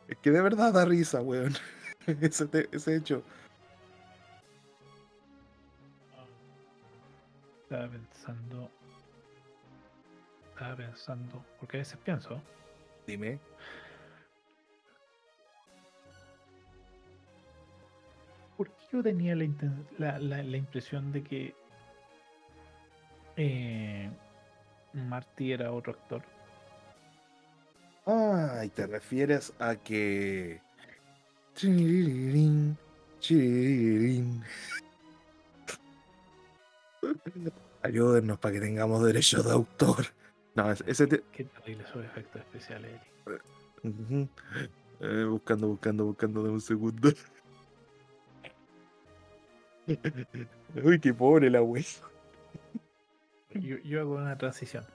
Es 0.08 0.18
que 0.20 0.30
de 0.30 0.40
verdad 0.40 0.72
da 0.72 0.86
risa, 0.86 1.22
weón. 1.22 1.56
Ese, 2.22 2.48
ese 2.72 2.96
hecho. 2.96 3.24
Estaba 7.64 7.88
pensando. 7.90 8.70
Estaba 10.54 10.76
pensando. 10.76 11.44
Porque 11.60 11.78
a 11.78 11.80
veces 11.80 11.98
pienso. 12.04 12.40
Dime. 13.08 13.40
Yo 18.96 19.04
tenía 19.04 19.36
la, 19.36 19.46
la, 19.98 20.20
la- 20.20 20.44
la 20.44 20.58
impresión 20.58 21.12
de 21.12 21.24
que. 21.24 21.54
Eh, 23.38 24.10
Marty 24.94 25.52
era 25.52 25.72
otro 25.72 25.94
actor? 25.94 26.22
Ah, 28.06 28.62
y 28.66 28.70
te 28.70 28.88
refieres 28.88 29.54
a 29.60 29.76
que. 29.76 30.62
Chirirín. 31.56 32.78
Ayúdennos 37.84 38.38
para 38.40 38.54
que 38.54 38.60
tengamos 38.62 39.04
derechos 39.04 39.46
de 39.46 39.52
autor. 39.52 40.06
No, 40.56 40.72
ese- 40.72 41.08
te- 41.08 41.24
Qué 41.32 41.44
terrible 41.46 41.84
esos 41.84 42.04
efectos 42.06 42.42
especiales, 42.42 42.92
Eric. 43.26 43.44
Ujú. 43.84 44.28
Eh, 45.02 45.26
buscando, 45.26 45.68
buscando, 45.68 46.06
buscando 46.06 46.44
de 46.44 46.50
un 46.50 46.62
segundo. 46.62 47.10
Uy, 50.84 51.00
qué 51.00 51.14
pobre 51.14 51.50
la 51.50 51.62
wey. 51.62 51.86
Yo, 53.56 53.78
yo 53.80 54.02
hago 54.02 54.16
una 54.18 54.38
transición. 54.38 54.86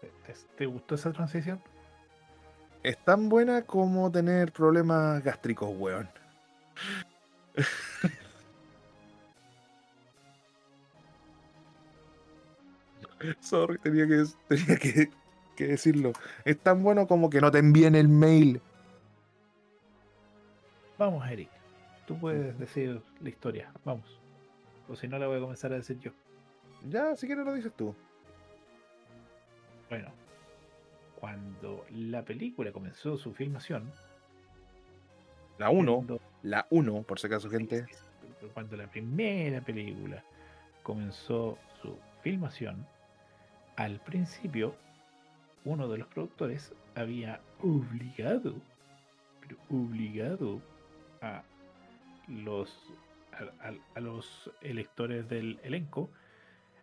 ¿Te, 0.00 0.08
te- 0.26 0.34
te 0.56 0.66
gustó 0.66 0.94
esa 0.94 1.12
transición? 1.12 1.62
Es 2.82 2.98
tan 3.02 3.30
buena 3.30 3.62
como 3.62 4.12
tener 4.12 4.52
problemas 4.52 5.24
gástricos, 5.24 5.70
weón. 5.74 6.10
Sorry, 13.40 13.78
tenía 13.78 14.06
que, 14.06 14.24
tenía 14.48 14.76
que, 14.76 15.10
que 15.56 15.66
decirlo. 15.66 16.12
Es 16.44 16.58
tan 16.60 16.82
bueno 16.82 17.06
como 17.06 17.30
que 17.30 17.40
no 17.40 17.50
te 17.50 17.58
envíen 17.58 17.94
el 17.94 18.08
mail. 18.08 18.60
Vamos, 21.00 21.26
Eric. 21.30 21.48
Tú 22.06 22.18
puedes 22.18 22.58
decir 22.58 23.00
la 23.22 23.28
historia. 23.30 23.72
Vamos. 23.86 24.20
O 24.86 24.94
si 24.94 25.08
no, 25.08 25.18
la 25.18 25.28
voy 25.28 25.38
a 25.38 25.40
comenzar 25.40 25.72
a 25.72 25.76
decir 25.76 25.98
yo. 25.98 26.10
Ya, 26.90 27.16
si 27.16 27.26
quieres 27.26 27.46
lo 27.46 27.54
dices 27.54 27.72
tú. 27.74 27.94
Bueno, 29.88 30.08
cuando 31.18 31.86
la 31.90 32.22
película 32.22 32.70
comenzó 32.70 33.16
su 33.16 33.32
filmación, 33.32 33.90
La 35.56 35.70
1, 35.70 35.94
cuando- 35.96 36.20
la 36.42 36.66
1, 36.68 37.02
por 37.02 37.18
si 37.18 37.28
acaso, 37.28 37.48
gente. 37.48 37.86
cuando 38.52 38.76
la 38.76 38.86
primera 38.86 39.62
película 39.62 40.22
comenzó 40.82 41.56
su 41.80 41.96
filmación, 42.22 42.86
al 43.76 44.00
principio, 44.00 44.74
uno 45.64 45.88
de 45.88 45.96
los 45.96 46.08
productores 46.08 46.74
había 46.94 47.40
obligado, 47.62 48.54
pero 49.40 49.56
obligado 49.70 50.60
a 51.22 51.42
los 52.28 52.92
a, 53.32 53.68
a- 53.68 53.74
a 53.96 54.00
los 54.00 54.50
electores 54.60 55.28
del 55.28 55.58
elenco 55.62 56.10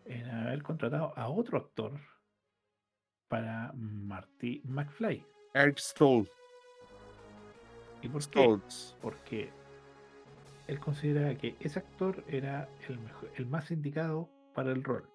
en 0.06 0.30
haber 0.30 0.64
contratado 0.64 1.14
a 1.18 1.28
otro 1.30 1.58
actor 1.58 2.00
para 3.28 3.72
Marty 3.76 4.62
McFly. 4.66 5.26
Eric 5.54 5.78
Stoltz. 5.80 6.32
¿Y 8.02 8.08
por 8.08 8.22
qué? 8.22 8.24
Stoltz. 8.42 8.96
Porque 9.02 9.50
él 10.68 10.80
considera 10.80 11.36
que 11.38 11.56
ese 11.60 11.80
actor 11.80 12.24
era 12.28 12.70
el, 12.88 13.00
mejor- 13.00 13.32
el 13.36 13.46
más 13.48 13.70
indicado 13.72 14.30
para 14.54 14.72
el 14.72 14.84
rol. 14.84 15.10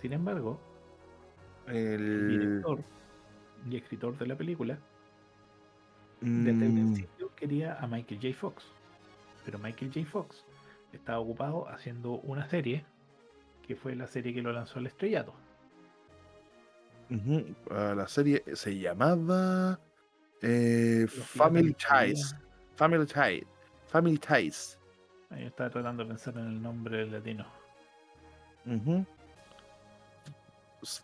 Sin 0.00 0.12
embargo, 0.12 0.60
el 1.66 2.28
director 2.28 2.84
y 3.68 3.76
escritor 3.76 4.16
de 4.18 4.26
la 4.26 4.36
película 4.36 4.78
desde 6.20 6.66
el 6.66 6.72
mm, 6.72 6.94
quería 7.44 7.74
a 7.74 7.86
Michael 7.86 8.20
J. 8.22 8.34
Fox. 8.34 8.64
Pero 9.44 9.58
Michael 9.58 9.92
J. 9.92 10.06
Fox 10.06 10.44
estaba 10.92 11.18
ocupado 11.18 11.68
haciendo 11.68 12.12
una 12.20 12.48
serie 12.48 12.86
que 13.66 13.76
fue 13.76 13.94
la 13.94 14.06
serie 14.06 14.32
que 14.32 14.40
lo 14.40 14.50
lanzó 14.50 14.78
al 14.78 14.86
estrellato. 14.86 15.34
la 17.70 18.08
serie 18.08 18.42
se 18.54 18.78
llamaba 18.78 19.78
eh, 20.40 21.06
Family. 21.06 21.74
Ties. 21.74 22.34
Family 22.76 23.06
Ties. 23.06 23.46
Family 23.88 24.18
Ties. 24.18 24.78
Ahí 25.28 25.44
estaba 25.44 25.68
tratando 25.68 26.02
de 26.02 26.08
pensar 26.08 26.34
en 26.38 26.46
el 26.46 26.62
nombre 26.62 27.06
latino. 27.06 27.44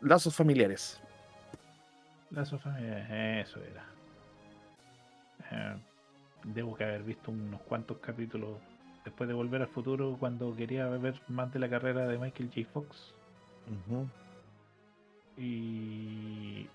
Lazos 0.00 0.34
familiares. 0.34 1.02
Lazos 2.30 2.62
familiares, 2.62 3.46
eso 3.46 3.60
era. 3.62 3.84
Eh, 5.50 5.89
debo 6.44 6.74
que 6.76 6.84
haber 6.84 7.02
visto 7.02 7.30
unos 7.30 7.60
cuantos 7.62 7.98
capítulos 7.98 8.58
después 9.04 9.28
de 9.28 9.34
volver 9.34 9.62
al 9.62 9.68
futuro 9.68 10.16
cuando 10.18 10.54
quería 10.54 10.86
ver 10.88 11.20
más 11.28 11.52
de 11.52 11.58
la 11.58 11.68
carrera 11.68 12.06
de 12.06 12.18
Michael 12.18 12.50
J. 12.54 12.68
Fox. 12.72 13.14
Y 15.36 16.68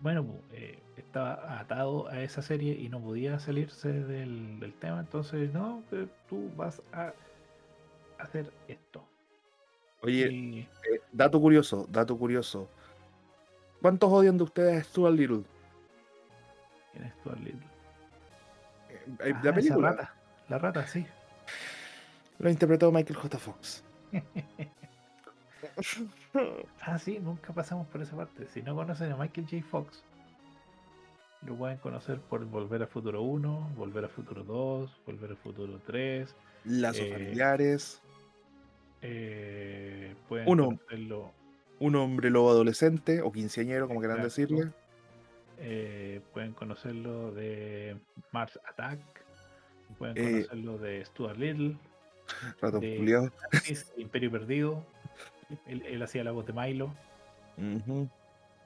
bueno, 0.00 0.24
pu, 0.24 0.42
eh, 0.52 0.78
estaba 0.96 1.58
atado 1.58 2.08
a 2.08 2.20
esa 2.22 2.42
serie 2.42 2.74
y 2.74 2.88
no 2.88 3.00
podía 3.00 3.38
salirse 3.38 3.92
del, 3.92 4.60
del 4.60 4.74
tema. 4.74 5.00
Entonces, 5.00 5.52
no, 5.52 5.82
eh, 5.92 6.06
tú 6.28 6.50
vas 6.56 6.82
a 6.92 7.12
hacer 8.18 8.52
esto. 8.68 9.02
Oye, 10.02 10.30
Y 10.30 10.58
eh, 10.60 11.00
dato 11.12 11.40
curioso, 11.40 11.86
dato 11.90 12.16
curioso. 12.18 12.68
¿Cuántos 13.80 14.10
odian 14.12 14.36
de 14.36 14.44
ustedes 14.44 14.80
a 14.80 14.84
Stuart 14.84 15.14
Little? 15.14 15.44
¿Quién 16.96 17.08
es 17.08 17.14
Stuart 17.20 17.38
Little? 17.40 17.60
Eh, 18.88 19.04
eh, 19.06 19.32
Ah, 19.34 19.40
la 19.42 19.50
esa 19.50 19.52
película 19.54 19.90
rata. 19.90 20.14
La 20.48 20.58
rata, 20.58 20.86
sí. 20.86 21.06
lo 22.38 22.48
interpretó 22.50 22.90
Michael 22.90 23.16
J. 23.18 23.38
Fox. 23.38 23.84
Ah, 26.82 26.98
sí, 26.98 27.18
nunca 27.18 27.52
pasamos 27.52 27.86
por 27.88 28.00
esa 28.00 28.16
parte. 28.16 28.46
Si 28.48 28.62
no 28.62 28.74
conocen 28.74 29.12
a 29.12 29.16
Michael 29.16 29.46
J. 29.50 29.62
Fox, 29.68 30.02
lo 31.42 31.54
pueden 31.56 31.78
conocer 31.78 32.18
por 32.20 32.44
Volver 32.46 32.82
al 32.82 32.88
Futuro 32.88 33.22
1, 33.22 33.72
Volver 33.76 34.04
al 34.04 34.10
Futuro 34.10 34.42
2, 34.44 35.00
Volver 35.06 35.30
al 35.30 35.36
Futuro 35.36 35.78
3. 35.86 36.34
Lazos 36.64 37.02
Eh, 37.02 37.12
familiares. 37.12 38.00
eh, 39.02 40.14
pueden 40.28 40.48
Uno. 40.48 40.64
conocerlo, 40.66 41.32
Un 41.78 41.94
hombre 41.96 42.30
lobo 42.30 42.50
adolescente 42.50 43.20
o 43.20 43.30
quinceañero, 43.32 43.86
como 43.86 44.00
quieran 44.00 44.22
decirle. 44.22 44.70
Eh, 45.58 46.20
pueden 46.32 46.52
conocerlo 46.52 47.32
de 47.32 47.96
Mars 48.32 48.58
Attack, 48.68 48.98
pueden 49.98 50.16
Eh, 50.18 50.32
conocerlo 50.32 50.78
de 50.78 51.04
Stuart 51.04 51.36
Little, 51.38 51.76
Ratón 52.60 52.80
de- 52.80 53.30
Imperio 53.96 54.30
Perdido. 54.30 54.84
Él, 55.66 55.82
él 55.86 56.02
hacía 56.02 56.24
la 56.24 56.32
voz 56.32 56.44
de 56.46 56.52
Milo. 56.52 56.92
Ujú. 57.56 58.08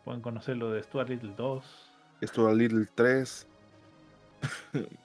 Pueden 0.05 0.20
conocerlo 0.22 0.70
de 0.70 0.83
Stuart 0.83 1.09
Little 1.11 1.35
2. 1.37 1.90
Stuart 2.22 2.57
Little 2.57 2.87
3. 2.94 3.46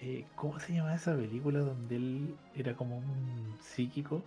Eh, 0.00 0.24
¿Cómo 0.36 0.60
se 0.60 0.74
llama 0.74 0.94
esa 0.94 1.16
película 1.16 1.58
donde 1.58 1.96
él 1.96 2.36
era 2.54 2.76
como 2.76 2.98
un 2.98 3.56
psíquico? 3.60 4.22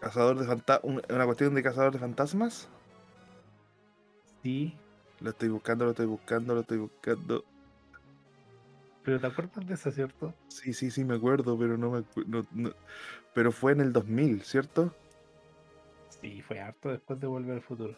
Cazador 0.00 0.36
de 0.40 0.44
fantasmas. 0.44 1.04
Una 1.08 1.24
cuestión 1.24 1.54
de 1.54 1.62
cazador 1.62 1.92
de 1.92 2.00
fantasmas. 2.00 2.68
Sí, 4.42 4.76
Lo 5.20 5.30
estoy 5.30 5.48
buscando, 5.48 5.84
lo 5.84 5.92
estoy 5.92 6.06
buscando, 6.06 6.54
lo 6.54 6.60
estoy 6.60 6.78
buscando. 6.78 7.44
pero 9.04 9.20
¿te 9.20 9.26
acuerdas 9.26 9.66
de 9.66 9.74
esa, 9.74 9.90
cierto? 9.90 10.34
Sí, 10.48 10.72
sí, 10.72 10.90
sí, 10.90 11.04
me 11.04 11.14
acuerdo, 11.14 11.58
pero 11.58 11.76
no 11.76 11.90
me 11.90 11.98
acu- 12.00 12.24
no- 12.26 12.46
no- 12.52 12.72
Pero 13.34 13.52
fue 13.52 13.72
en 13.72 13.80
el 13.80 13.92
2000, 13.92 14.42
¿cierto? 14.42 14.94
Sí, 16.20 16.40
fue 16.42 16.60
harto 16.60 16.88
después 16.88 17.20
de 17.20 17.26
Volver 17.26 17.56
al 17.56 17.62
Futuro. 17.62 17.94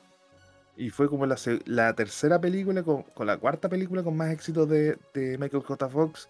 Y 0.76 0.90
fue 0.90 1.08
como 1.08 1.26
la, 1.26 1.36
la 1.66 1.94
tercera 1.94 2.40
película, 2.40 2.82
con, 2.82 3.02
con 3.02 3.26
la 3.26 3.38
cuarta 3.38 3.68
película 3.68 4.02
con 4.02 4.16
más 4.16 4.30
éxito 4.30 4.66
de, 4.66 4.98
de 5.14 5.38
Michael 5.38 5.62
J. 5.62 5.88
Fox. 5.88 6.28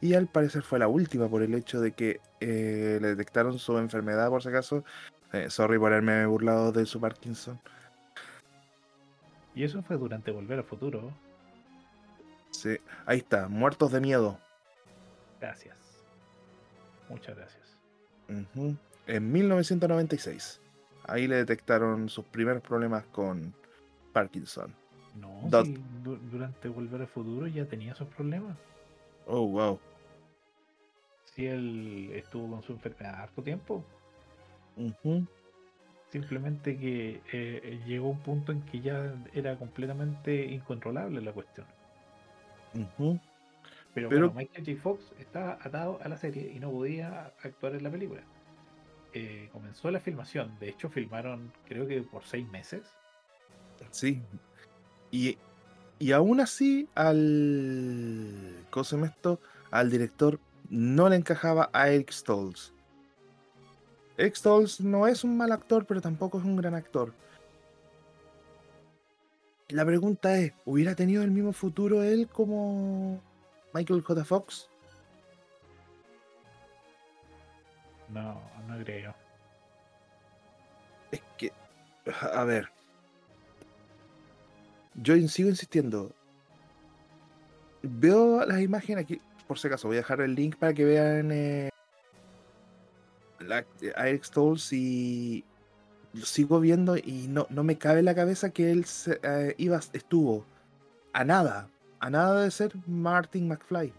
Y 0.00 0.14
al 0.14 0.26
parecer 0.26 0.62
fue 0.62 0.78
la 0.78 0.88
última 0.88 1.28
por 1.28 1.42
el 1.42 1.54
hecho 1.54 1.80
de 1.80 1.92
que 1.92 2.20
eh, 2.40 2.98
le 3.00 3.08
detectaron 3.08 3.58
su 3.58 3.78
enfermedad, 3.78 4.28
por 4.28 4.42
si 4.42 4.48
acaso. 4.48 4.84
Eh, 5.32 5.48
sorry 5.50 5.78
por 5.78 5.92
haberme 5.92 6.26
burlado 6.26 6.72
de 6.72 6.84
su 6.84 7.00
Parkinson. 7.00 7.58
Y 9.56 9.64
eso 9.64 9.82
fue 9.82 9.96
durante 9.96 10.30
Volver 10.30 10.58
al 10.58 10.64
Futuro. 10.64 11.10
Sí, 12.50 12.76
ahí 13.06 13.18
está, 13.18 13.48
Muertos 13.48 13.90
de 13.90 14.00
Miedo. 14.00 14.38
Gracias. 15.40 15.76
Muchas 17.08 17.36
gracias. 17.36 17.76
Ujú, 18.28 18.76
En 19.06 19.32
1996. 19.32 20.60
Ahí 21.08 21.26
le 21.26 21.36
detectaron 21.36 22.08
sus 22.08 22.24
primeros 22.26 22.62
problemas 22.62 23.04
con 23.06 23.52
Parkinson. 24.12 24.74
No, 25.14 25.40
Dot. 25.48 25.64
sí, 25.66 25.78
du- 26.02 26.16
durante 26.30 26.68
Volver 26.68 27.00
al 27.00 27.06
Futuro 27.08 27.46
ya 27.46 27.64
tenía 27.64 27.92
esos 27.92 28.08
problemas. 28.08 28.56
Oh, 29.26 29.46
wow. 29.48 29.80
Sí, 31.24 31.46
él 31.46 32.10
estuvo 32.14 32.50
con 32.50 32.62
su 32.62 32.72
enfermedad 32.72 33.14
harto 33.22 33.42
tiempo. 33.42 33.84
Ujú, 34.76 35.26
Simplemente 36.20 36.78
que 36.78 37.20
eh, 37.30 37.78
llegó 37.86 38.08
un 38.08 38.20
punto 38.20 38.50
en 38.52 38.62
que 38.62 38.80
ya 38.80 39.14
era 39.34 39.58
completamente 39.58 40.46
incontrolable 40.46 41.20
la 41.20 41.32
cuestión. 41.32 41.66
Pero, 42.72 43.20
Pero- 43.92 44.08
bueno, 44.08 44.32
Michael 44.34 44.64
J. 44.66 44.80
Fox 44.82 45.12
estaba 45.18 45.58
atado 45.60 45.98
a 46.02 46.08
la 46.08 46.16
serie 46.16 46.50
y 46.54 46.58
no 46.58 46.70
podía 46.70 47.32
actuar 47.42 47.74
en 47.74 47.82
la 47.82 47.90
película. 47.90 48.22
Eh, 49.12 49.50
comenzó 49.52 49.90
la 49.90 50.00
filmación, 50.00 50.58
de 50.58 50.70
hecho 50.70 50.88
filmaron 50.88 51.52
creo 51.68 51.86
que 51.86 52.00
por 52.00 52.24
seis 52.24 52.48
meses. 52.48 52.82
Sí. 53.90 54.22
Y, 55.10 55.36
y 55.98 56.12
aún 56.12 56.40
así, 56.40 56.88
al. 56.94 58.64
¿Cómo 58.70 58.84
se? 58.84 58.96
Al 59.70 59.90
director 59.90 60.40
no 60.70 61.10
le 61.10 61.16
encajaba 61.16 61.68
a 61.74 61.90
Eric 61.90 62.10
Stoltz. 62.10 62.72
Stoltz 64.18 64.80
no 64.80 65.06
es 65.06 65.24
un 65.24 65.36
mal 65.36 65.52
actor, 65.52 65.84
pero 65.84 66.00
tampoco 66.00 66.38
es 66.38 66.44
un 66.44 66.56
gran 66.56 66.74
actor. 66.74 67.12
La 69.68 69.84
pregunta 69.84 70.36
es: 70.38 70.52
¿hubiera 70.64 70.94
tenido 70.94 71.22
el 71.22 71.30
mismo 71.30 71.52
futuro 71.52 72.02
él 72.02 72.28
como 72.28 73.20
Michael 73.74 74.02
J. 74.02 74.24
Fox? 74.24 74.70
No, 78.08 78.40
no 78.68 78.78
creo. 78.84 79.14
Es 81.10 81.22
que. 81.36 81.52
A 82.32 82.44
ver. 82.44 82.68
Yo 84.94 85.14
sigo 85.28 85.50
insistiendo. 85.50 86.12
Veo 87.82 88.46
las 88.46 88.60
imágenes 88.60 89.04
aquí. 89.04 89.20
Por 89.46 89.58
si 89.58 89.66
acaso, 89.66 89.88
voy 89.88 89.98
a 89.98 90.00
dejar 90.00 90.20
el 90.20 90.34
link 90.34 90.56
para 90.56 90.72
que 90.72 90.84
vean 90.84 91.30
eh, 91.30 91.70
la, 93.46 93.64
a 93.96 94.08
Eric 94.08 94.24
Stoltz 94.24 94.72
y 94.72 95.44
lo 96.12 96.24
sigo 96.24 96.60
viendo 96.60 96.96
y 96.96 97.26
no, 97.28 97.46
no 97.50 97.62
me 97.64 97.76
cabe 97.78 97.98
en 98.00 98.06
la 98.06 98.14
cabeza 98.14 98.50
que 98.50 98.70
él 98.72 98.84
se- 98.84 99.20
eh, 99.22 99.54
iba, 99.58 99.78
estuvo 99.92 100.44
a 101.12 101.24
nada, 101.24 101.68
a 102.00 102.10
nada 102.10 102.42
de 102.42 102.50
ser 102.50 102.72
Martin 102.86 103.48
McFly. 103.48 103.92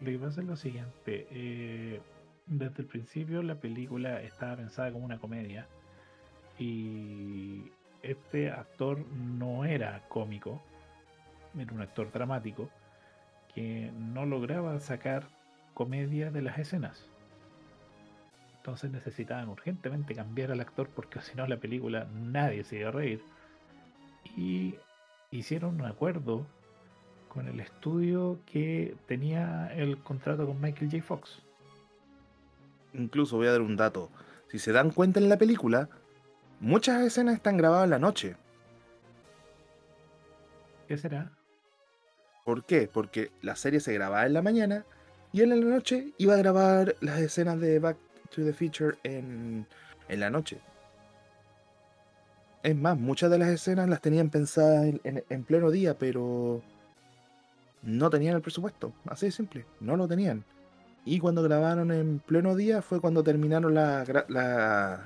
Lo 0.00 0.06
que 0.10 0.18
pasa 0.18 0.40
es 0.40 0.46
lo 0.46 0.56
siguiente. 0.56 1.26
eh, 1.30 2.00
desde 2.46 2.82
el 2.82 2.86
principio 2.86 3.42
la 3.42 3.54
película 3.54 4.20
estaba 4.20 4.56
pensada 4.56 4.92
como 4.92 5.04
una 5.06 5.18
comedia. 5.18 5.66
Y 6.58 7.70
este 8.02 8.50
actor 8.50 8.98
no 9.12 9.64
era 9.64 10.02
cómico. 10.08 10.60
Era 11.58 11.72
un 11.72 11.80
actor 11.80 12.12
dramático. 12.12 12.68
Que 13.54 13.90
no 13.96 14.26
lograba 14.26 14.78
sacar 14.80 15.26
comedia 15.72 16.30
de 16.30 16.42
las 16.42 16.58
escenas. 16.58 17.08
Entonces 18.64 18.90
necesitaban 18.90 19.50
urgentemente 19.50 20.14
cambiar 20.14 20.50
al 20.50 20.58
actor 20.58 20.88
porque 20.88 21.20
si 21.20 21.36
no 21.36 21.46
la 21.46 21.58
película 21.58 22.06
nadie 22.14 22.64
se 22.64 22.78
iba 22.78 22.88
a 22.88 22.92
reír. 22.92 23.20
Y 24.38 24.76
hicieron 25.30 25.74
un 25.74 25.84
acuerdo 25.84 26.46
con 27.28 27.46
el 27.46 27.60
estudio 27.60 28.38
que 28.46 28.96
tenía 29.06 29.70
el 29.74 29.98
contrato 29.98 30.46
con 30.46 30.62
Michael 30.62 30.90
J. 30.90 31.02
Fox. 31.02 31.42
Incluso 32.94 33.36
voy 33.36 33.48
a 33.48 33.52
dar 33.52 33.60
un 33.60 33.76
dato. 33.76 34.08
Si 34.48 34.58
se 34.58 34.72
dan 34.72 34.92
cuenta 34.92 35.20
en 35.20 35.28
la 35.28 35.36
película, 35.36 35.90
muchas 36.58 37.02
escenas 37.02 37.34
están 37.34 37.58
grabadas 37.58 37.84
en 37.84 37.90
la 37.90 37.98
noche. 37.98 38.34
¿Qué 40.88 40.96
será? 40.96 41.32
¿Por 42.46 42.64
qué? 42.64 42.88
Porque 42.90 43.30
la 43.42 43.56
serie 43.56 43.80
se 43.80 43.92
grababa 43.92 44.24
en 44.24 44.32
la 44.32 44.40
mañana 44.40 44.86
y 45.34 45.42
él 45.42 45.52
en 45.52 45.68
la 45.68 45.76
noche 45.76 46.14
iba 46.16 46.32
a 46.32 46.38
grabar 46.38 46.96
las 47.02 47.20
escenas 47.20 47.60
de 47.60 47.78
Back 47.78 47.98
to 48.34 48.44
the 48.44 48.52
Future 48.52 48.96
en, 49.04 49.66
en 50.08 50.20
la 50.20 50.30
noche. 50.30 50.58
Es 52.62 52.74
más, 52.74 52.98
muchas 52.98 53.30
de 53.30 53.38
las 53.38 53.48
escenas 53.48 53.88
las 53.88 54.00
tenían 54.00 54.30
pensadas 54.30 54.86
en, 54.86 55.00
en- 55.04 55.24
en 55.28 55.44
pleno 55.44 55.70
día, 55.70 55.98
pero 55.98 56.62
no 57.82 58.08
tenían 58.10 58.36
el 58.36 58.42
presupuesto. 58.42 58.92
Así 59.06 59.26
de 59.26 59.32
simple, 59.32 59.66
no 59.80 59.96
lo 59.96 60.08
tenían. 60.08 60.44
Y 61.04 61.18
cuando 61.18 61.42
grabaron 61.42 61.92
en 61.92 62.18
pleno 62.20 62.56
día 62.56 62.80
fue 62.80 63.00
cuando 63.00 63.22
terminaron 63.22 63.74
las 63.74 64.08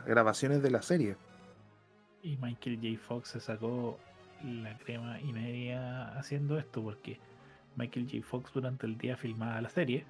grabaciones 0.06 0.62
de 0.62 0.70
la 0.70 0.82
serie. 0.82 1.16
Y 2.22 2.36
Michael 2.36 2.76
J. 2.80 2.98
Fox 3.04 3.30
se 3.30 3.40
sacó 3.40 3.98
la 4.44 4.78
crema 4.78 5.20
y 5.20 5.32
media 5.32 6.16
haciendo 6.16 6.56
esto 6.58 6.80
porque 6.82 7.18
Michael 7.74 8.06
J. 8.08 8.24
Fox 8.24 8.52
durante 8.52 8.86
el 8.86 8.96
día 8.96 9.16
filmaba 9.16 9.60
la 9.60 9.68
serie 9.70 10.04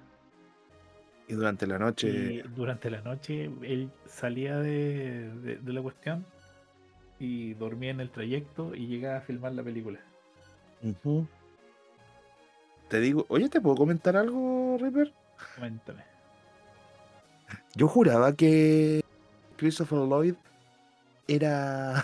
Y 1.29 1.33
durante 1.35 1.67
la 1.67 1.77
noche... 1.79 2.09
y 2.09 2.41
durante 2.41 2.89
la 2.89 3.01
noche 3.01 3.45
él 3.61 3.89
salía 4.07 4.57
de, 4.57 5.31
de- 5.43 5.57
de 5.57 5.73
la 5.73 5.81
cuestión 5.81 6.25
y 7.19 7.53
dormía 7.53 7.91
en 7.91 7.99
el 7.99 8.09
trayecto 8.09 8.73
y 8.73 8.87
llegaba 8.87 9.19
a 9.19 9.21
filmar 9.21 9.53
la 9.53 9.63
película. 9.63 9.99
Te 12.87 12.99
digo, 12.99 13.25
oye, 13.29 13.47
¿te 13.49 13.61
puedo 13.61 13.75
comentar 13.75 14.17
algo, 14.17 14.77
Ripper? 14.81 15.13
Coméntame. 15.55 16.03
Yo 17.75 17.87
juraba 17.87 18.33
que 18.33 19.03
Christopher 19.57 19.99
Lloyd 19.99 20.33
era. 21.27 22.03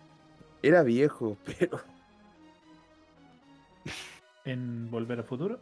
era 0.62 0.82
viejo, 0.82 1.36
pero. 1.44 1.80
En 4.46 4.90
Volver 4.90 5.18
al 5.18 5.24
Futuro, 5.24 5.58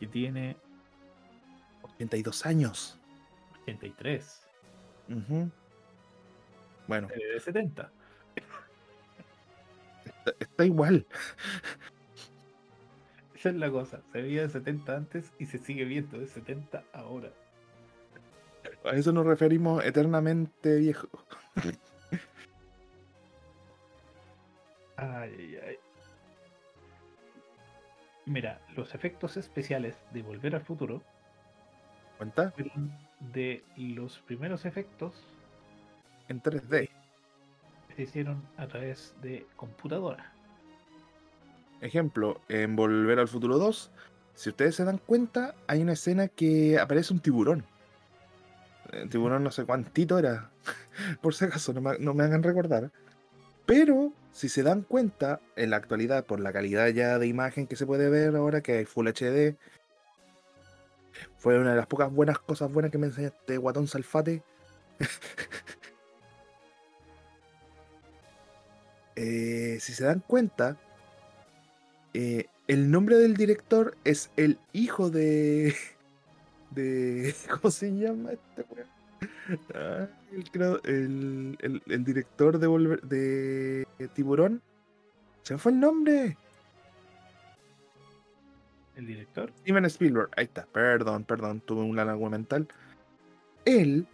y 0.01 0.07
tiene 0.09 0.57
82 1.83 2.45
años. 2.45 2.99
83, 3.63 4.47
Ujú. 5.09 5.49
Bueno, 6.87 7.09
ve 7.09 7.35
de 7.35 7.41
70. 7.41 7.91
está, 10.05 10.33
está 10.39 10.65
igual. 10.65 11.07
Esa 13.35 13.51
es 13.51 13.57
la 13.57 13.71
cosa, 13.71 14.01
se 14.13 14.23
veía 14.23 14.43
de 14.43 14.49
70 14.49 14.97
antes 14.97 15.33
y 15.39 15.47
se 15.47 15.59
sigue 15.59 15.85
viendo 15.85 16.19
de 16.19 16.27
70 16.27 16.85
ahora. 16.93 17.31
A 18.85 18.91
eso 18.97 19.13
nos 19.13 19.27
referimos 19.27 19.85
eternamente 19.85 20.77
viejo. 20.77 21.09
Ay, 24.97 25.35
ay, 25.37 25.57
ay. 25.69 25.79
Mira, 28.27 28.61
los 28.77 28.95
efectos 28.95 29.37
especiales 29.37 29.97
de 30.13 30.23
Volver 30.23 30.55
al 30.55 30.63
Futuro 30.63 31.03
¿Cuenta? 32.17 32.55
de 33.21 33.65
los 33.77 34.21
primeros 34.21 34.65
efectos 34.65 35.23
En 36.29 36.43
3D. 36.43 36.89
que 37.89 37.95
se 37.95 38.03
hicieron 38.03 38.43
a 38.57 38.67
través 38.67 39.15
de 39.23 39.47
computadora. 39.57 40.33
Ejemplo, 41.81 42.41
en 42.49 42.77
Volver 42.77 43.19
al 43.19 43.29
Futuro 43.29 43.59
2, 43.59 43.91
si 44.35 44.49
ustedes 44.49 44.75
se 44.75 44.85
dan 44.85 44.99
cuenta, 44.99 45.55
hay 45.67 45.83
una 45.83 45.93
escena 45.93 46.29
que 46.29 46.79
aparece 46.79 47.13
un 47.13 47.21
tiburón. 47.21 47.65
El 48.93 49.09
tiburón 49.09 49.45
no 49.45 49.51
sé 49.51 49.65
cuántito 49.65 50.19
era, 50.19 50.51
por 51.23 51.35
si 51.35 51.45
acaso, 51.45 51.73
no 51.73 51.81
me, 51.81 51.99
no 51.99 52.15
me 52.15 52.25
hagan 52.25 52.43
recordar. 52.43 52.91
Pero, 53.67 54.13
si 54.33 54.49
se 54.49 54.63
dan 54.63 54.83
cuenta, 54.83 55.41
en 55.57 55.71
la 55.71 55.77
actualidad, 55.77 56.25
por 56.25 56.41
la 56.41 56.53
calidad 56.53 56.89
ya 56.89 57.19
de 57.19 57.27
imagen 57.27 57.67
que 57.67 57.77
se 57.77 57.87
puede 57.87 58.09
ver 58.09 58.35
ahora, 58.37 58.61
que 58.61 58.79
hay 58.79 58.85
Full 58.85 59.09
HD, 59.09 59.57
fue 61.37 61.59
una 61.59 61.71
de 61.71 61.77
las 61.77 61.87
pocas 61.87 62.11
buenas 62.13 62.39
cosas 62.39 62.73
buenas 62.73 62.91
que 62.91 62.99
me 62.99 63.07
enseñaste, 63.07 63.59
Guatón 63.59 63.87
Salfate. 63.87 64.43
Eh, 69.17 69.79
si 69.81 69.93
se 69.93 70.05
dan 70.05 70.23
cuenta, 70.27 70.77
eh, 72.13 72.47
el 72.67 72.91
nombre 72.91 73.17
del 73.17 73.37
director 73.37 73.97
es 74.05 74.31
el 74.37 74.59
hijo 74.73 75.11
de. 75.11 75.75
de 76.71 77.35
¿Cómo 77.61 77.71
se 77.71 77.91
llama 77.91 78.33
este 78.33 78.65
weón? 78.75 78.89
Ah, 79.75 80.09
el, 80.85 82.05
director 82.05 82.59
de, 82.59 82.67
Volver- 82.67 83.03
de 83.03 83.87
Tiburón. 84.15 84.63
Se 85.43 85.59
fue 85.59 85.73
el 85.73 85.81
nombre. 85.81 86.37
El 88.97 89.07
director 89.07 89.53
Steven 89.61 89.85
Spielberg. 89.87 90.31
Ahí 90.37 90.45
está. 90.45 90.67
Perdón, 90.67 91.25
perdón. 91.25 91.61
Tuve 91.61 91.83
una 91.83 92.05
laguna 92.05 92.31
mental. 92.39 92.69
Él 93.65 94.07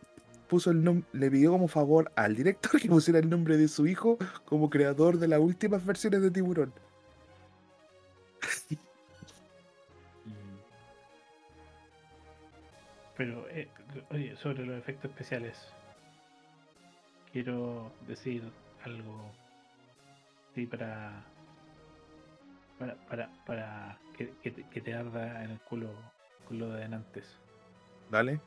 puso 0.50 0.70
el 0.72 0.84
nombre. 0.84 1.08
Le 1.12 1.30
pidió 1.30 1.52
como 1.52 1.68
favor 1.68 2.10
al 2.16 2.34
director 2.36 2.78
que 2.80 2.88
pusiera 2.88 3.20
el 3.20 3.30
nombre 3.30 3.56
de 3.56 3.68
su 3.68 3.86
hijo 3.86 4.18
como 4.44 4.68
creador 4.68 5.18
de 5.18 5.28
las 5.28 5.38
últimas 5.38 5.86
versiones 5.86 6.20
de 6.20 6.30
Tiburón. 6.30 6.74
Pero, 13.16 13.48
eh, 13.50 13.68
oye, 14.10 14.36
sobre 14.36 14.66
los 14.66 14.76
efectos 14.78 15.10
especiales, 15.10 15.56
quiero 17.32 17.92
decir 18.08 18.42
algo 18.84 19.30
sí 20.54 20.66
para 20.66 21.22
para, 22.78 22.94
para, 23.08 23.30
para 23.46 23.98
que, 24.16 24.32
que 24.42 24.50
te, 24.50 24.64
que 24.64 24.80
te 24.80 24.94
arda 24.94 25.44
en 25.44 25.50
el 25.50 25.60
culo, 25.60 25.90
culo 26.48 26.70
de 26.70 26.84
antes. 26.84 27.38
Dale. 28.10 28.40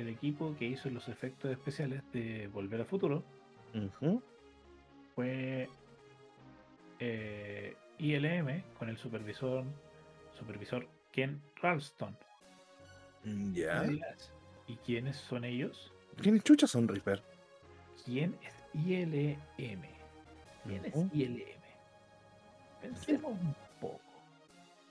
El 0.00 0.08
equipo 0.08 0.56
que 0.58 0.64
hizo 0.64 0.88
los 0.88 1.08
efectos 1.08 1.50
especiales 1.50 2.02
de 2.12 2.48
Volver 2.48 2.80
al 2.80 2.86
Futuro 2.86 3.22
fue 5.14 5.68
eh, 6.98 7.76
ILM 7.98 8.62
con 8.78 8.88
el 8.88 8.96
supervisor 8.96 9.62
supervisor 10.38 10.88
Ken 11.12 11.38
Ralston. 11.60 12.16
Mm, 13.24 13.52
Ya. 13.52 13.84
¿Y 14.66 14.76
quiénes 14.76 15.16
son 15.16 15.44
ellos? 15.44 15.92
¿Quiénes 16.16 16.44
chuchas 16.44 16.70
son 16.70 16.88
Reaper? 16.88 17.22
¿Quién 18.04 18.34
es 18.42 18.54
ILM? 18.72 19.36
¿Quién 20.64 20.84
es. 20.86 20.94
ILM? 21.12 21.60
Pensemos 22.80 23.32
un 23.32 23.54
poco. 23.80 24.00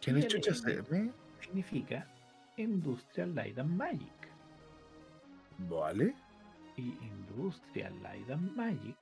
¿Quiénes 0.01 0.26
ILM. 0.26 0.30
chuchas 0.30 0.64
M? 0.68 1.12
Significa 1.41 2.07
Industrial 2.57 3.34
Light 3.34 3.57
and 3.57 3.72
Magic. 3.72 4.18
Vale. 5.68 6.16
Y 6.78 6.97
Industrial 7.01 7.93
Light 8.01 8.30
and 8.30 8.55
Magic 8.55 8.97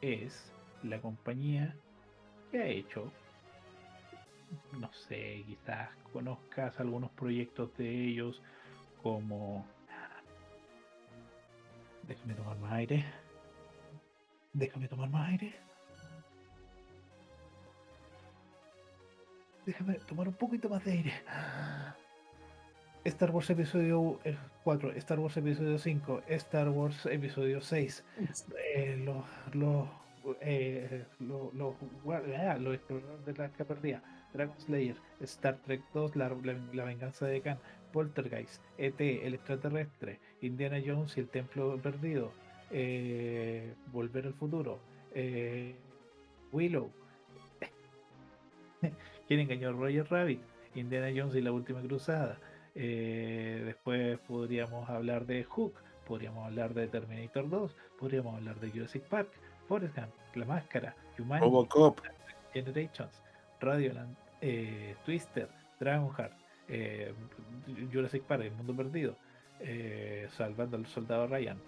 es 0.00 0.52
la 0.82 1.00
compañía 1.00 1.76
que 2.50 2.62
ha 2.62 2.66
hecho, 2.66 3.12
no 4.72 4.90
sé, 4.92 5.44
quizás 5.46 5.90
conozcas 6.12 6.78
algunos 6.80 7.10
proyectos 7.10 7.76
de 7.76 8.08
ellos 8.08 8.42
como... 9.02 9.66
Déjame 12.04 12.34
tomar 12.34 12.56
más 12.58 12.72
aire. 12.72 13.04
Déjame 14.52 14.88
tomar 14.88 15.10
más 15.10 15.28
aire. 15.30 15.54
Déjame 19.66 19.94
tomar 19.94 20.28
un 20.28 20.34
poquito 20.34 20.68
más 20.68 20.84
de 20.84 20.92
aire. 20.92 21.12
Star 23.06 23.30
Wars 23.30 23.48
Episodio 23.50 24.18
4, 24.64 24.92
Star 24.96 25.18
Wars 25.20 25.36
Episodio 25.36 25.78
5, 25.78 26.22
Star 26.28 26.68
Wars 26.68 27.06
Episodio 27.06 27.60
6, 27.60 28.04
eh, 28.74 28.96
los, 29.04 29.24
los, 29.54 29.88
eh, 30.40 31.04
los, 31.20 31.54
los, 31.54 31.74
gua- 32.04 32.22
ah, 32.36 32.58
los 32.58 32.74
exploradores 32.74 33.24
de 33.26 33.32
la 33.34 33.44
Arca 33.44 33.64
perdida, 33.64 34.02
Dragon 34.32 34.58
Slayer, 34.60 34.96
Star 35.20 35.56
Trek 35.64 35.82
2, 35.94 36.16
la, 36.16 36.28
la- 36.30 36.58
la 36.72 36.84
venganza 36.84 37.26
de 37.26 37.40
Khan, 37.40 37.58
Poltergeist, 37.92 38.62
ET, 38.78 39.00
el 39.00 39.34
extraterrestre, 39.34 40.18
Indiana 40.42 40.78
Jones 40.84 41.16
y 41.16 41.20
el 41.20 41.28
templo 41.28 41.78
perdido, 41.80 42.32
eh, 42.70 43.72
Volver 43.92 44.26
al 44.26 44.34
futuro, 44.34 44.80
eh, 45.14 45.74
Willow, 46.52 46.90
¿Quién 49.28 49.40
engañó 49.40 49.68
a 49.70 49.72
Roger 49.72 50.06
Rabbit? 50.10 50.40
Indiana 50.74 51.08
Jones 51.16 51.34
y 51.36 51.40
la 51.40 51.52
última 51.52 51.80
cruzada. 51.80 52.38
Eh, 52.78 53.62
después 53.64 54.18
podríamos 54.20 54.88
hablar 54.90 55.24
de 55.24 55.44
Hook, 55.44 55.72
podríamos 56.06 56.44
hablar 56.44 56.74
de 56.74 56.86
Terminator 56.88 57.48
2, 57.48 57.74
podríamos 57.98 58.34
hablar 58.34 58.60
de 58.60 58.70
Jurassic 58.70 59.02
Park, 59.04 59.30
Forrest 59.66 59.96
Gump, 59.96 60.12
La 60.34 60.44
Máscara, 60.44 60.94
Humanity, 61.18 61.46
Robocop. 61.46 62.00
Generations, 62.52 63.22
Radioland, 63.60 64.14
eh, 64.42 64.94
Twister, 65.06 65.48
Dragonheart, 65.80 66.34
eh, 66.68 67.14
Jurassic 67.90 68.22
Park, 68.24 68.42
El 68.42 68.52
Mundo 68.52 68.76
Perdido, 68.76 69.16
eh, 69.60 70.28
Salvando 70.36 70.76
al 70.76 70.84
Soldado 70.86 71.26
Ryan, 71.28 71.58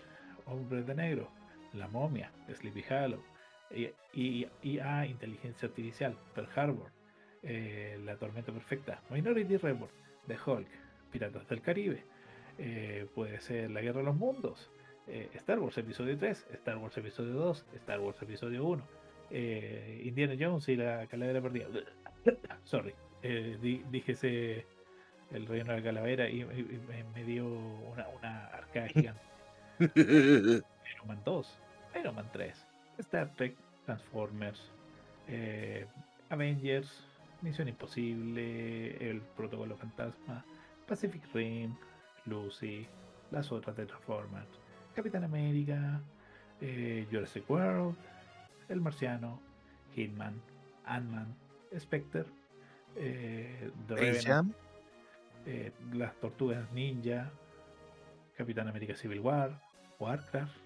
Hombre 0.44 0.82
de 0.82 0.94
Negro, 0.94 1.30
La 1.72 1.88
Momia, 1.88 2.30
Sleepy 2.52 2.84
Hollow, 2.92 3.22
y, 3.70 3.88
y, 4.12 4.46
IA, 4.62 5.06
Inteligencia 5.06 5.68
Artificial, 5.68 6.14
Pearl 6.34 6.48
Harbor, 6.54 6.90
La 8.04 8.16
Tormenta 8.16 8.52
Perfecta, 8.52 9.00
Minority 9.10 9.56
Report, 9.56 9.90
The 10.26 10.36
Hulk, 10.44 10.68
Piratas 11.10 11.48
del 11.48 11.60
Caribe, 11.62 12.04
eh, 12.58 13.06
puede 13.14 13.40
ser 13.40 13.70
La 13.70 13.80
Guerra 13.80 13.98
de 14.00 14.04
los 14.06 14.16
Mundos, 14.16 14.70
eh, 15.06 15.28
Star 15.34 15.58
Wars 15.58 15.78
Episodio 15.78 16.16
3, 16.18 16.46
Star 16.52 16.76
Wars 16.78 16.96
Episodio 16.98 17.32
2, 17.34 17.66
Star 17.76 18.00
Wars 18.00 18.20
Episodio 18.22 18.64
1, 18.64 18.86
eh, 19.30 20.02
Indiana 20.04 20.34
Jones 20.38 20.68
y 20.68 20.76
la 20.76 21.06
Calavera 21.06 21.40
Perdida. 21.40 21.66
Sorry, 22.64 22.94
di- 23.22 23.84
el 25.30 25.46
reino 25.46 25.72
de 25.72 25.78
la 25.78 25.82
calavera 25.84 26.28
y, 26.28 26.40
y- 26.40 26.44
y 26.44 27.04
me, 27.14 27.22
dio 27.24 27.46
una, 27.46 28.08
una 28.08 28.46
arcada 28.46 28.88
gigante. 28.94 29.20
Iron 29.80 31.06
Man 31.06 31.20
2, 31.24 31.58
Iron 32.00 32.14
Man 32.14 32.28
3, 32.32 32.66
Star 32.98 33.30
Trek, 33.36 33.54
Transformers, 33.86 34.70
Avengers, 36.30 37.04
Misión 37.42 37.68
Imposible, 37.68 38.96
El 39.10 39.20
Protocolo 39.36 39.76
Fantasma, 39.76 40.44
Pacific 40.88 41.22
Rim, 41.34 41.76
Lucy, 42.24 42.86
las 43.30 43.52
otras 43.52 43.76
de 43.76 43.86
Transformers, 43.86 44.48
Capitán 44.94 45.22
América, 45.22 46.00
eh, 46.60 47.06
Jurassic 47.10 47.48
World, 47.48 47.94
El 48.68 48.80
Marciano, 48.80 49.40
Hitman, 49.94 50.40
Ant-Man, 50.86 51.36
Spectre, 51.78 52.24
eh, 52.96 53.70
The 53.86 53.94
Revenant, 53.94 54.54
eh, 55.46 55.72
las 55.92 56.14
Tortugas 56.16 56.70
Ninja, 56.72 57.30
Capitán 58.36 58.68
América 58.68 58.94
Civil 58.94 59.20
War, 59.20 59.60
Warcraft, 59.98 60.56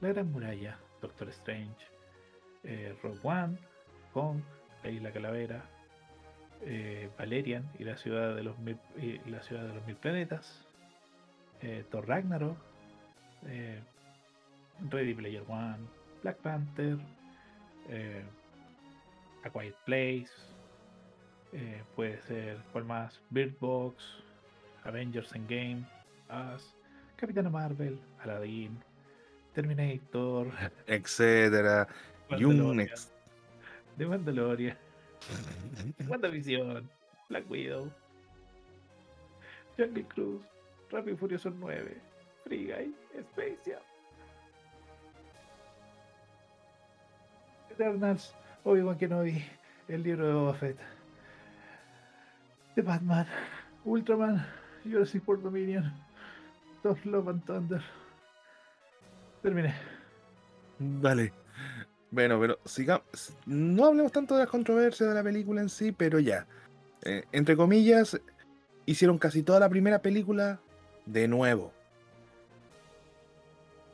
La 0.00 0.08
Gran 0.08 0.30
Muralla, 0.30 0.78
Doctor 1.00 1.28
Strange, 1.30 1.86
eh, 2.64 2.94
Rogue 3.02 3.20
One, 3.22 3.58
Kong, 4.12 4.40
La 4.82 4.90
Isla 4.90 5.12
Calavera, 5.12 5.64
eh, 6.62 7.08
Valerian 7.18 7.68
y 7.78 7.84
la 7.84 7.96
ciudad 7.96 8.34
de 8.34 8.42
los 8.42 8.58
mil, 8.58 8.78
y 8.96 9.18
la 9.30 9.42
ciudad 9.42 9.66
de 9.66 9.74
los 9.74 9.86
mil 9.86 9.96
planetas, 9.96 10.66
eh, 11.62 11.84
Thor 11.90 12.06
Ragnarok, 12.08 12.56
eh, 13.46 13.80
Ready 14.90 15.14
Player 15.14 15.44
One, 15.48 15.78
Black 16.22 16.36
Panther, 16.38 16.98
eh, 17.88 18.22
A 19.44 19.50
Quiet 19.50 19.74
Place, 19.84 20.30
puede 21.96 22.20
ser, 22.22 22.58
¿cuál 22.72 22.84
más? 22.84 23.20
Bird 23.30 23.52
Box, 23.58 24.04
Avengers 24.84 25.34
Endgame, 25.34 25.84
Us, 26.54 26.74
Capitana 27.16 27.50
Marvel, 27.50 27.98
Aladdin, 28.22 28.78
Terminator, 29.54 30.46
Etcétera. 30.86 31.88
Y 32.38 32.44
un 32.44 32.78
ex- 32.78 33.12
The 33.98 34.06
Mandalorian, 34.06 34.78
WandaVision, 36.08 36.88
Black 37.28 37.48
Widow, 37.48 37.90
Jungle 39.76 40.04
Cruise, 40.04 40.44
Rápido 40.90 41.16
Furioso 41.16 41.50
9, 41.50 42.00
Free 42.44 42.66
Guy, 42.66 42.92
Space 43.18 43.58
Jam, 43.66 43.82
Eternals, 47.70 48.34
Obi-Wan 48.64 48.98
Kenobi, 48.98 49.44
el 49.88 50.02
libro 50.02 50.26
de 50.26 50.34
Boba 50.34 50.54
Fett, 50.54 50.78
The 52.74 52.82
Batman, 52.82 53.26
Ultraman, 53.84 54.44
Jurassic 54.84 55.26
World 55.26 55.44
Dominion, 55.44 55.92
Thor 56.82 56.98
Love 57.04 57.30
and 57.30 57.44
Thunder. 57.44 57.82
Terminé. 59.42 59.74
Vale. 60.78 61.39
Bueno, 62.10 62.40
pero 62.40 62.58
sigamos. 62.64 63.36
No 63.46 63.86
hablemos 63.86 64.12
tanto 64.12 64.34
de 64.34 64.40
las 64.40 64.50
controversias 64.50 65.08
de 65.08 65.14
la 65.14 65.22
película 65.22 65.60
en 65.60 65.68
sí, 65.68 65.92
pero 65.92 66.18
ya. 66.18 66.46
Eh, 67.02 67.24
entre 67.32 67.56
comillas, 67.56 68.20
hicieron 68.86 69.18
casi 69.18 69.42
toda 69.42 69.60
la 69.60 69.68
primera 69.68 70.00
película 70.00 70.60
de 71.06 71.28
nuevo. 71.28 71.72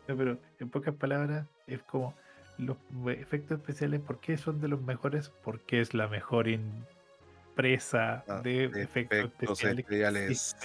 No, 0.09 0.17
pero 0.17 0.39
en 0.59 0.71
pocas 0.71 0.95
palabras 0.95 1.47
es 1.67 1.83
como 1.83 2.15
los 2.59 2.77
efectos 3.09 3.59
especiales, 3.59 4.01
¿por 4.01 4.19
qué 4.21 4.39
son 4.39 4.61
de 4.61 4.69
los 4.69 4.81
mejores? 4.81 5.31
Porque 5.43 5.81
es 5.81 5.93
la 5.95 6.09
mejor 6.09 6.49
empresa 6.49 8.23
Ah, 8.29 8.41
de, 8.43 8.65
efectos, 8.65 9.19
efectos 9.19 9.65
especiales. 9.65 10.57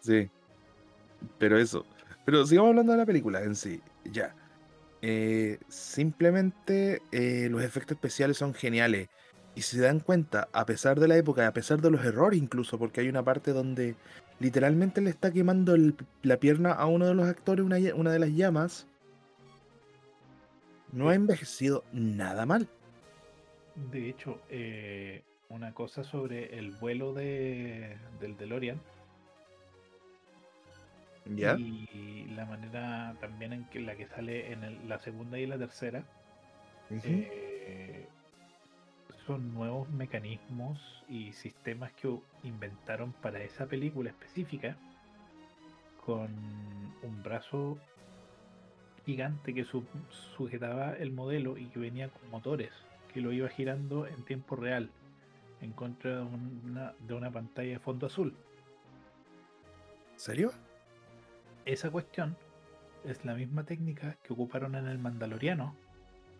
Sí. 0.00 0.30
Pero 1.38 1.58
eso. 1.58 1.84
Pero 2.28 2.44
sigamos 2.44 2.68
hablando 2.68 2.92
de 2.92 2.98
la 2.98 3.06
película 3.06 3.42
en 3.42 3.56
sí. 3.56 3.80
Ya. 4.04 4.34
Eh, 5.00 5.58
simplemente 5.70 7.00
eh, 7.10 7.48
los 7.50 7.62
efectos 7.62 7.94
especiales 7.94 8.36
son 8.36 8.52
geniales. 8.52 9.08
Y 9.54 9.62
si 9.62 9.76
se 9.78 9.82
dan 9.84 10.00
cuenta, 10.00 10.46
a 10.52 10.66
pesar 10.66 11.00
de 11.00 11.08
la 11.08 11.16
época, 11.16 11.46
a 11.46 11.54
pesar 11.54 11.80
de 11.80 11.90
los 11.90 12.04
errores 12.04 12.38
incluso, 12.38 12.78
porque 12.78 13.00
hay 13.00 13.08
una 13.08 13.22
parte 13.22 13.54
donde 13.54 13.94
literalmente 14.40 15.00
le 15.00 15.08
está 15.08 15.32
quemando 15.32 15.74
el- 15.74 15.94
la 16.22 16.36
pierna 16.36 16.72
a 16.72 16.84
uno 16.84 17.06
de 17.06 17.14
los 17.14 17.26
actores, 17.26 17.64
una, 17.64 17.78
una 17.94 18.12
de 18.12 18.18
las 18.18 18.28
llamas, 18.28 18.86
no 20.92 21.08
ha 21.08 21.14
envejecido 21.14 21.82
nada 21.94 22.44
mal. 22.44 22.68
De 23.90 24.06
hecho, 24.06 24.38
eh, 24.50 25.22
una 25.48 25.72
cosa 25.72 26.04
sobre 26.04 26.58
el 26.58 26.72
vuelo 26.72 27.14
de, 27.14 27.96
del 28.20 28.36
DeLorean. 28.36 28.78
¿Ya? 31.36 31.56
Y 31.56 32.26
la 32.34 32.46
manera 32.46 33.14
también 33.20 33.52
en 33.52 33.64
que 33.66 33.80
la 33.80 33.94
que 33.96 34.06
sale 34.06 34.52
en 34.52 34.64
el- 34.64 34.88
la 34.88 34.98
segunda 34.98 35.38
y 35.38 35.46
la 35.46 35.58
tercera 35.58 36.02
eh, 37.10 38.08
son 39.26 39.52
nuevos 39.52 39.88
mecanismos 39.90 40.80
y 41.08 41.32
sistemas 41.32 41.92
que 41.92 42.08
inventaron 42.44 43.12
para 43.12 43.42
esa 43.42 43.66
película 43.66 44.08
específica 44.10 44.76
con 46.04 46.28
un 47.02 47.22
brazo 47.22 47.78
gigante 49.04 49.52
que 49.54 49.64
su- 49.64 49.84
sujetaba 50.36 50.94
el 50.94 51.10
modelo 51.10 51.58
y 51.58 51.66
que 51.66 51.78
venía 51.78 52.08
con 52.08 52.30
motores 52.30 52.72
que 53.12 53.20
lo 53.20 53.32
iba 53.32 53.48
girando 53.48 54.06
en 54.06 54.22
tiempo 54.24 54.56
real 54.56 54.90
en 55.60 55.72
contra 55.72 56.16
de 56.16 56.22
una, 56.22 56.92
de 57.06 57.14
una 57.14 57.30
pantalla 57.30 57.70
de 57.72 57.78
fondo 57.78 58.06
azul. 58.06 58.34
¿Serio? 60.16 60.52
Esa 61.68 61.90
cuestión 61.90 62.34
es 63.04 63.26
la 63.26 63.34
misma 63.34 63.62
técnica 63.62 64.16
que 64.22 64.32
ocuparon 64.32 64.74
en 64.74 64.86
el 64.86 64.98
Mandaloriano 64.98 65.74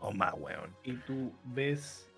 O 0.01 0.11
más, 0.11 0.33
weón. 0.33 0.75
y 0.85 0.95
tú 0.95 1.35
ves, 1.45 2.11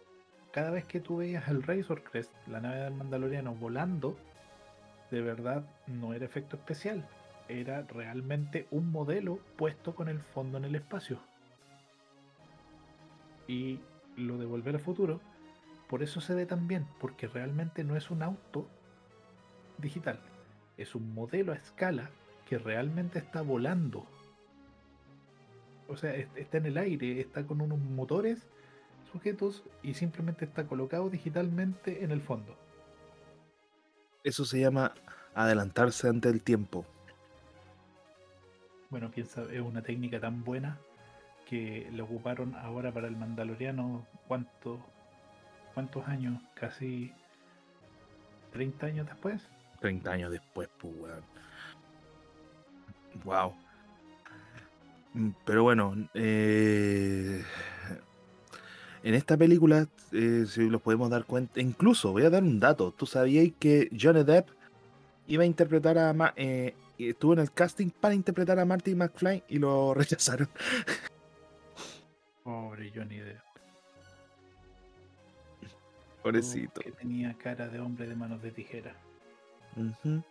cada 0.53 0.71
vez 0.71 0.85
que 0.85 1.01
tú 1.01 1.17
veías 1.17 1.49
el 1.49 1.65
Razor 1.65 2.05
Crest, 2.05 2.33
la 2.47 2.61
nave 2.61 2.77
del 2.77 2.95
Mandaloriano 2.95 3.53
volando, 3.53 4.17
de 5.11 5.23
verdad 5.23 5.65
no 5.89 6.15
era 6.15 6.25
efecto 6.25 6.55
especial, 6.55 7.05
era 7.49 7.83
realmente 7.83 8.69
un 8.71 8.93
modelo 8.93 9.41
puesto 9.57 9.93
con 9.97 10.09
el 10.09 10.21
fondo 10.21 10.59
en 10.59 10.67
el 10.67 10.77
espacio. 10.77 11.19
Y 13.49 13.81
lo 14.17 14.39
de 14.39 14.47
Volver 14.47 14.77
al 14.77 14.81
Futuro, 14.81 15.21
por 15.89 16.05
eso 16.05 16.21
se 16.21 16.37
ve 16.37 16.47
tan 16.47 16.69
bien, 16.69 16.87
porque 17.01 17.27
realmente 17.27 17.83
no 17.83 17.97
es 17.97 18.09
un 18.13 18.23
auto 18.23 18.69
digital, 19.79 20.21
es 20.77 20.95
un 20.95 21.13
modelo 21.13 21.51
a 21.51 21.57
escala 21.57 22.09
que 22.51 22.59
realmente 22.59 23.21
está 23.21 23.43
volando. 23.43 24.05
O 25.89 25.97
sea, 25.97 26.17
es- 26.17 26.29
está 26.35 26.59
en 26.59 26.67
el 26.67 26.79
aire, 26.79 27.21
está 27.21 27.47
con 27.47 27.61
unos 27.61 27.79
motores 27.79 28.49
sujetos 29.13 29.63
y 29.85 29.95
simplemente 29.95 30.45
está 30.47 30.67
colocado 30.67 31.09
digitalmente 31.11 32.03
en 32.03 32.11
el 32.11 32.21
fondo. 32.21 32.57
Eso 34.25 34.45
se 34.45 34.59
llama 34.59 34.93
adelantarse 35.35 36.09
ante 36.09 36.29
el 36.29 36.43
tiempo. 36.43 36.85
Bueno, 38.91 39.13
sabe, 39.25 39.57
es 39.57 39.63
una 39.63 39.83
técnica 39.83 40.19
tan 40.19 40.43
buena 40.43 40.77
que 41.49 41.89
la 41.93 42.03
ocuparon 42.03 42.57
ahora 42.57 42.93
para 42.93 43.07
el 43.07 43.17
Mandaloriano. 43.17 44.05
¿Cuánto, 44.27 44.85
¿Cuántos 45.73 46.07
años? 46.09 46.43
Casi 46.55 47.13
30 48.53 48.87
años 48.87 49.07
después. 49.07 49.49
30 49.81 50.11
años 50.11 50.33
después, 50.33 50.69
pues, 50.81 50.93
weón. 50.99 51.40
Wow. 53.25 53.55
Mm, 55.15 55.31
Pero 55.45 55.63
bueno, 55.63 55.95
eh, 56.15 57.43
en 59.03 59.15
esta 59.15 59.37
película, 59.37 59.87
eh, 60.13 60.45
si 60.49 60.69
los 60.69 60.81
podemos 60.83 61.11
dar 61.11 61.25
cuenta, 61.25 61.61
incluso 61.61 62.13
voy 62.13 62.25
a 62.25 62.31
dar 62.31 62.43
un 62.43 62.61
dato. 62.61 62.93
¿Tú 62.93 63.07
sabías 63.07 63.49
que 63.59 63.91
Johnny 63.99 64.25
Depp 64.25 64.49
iba 65.27 65.43
a 65.43 65.47
interpretar 65.47 65.99
a... 65.99 66.13
Ma- 66.13 66.33
eh, 66.37 66.75
estuvo 66.99 67.33
en 67.33 67.39
el 67.41 67.51
casting 67.53 67.91
para 67.91 68.15
interpretar 68.15 68.59
a 68.59 68.65
Marty 68.65 68.95
McFly 68.95 69.45
y 69.49 69.59
lo 69.59 69.95
rechazaron? 69.95 70.49
Pobre 72.45 72.93
Johnny 72.95 73.19
Depp. 73.19 73.41
Pobrecito. 76.23 76.83
Que 76.83 76.93
tenía 76.93 77.33
cara 77.35 77.69
de 77.69 77.81
hombre 77.81 78.07
de 78.07 78.15
manos 78.15 78.43
de 78.43 78.51
tijera. 78.51 78.95
Ujú. 79.77 80.23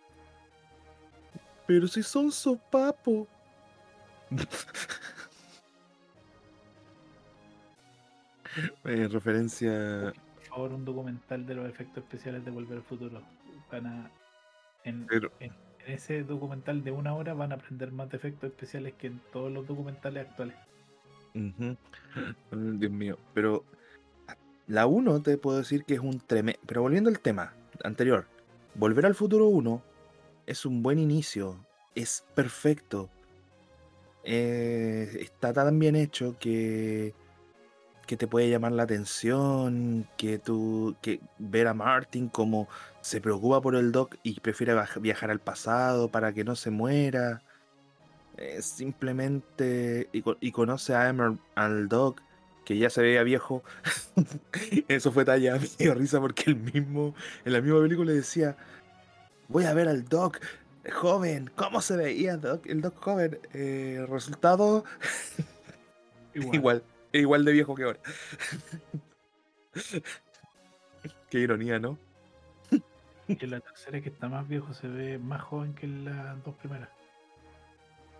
Pero 1.70 1.86
si 1.86 2.02
son 2.02 2.32
sopapo. 2.32 3.28
Eh, 8.84 9.06
referencia. 9.06 10.12
Por 10.34 10.44
favor, 10.44 10.72
un 10.72 10.84
documental 10.84 11.46
de 11.46 11.54
los 11.54 11.68
efectos 11.68 12.02
especiales 12.02 12.44
de 12.44 12.50
Volver 12.50 12.78
al 12.78 12.82
Futuro. 12.82 13.22
Van 13.70 13.86
a. 13.86 14.10
En, 14.82 15.06
Pero, 15.06 15.30
en 15.38 15.52
ese 15.86 16.24
documental 16.24 16.82
de 16.82 16.90
una 16.90 17.14
hora 17.14 17.32
van 17.32 17.52
a 17.52 17.54
aprender 17.54 17.92
más 17.92 18.10
de 18.10 18.16
efectos 18.16 18.50
especiales 18.50 18.94
que 18.94 19.06
en 19.06 19.20
todos 19.32 19.52
los 19.52 19.68
documentales 19.68 20.26
actuales. 20.26 20.56
Dios 22.50 22.90
mío. 22.90 23.16
Pero 23.32 23.64
la 24.66 24.86
1 24.86 25.22
te 25.22 25.38
puedo 25.38 25.58
decir 25.58 25.84
que 25.84 25.94
es 25.94 26.00
un 26.00 26.18
tremendo. 26.18 26.60
Pero 26.66 26.82
volviendo 26.82 27.08
al 27.08 27.20
tema 27.20 27.54
anterior, 27.84 28.26
Volver 28.74 29.06
al 29.06 29.14
Futuro 29.14 29.46
1 29.46 29.89
es 30.50 30.66
un 30.66 30.82
buen 30.82 30.98
inicio. 30.98 31.64
Es 31.94 32.24
perfecto. 32.34 33.08
Eh, 34.24 35.18
está 35.20 35.52
tan 35.52 35.78
bien 35.78 35.96
hecho 35.96 36.36
que 36.38 37.14
que 38.06 38.16
te 38.16 38.26
puede 38.26 38.50
llamar 38.50 38.72
la 38.72 38.82
atención, 38.82 40.04
que 40.16 40.38
tú, 40.40 40.96
que 41.00 41.20
ver 41.38 41.68
a 41.68 41.74
Martin 41.74 42.28
como 42.28 42.68
se 43.02 43.20
preocupa 43.20 43.60
por 43.60 43.76
el 43.76 43.92
Doc 43.92 44.16
y 44.24 44.40
prefiere 44.40 44.74
viajar 45.00 45.30
al 45.30 45.38
pasado 45.38 46.08
para 46.08 46.32
que 46.32 46.42
no 46.42 46.56
se 46.56 46.70
muera. 46.70 47.40
Eh, 48.36 48.62
simplemente 48.62 50.08
y 50.12 50.50
conoce 50.50 50.96
a 50.96 51.08
Emer, 51.08 51.34
al 51.54 51.88
Doc 51.88 52.20
que 52.64 52.78
ya 52.78 52.90
se 52.90 53.02
veía 53.02 53.22
viejo. 53.22 53.62
Eso 54.88 55.12
fue 55.12 55.24
talla, 55.24 55.54
me 55.60 55.68
dio 55.78 55.94
risa 55.94 56.20
porque 56.20 56.44
el 56.46 56.56
mismo 56.56 57.14
en 57.44 57.52
la 57.52 57.60
misma 57.60 57.80
película 57.80 58.12
decía, 58.12 58.56
voy 59.50 59.64
a 59.64 59.74
ver 59.74 59.88
al 59.88 60.04
Doc 60.04 60.40
joven, 60.92 61.50
¿cómo 61.56 61.82
se 61.82 61.96
veía 61.96 62.36
Doc? 62.38 62.66
el 62.66 62.80
Doc 62.80 62.96
joven? 63.02 63.38
Eh, 63.52 64.06
resultado 64.08 64.84
Igual, 66.34 66.82
igual 67.12 67.44
de 67.44 67.52
viejo 67.52 67.74
que 67.74 67.82
ahora. 67.84 67.98
Qué 71.28 71.38
ironía, 71.40 71.78
¿no? 71.78 71.98
Y 73.28 73.44
en 73.44 73.50
la 73.50 73.60
tercera, 73.60 74.00
que 74.00 74.08
está 74.08 74.28
más 74.28 74.48
viejo, 74.48 74.72
se 74.74 74.88
ve 74.88 75.18
más 75.18 75.42
joven 75.42 75.74
que 75.74 75.86
en 75.86 76.04
las 76.04 76.42
dos 76.44 76.54
primeras. 76.56 76.88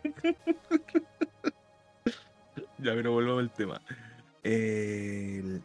Ya, 2.78 2.94
pero 2.94 3.12
volvamos 3.12 3.40
al 3.40 3.52
tema. 3.52 3.78
El- 4.42 5.62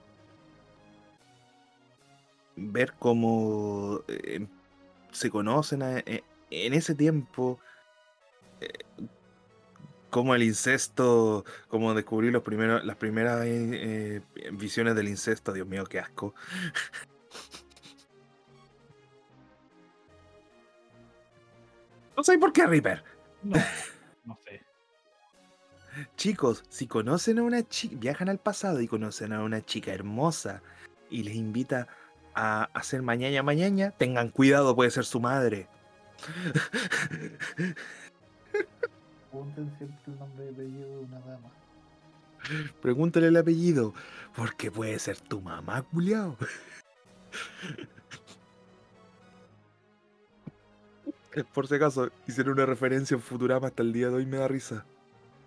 Ver 2.57 2.93
cómo 2.99 4.01
eh, 4.09 4.45
se 5.15 5.29
conocen 5.29 5.81
a- 5.81 5.99
eh, 5.99 6.23
en 6.51 6.73
ese 6.73 6.93
tiempo, 6.95 7.59
eh, 8.61 8.69
cómo 10.09 10.35
el 10.35 10.43
incesto, 10.43 11.45
cómo 11.67 11.93
descubrir 11.93 12.31
los 12.31 12.43
primeros, 12.43 12.85
las 12.85 12.95
primeras 12.97 13.41
eh, 13.45 14.21
visiones 14.53 14.95
del 14.95 15.07
incesto, 15.07 15.53
Dios 15.53 15.67
mío, 15.67 15.85
qué 15.85 15.99
asco. 15.99 16.33
No 22.15 22.23
sé 22.23 22.37
por 22.37 22.53
qué, 22.53 22.65
Reaper. 22.65 23.03
No, 23.43 23.57
no 24.25 24.39
sé. 24.45 24.61
Chicos, 26.17 26.63
si 26.69 26.87
conocen 26.87 27.39
a 27.39 27.43
una 27.43 27.67
chica, 27.67 27.95
viajan 27.97 28.29
al 28.29 28.39
pasado 28.39 28.81
y 28.81 28.87
conocen 28.87 29.33
a 29.33 29.43
una 29.43 29.65
chica 29.65 29.93
hermosa 29.93 30.61
y 31.09 31.23
les 31.23 31.35
invita 31.35 31.87
a 32.35 32.69
hacer 32.73 33.01
mañana 33.01 33.41
mañana, 33.43 33.91
tengan 33.91 34.29
cuidado, 34.29 34.75
puede 34.75 34.91
ser 34.91 35.05
su 35.05 35.19
madre. 35.19 35.67
Pregunten 39.31 39.77
siempre 39.77 40.03
el 40.07 40.19
nombre 40.19 40.45
y 40.45 40.49
apellido 40.49 40.89
de 40.89 40.97
una 40.97 41.19
dama. 41.19 41.49
Pregúntale 42.81 43.27
el 43.27 43.37
apellido, 43.37 43.93
porque 44.35 44.69
puede 44.71 44.99
ser 44.99 45.19
tu 45.19 45.41
mamá, 45.41 45.81
culiao. 45.81 46.37
Por 51.53 51.67
si 51.67 51.75
acaso, 51.75 52.11
hicieron 52.27 52.53
una 52.53 52.65
referencia 52.65 53.15
en 53.15 53.21
Futurama 53.21 53.67
hasta 53.67 53.83
el 53.83 53.91
día 53.91 54.07
de 54.09 54.15
hoy, 54.15 54.25
me 54.25 54.37
da 54.37 54.47
risa. 54.47 54.85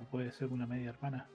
O 0.02 0.04
puede 0.10 0.30
ser 0.32 0.48
una 0.48 0.66
media 0.66 0.90
hermana. 0.90 1.26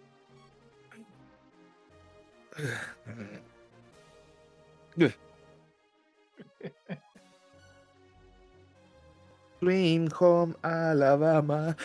Green 9.61 10.09
Home, 10.20 10.55
Alabama. 10.61 11.76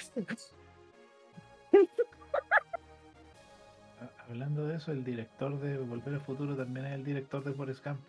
Ah, 4.00 4.10
Hablando 4.28 4.66
de 4.66 4.76
eso, 4.76 4.92
el 4.92 5.04
director 5.04 5.58
de 5.60 5.78
Volver 5.78 6.14
al 6.14 6.20
Futuro 6.20 6.56
también 6.56 6.86
es 6.86 6.94
el 6.94 7.04
director 7.04 7.42
de 7.44 7.52
Forrest 7.52 7.84
Gump. 7.84 8.00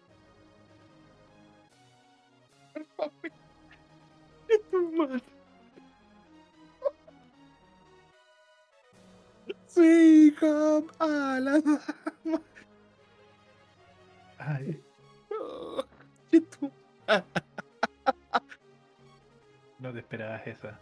Sweet 9.68 10.36
Home, 10.42 10.88
Alabama. 11.00 12.42
Ay, 14.38 14.82
Oh, 15.32 15.84
no 19.80 19.94
te 19.94 20.00
esperabas 20.00 20.46
esa. 20.48 20.80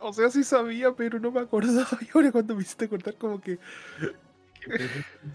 O 0.00 0.12
sea, 0.12 0.30
sí 0.30 0.44
sabía, 0.44 0.92
pero 0.92 1.18
no 1.18 1.30
me 1.30 1.40
acordaba. 1.40 1.86
Y 2.00 2.08
ahora 2.14 2.32
cuando 2.32 2.54
me 2.54 2.62
hiciste 2.62 2.84
acordar, 2.84 3.14
como 3.16 3.40
que. 3.40 3.58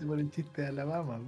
Por 0.06 0.20
el 0.20 0.30
chiste 0.32 0.62
de 0.62 0.68
Alabama. 0.70 1.20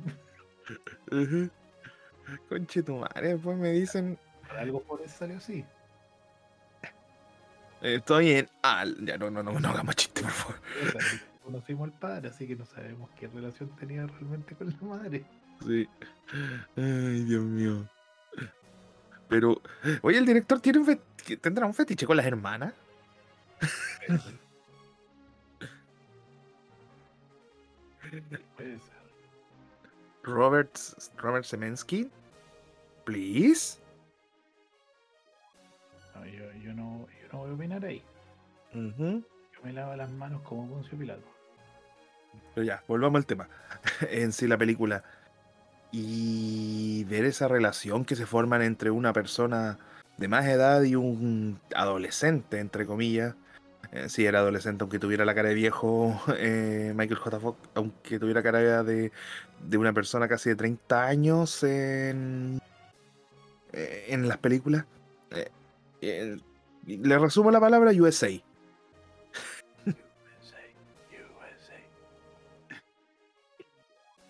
Conche 2.50 2.84
tu 2.84 2.98
madre, 2.98 3.34
después 3.34 3.58
me 3.58 3.72
dicen. 3.72 4.18
Algo 4.58 4.82
por 4.82 5.02
eso 5.02 5.18
salió 5.18 5.38
así. 5.38 5.66
Estoy 7.82 8.32
en. 8.32 8.50
Ah, 8.64 8.86
ya 9.02 9.18
no, 9.18 9.30
no, 9.30 9.44
no, 9.44 9.60
no 9.60 9.70
hagamos 9.70 9.96
chiste, 9.96 10.22
por 10.22 10.32
favor. 10.32 10.62
Conocimos 11.44 11.90
al 11.90 12.00
padre, 12.00 12.30
así 12.30 12.48
que 12.48 12.56
no 12.56 12.66
sabemos 12.66 13.10
qué 13.20 13.28
relación 13.28 13.70
tenía 13.76 14.08
realmente 14.08 14.56
con 14.56 14.68
la 14.68 14.88
madre. 14.88 15.26
Sí. 15.64 15.88
Ay, 16.76 17.24
Dios 17.24 17.44
mío. 17.44 17.88
Pero, 19.28 19.62
oye, 20.02 20.18
el 20.18 20.26
director 20.26 20.60
tiene 20.60 20.80
un 20.80 21.02
tendrá 21.42 21.66
un 21.66 21.74
fetiche 21.74 22.06
con 22.06 22.18
las 22.18 22.26
hermanas. 22.26 22.74
Robert, 30.24 30.78
Robert 31.18 31.46
Semensky, 31.46 32.10
please. 33.04 33.80
No, 36.16 36.26
yo, 36.26 36.52
yo 36.54 36.74
no, 36.74 37.08
yo 37.22 37.28
no 37.32 37.40
voy 37.40 37.52
a 37.52 37.54
opinar 37.54 37.86
ahí. 37.86 38.04
Ujú. 38.74 39.24
Yo 39.54 39.60
me 39.64 39.74
lavo 39.74 39.96
las 39.96 40.12
manos 40.12 40.42
como 40.44 40.68
Poncio 40.68 40.98
Pilato. 40.98 41.24
Pero 42.54 42.66
ya, 42.66 42.84
volvamos 42.88 43.20
al 43.20 43.26
tema. 43.26 43.48
en 44.10 44.32
sí, 44.32 44.48
la 44.48 44.58
película. 44.58 45.04
Y 45.92 47.04
ver 47.06 47.26
esa 47.26 47.48
relación 47.48 48.06
que 48.06 48.16
se 48.16 48.26
forman 48.26 48.62
entre 48.62 48.92
una 48.92 49.14
persona 49.14 49.78
de 50.18 50.28
más 50.28 50.46
edad 50.46 50.84
y 50.84 50.96
un 50.96 51.60
adolescente, 51.76 52.60
entre 52.60 52.86
comillas. 52.86 53.36
Eh, 53.92 54.10
sí, 54.10 54.26
era 54.26 54.40
adolescente, 54.40 54.84
aunque 54.84 55.00
tuviera 55.00 55.26
la 55.26 55.36
cara 55.36 55.50
de 55.50 55.56
viejo, 55.56 56.20
eh, 56.38 56.94
Michael 56.96 57.20
J. 57.20 57.40
Fox, 57.40 57.58
aunque 57.76 58.20
tuviera 58.20 58.44
cara 58.44 58.84
de, 58.84 59.12
de 59.64 59.78
una 59.78 59.94
persona 59.94 60.28
casi 60.28 60.50
de 60.50 60.56
30 60.56 61.06
años 61.06 61.64
en, 61.64 62.60
eh, 63.74 64.06
en 64.10 64.28
las 64.28 64.38
películas. 64.38 64.86
Eh, 65.32 65.50
eh, 66.02 66.38
le 66.86 67.20
resumo 67.20 67.52
la 67.52 67.60
palabra 67.60 67.92
USA. 67.92 68.30
USA, 68.30 68.42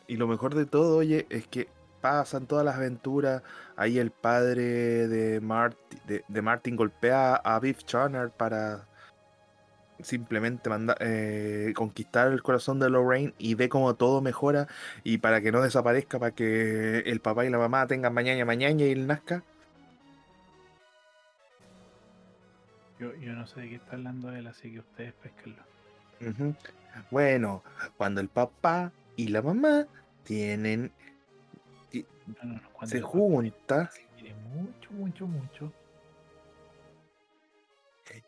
Y 0.07 0.17
lo 0.17 0.27
mejor 0.27 0.55
de 0.55 0.65
todo, 0.65 0.97
oye, 0.97 1.25
es 1.29 1.47
que 1.47 1.67
pasan 2.01 2.45
todas 2.45 2.63
las 2.63 2.75
aventuras. 2.75 3.41
Ahí 3.75 3.97
el 3.97 4.11
padre 4.11 5.07
de, 5.07 5.41
Marty- 5.41 5.99
de, 6.05 6.23
de 6.27 6.41
Martin 6.41 6.75
golpea 6.75 7.35
a 7.35 7.59
Biff 7.59 7.83
Turner 7.83 8.29
para 8.29 8.85
simplemente 10.01 10.69
manda- 10.69 10.97
eh, 10.99 11.71
conquistar 11.75 12.31
el 12.31 12.43
corazón 12.43 12.79
de 12.79 12.89
Lorraine 12.89 13.33
y 13.37 13.55
ve 13.55 13.69
como 13.69 13.95
todo 13.95 14.21
mejora 14.21 14.67
y 15.03 15.19
para 15.19 15.41
que 15.41 15.51
no 15.51 15.61
desaparezca, 15.61 16.19
para 16.19 16.31
que 16.31 16.99
el 16.99 17.21
papá 17.21 17.45
y 17.45 17.49
la 17.49 17.57
mamá 17.57 17.87
tengan 17.87 18.13
mañana 18.13 18.43
mañana 18.45 18.81
y 18.83 18.91
él 18.91 19.07
nazca. 19.07 19.41
Yo, 22.99 23.13
yo 23.15 23.33
no 23.33 23.47
sé 23.47 23.61
de 23.61 23.69
qué 23.69 23.75
está 23.75 23.95
hablando 23.95 24.31
él, 24.31 24.47
así 24.47 24.71
que 24.71 24.79
ustedes 24.79 25.13
pesquenlo. 25.13 25.63
Bueno, 27.11 27.63
cuando 27.97 28.21
el 28.21 28.29
papá 28.29 28.91
y 29.15 29.27
la 29.27 29.41
mamá 29.41 29.87
tienen, 30.23 30.91
No, 31.93 32.35
no, 32.43 32.87
se 32.87 33.01
juntan 33.01 33.89
se 33.91 34.05
quiere 34.17 34.35
mucho, 34.53 34.91
mucho, 34.91 35.27
mucho. 35.27 35.71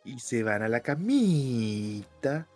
y 0.03 0.19
se 0.19 0.43
van 0.43 0.63
a 0.63 0.67
la 0.67 0.81
camita, 0.81 2.47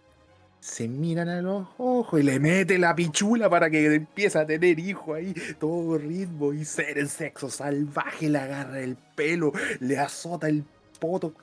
se 0.60 0.88
miran 0.88 1.30
a 1.30 1.42
los 1.42 1.68
ojos 1.78 2.20
y 2.20 2.24
le 2.24 2.40
mete 2.40 2.78
la 2.78 2.96
pichula 2.96 3.50
para 3.50 3.70
que 3.70 3.96
empiece 3.96 4.38
a 4.38 4.46
tener 4.46 4.80
hijo 4.80 5.14
ahí, 5.14 5.34
todo 5.60 5.98
ritmo 5.98 6.54
y 6.54 6.64
ser 6.66 6.98
el 6.98 7.10
sexo 7.10 7.50
salvaje, 7.50 8.30
le 8.30 8.38
agarra 8.38 8.80
el 8.80 8.96
pelo, 9.16 9.52
le 9.80 9.98
azota 9.98 10.48
el 10.48 10.64
poto. 11.00 11.34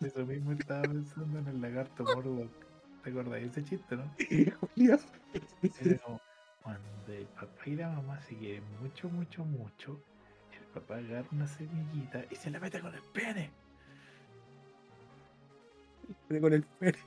Eso 0.00 0.24
mismo 0.26 0.52
estaba 0.52 0.82
pensando 0.82 1.38
en 1.38 1.48
el 1.48 1.60
lagarto 1.60 2.04
Mordor. 2.04 2.48
¿Te 3.04 3.10
acordás 3.10 3.32
de 3.32 3.46
ese 3.46 3.64
chiste, 3.64 3.96
no? 3.96 4.10
Julia. 4.74 4.98
Era 5.80 5.98
como 5.98 6.20
cuando 6.62 7.12
el 7.12 7.26
papá 7.26 7.62
y 7.66 7.76
la 7.76 7.88
mamá 7.90 8.20
se 8.22 8.34
quieren 8.36 8.64
mucho, 8.80 9.10
mucho, 9.10 9.44
mucho. 9.44 10.00
El 10.58 10.66
papá 10.72 10.96
agarra 10.96 11.28
una 11.32 11.46
semillita 11.46 12.24
y 12.30 12.36
se 12.36 12.50
la 12.50 12.58
mete 12.58 12.80
con 12.80 12.94
el 12.94 13.02
pene. 13.12 13.50
con 16.40 16.52
el 16.52 16.62
pene. 16.62 16.98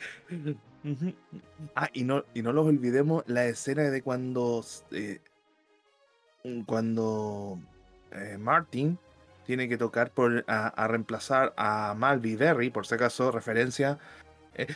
Ah, 1.75 1.89
y 1.93 2.03
no, 2.03 2.23
y 2.33 2.43
no 2.43 2.53
los 2.53 2.67
olvidemos 2.67 3.23
la 3.27 3.45
escena 3.45 3.83
de 3.83 4.01
cuando 4.03 4.63
eh, 4.91 5.19
cuando 6.65 7.59
eh, 8.11 8.37
Martin 8.37 8.97
tiene 9.45 9.67
que 9.67 9.77
tocar 9.77 10.11
por, 10.11 10.45
a, 10.47 10.67
a 10.67 10.87
reemplazar 10.87 11.53
a 11.57 11.93
Malvi 11.97 12.35
Berry, 12.35 12.69
por 12.69 12.85
si 12.85 12.95
acaso, 12.95 13.31
referencia. 13.31 13.97
eh, 14.55 14.67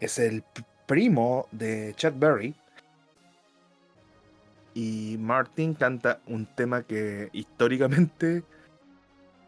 es 0.00 0.18
el 0.18 0.42
primo 0.86 1.46
de 1.52 1.94
Chuck 1.96 2.14
Berry. 2.18 2.54
Y 4.74 5.16
Martin 5.18 5.74
canta 5.74 6.20
un 6.26 6.46
tema 6.46 6.82
que 6.82 7.30
históricamente 7.32 8.44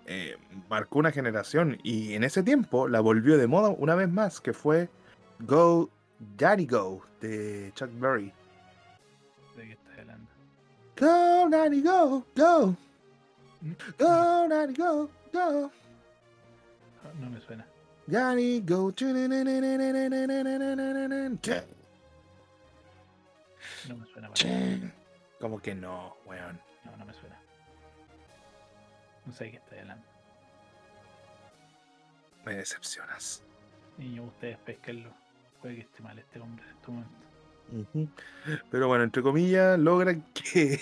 eh, 0.06 0.36
marcó 0.68 0.98
una 0.98 1.12
generación 1.12 1.78
y 1.84 2.14
en 2.14 2.24
ese 2.24 2.42
tiempo 2.42 2.88
la 2.88 3.00
volvió 3.00 3.38
de 3.38 3.46
moda 3.46 3.68
una 3.68 3.94
vez 3.94 4.08
más, 4.10 4.40
que 4.40 4.52
fue 4.52 4.88
Go 5.40 5.88
Daddy 6.36 6.66
Go 6.66 7.02
de 7.20 7.70
Chuck 7.76 7.90
Berry. 8.00 8.32
¿De 9.56 9.66
qué 9.66 9.72
estás 9.72 9.98
hablando? 9.98 10.28
Go 10.98 11.48
Daddy 11.48 11.82
Go, 11.82 12.26
go, 12.34 12.76
go 13.98 14.48
Daddy 14.48 14.74
Go, 14.74 15.08
go, 15.32 15.70
No, 17.04 17.20
no 17.20 17.30
me 17.30 17.40
suena. 17.40 17.69
Daddy 18.10 18.60
Go. 18.62 18.92
No 23.88 23.96
me 23.96 24.06
suena. 24.06 24.30
para 24.30 24.44
nada. 24.44 24.92
Como 25.38 25.62
que 25.62 25.74
no, 25.76 26.16
weón. 26.26 26.60
No, 26.84 26.96
no 26.96 27.04
me 27.04 27.14
suena. 27.14 27.40
No 29.24 29.32
sé 29.32 29.44
de 29.44 29.50
qué 29.52 29.56
estás 29.58 29.78
hablando. 29.78 30.04
Me 32.44 32.56
decepcionas. 32.56 33.44
Niño, 33.96 34.24
ustedes 34.24 34.58
pesquenlo. 34.58 35.12
Puede 35.62 35.76
que 35.76 35.80
esté 35.82 36.02
mal 36.02 36.18
este 36.18 36.40
hombre 36.40 36.64
en 36.64 36.70
este 36.70 36.90
momento. 36.90 38.10
Pero 38.72 38.88
bueno, 38.88 39.04
entre 39.04 39.22
comillas, 39.22 39.78
logran 39.78 40.22
que. 40.32 40.80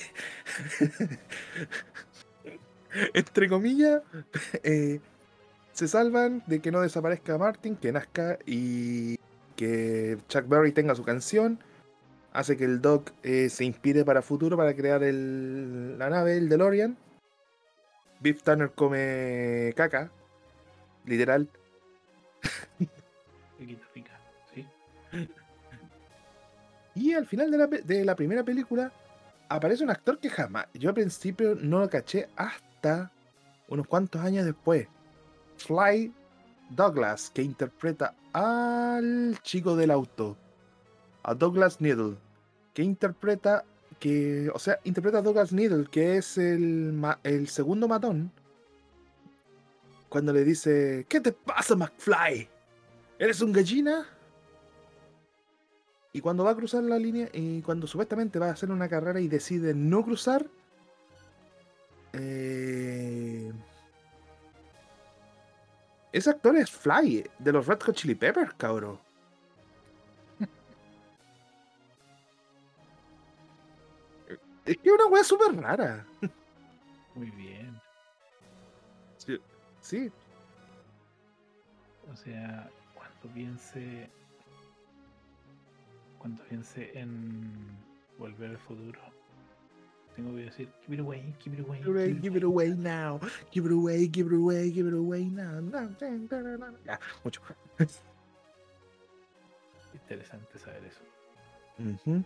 entre 3.12 3.48
comillas, 3.50 4.02
eh, 4.62 5.00
se 5.78 5.86
salvan 5.86 6.42
de 6.48 6.58
que 6.58 6.72
no 6.72 6.80
desaparezca 6.80 7.38
Martin, 7.38 7.76
que 7.76 7.92
nazca 7.92 8.36
y 8.44 9.16
que 9.54 10.18
Chuck 10.28 10.48
Berry 10.48 10.72
tenga 10.72 10.96
su 10.96 11.04
canción. 11.04 11.60
Hace 12.32 12.56
que 12.56 12.64
el 12.64 12.80
Doc 12.80 13.12
eh, 13.22 13.48
se 13.48 13.64
inspire 13.64 14.04
para 14.04 14.20
futuro 14.20 14.56
para 14.56 14.74
crear 14.74 15.04
el- 15.04 15.96
la 15.96 16.10
nave, 16.10 16.36
el 16.36 16.48
DeLorean. 16.48 16.96
Biff 18.18 18.42
Tanner 18.42 18.72
come 18.72 19.72
caca, 19.76 20.10
literal. 21.06 21.48
Riquita, 23.60 23.86
rica. 23.94 24.20
¿Sí? 24.52 24.66
Y 26.96 27.12
al 27.12 27.26
final 27.26 27.52
de 27.52 27.58
la, 27.58 27.66
de 27.68 28.04
la 28.04 28.16
primera 28.16 28.42
película 28.42 28.90
aparece 29.48 29.84
un 29.84 29.90
actor 29.90 30.18
que 30.18 30.28
jamás, 30.28 30.66
yo 30.74 30.88
al 30.88 30.94
principio 30.96 31.54
no 31.54 31.78
lo 31.78 31.88
caché 31.88 32.28
hasta 32.34 33.12
unos 33.68 33.86
cuantos 33.86 34.20
años 34.22 34.44
después. 34.44 34.88
Fly 35.58 36.12
Douglas, 36.70 37.30
que 37.30 37.42
interpreta 37.42 38.14
al 38.32 39.38
chico 39.42 39.76
del 39.76 39.90
auto, 39.90 40.36
a 41.22 41.34
Douglas 41.34 41.80
Needle, 41.80 42.16
que 42.74 42.82
interpreta, 42.82 43.64
que, 43.98 44.50
o 44.54 44.58
sea, 44.58 44.78
interpreta 44.84 45.18
a 45.18 45.22
Douglas 45.22 45.52
Needle, 45.52 45.86
que 45.90 46.16
es 46.16 46.38
el, 46.38 47.00
el 47.24 47.48
segundo 47.48 47.88
matón, 47.88 48.32
cuando 50.08 50.32
le 50.32 50.44
dice, 50.44 51.06
¿qué 51.08 51.20
te 51.20 51.32
pasa, 51.32 51.76
McFly? 51.76 52.48
¿Eres 53.18 53.40
un 53.42 53.52
gallina? 53.52 54.06
Y 56.12 56.20
cuando 56.20 56.44
va 56.44 56.52
a 56.52 56.56
cruzar 56.56 56.82
la 56.82 56.98
línea, 56.98 57.28
y 57.32 57.62
cuando 57.62 57.86
supuestamente 57.86 58.38
va 58.38 58.46
a 58.46 58.52
hacer 58.52 58.70
una 58.70 58.88
carrera 58.88 59.20
y 59.20 59.28
decide 59.28 59.74
no 59.74 60.02
cruzar, 60.02 60.46
eh, 62.14 63.47
ese 66.12 66.30
actor 66.30 66.56
es 66.56 66.70
Fly, 66.70 67.28
de 67.38 67.52
los 67.52 67.66
Red 67.66 67.80
Hot 67.82 67.94
Chili 67.94 68.14
Peppers, 68.14 68.54
cabrón. 68.54 68.98
es 74.64 74.76
que 74.76 74.88
es 74.88 74.94
una 74.94 75.06
wea 75.06 75.24
súper 75.24 75.56
rara. 75.56 76.06
Muy 77.14 77.30
bien. 77.30 77.80
Sí. 79.80 80.10
O 82.12 82.16
sea, 82.16 82.68
cuando 82.94 83.34
piense. 83.34 84.10
Cuando 86.18 86.42
piense 86.44 86.98
en 86.98 87.78
volver 88.18 88.50
al 88.50 88.58
futuro, 88.58 89.00
tengo 90.18 90.34
que 90.34 90.44
decir, 90.46 90.68
give 90.84 90.94
it 90.94 91.00
away, 91.00 91.22
give 91.44 91.54
it 91.56 91.60
away. 91.64 91.78
Give 91.80 91.90
it 91.94 91.96
away, 91.96 92.20
give 92.20 92.36
it 92.36 92.42
away 92.44 92.68
now. 92.76 93.20
Give 93.52 93.64
it 93.66 93.72
away, 93.72 94.08
give 94.08 94.26
it 94.26 94.34
away, 94.34 94.70
give 94.72 94.88
it 94.88 94.94
away 94.94 95.24
now. 95.26 95.60
Ya, 96.84 96.98
mucho. 97.22 97.40
Interesante 99.94 100.58
saber 100.58 100.82
eso. 100.84 101.00
Ujú. 101.78 102.24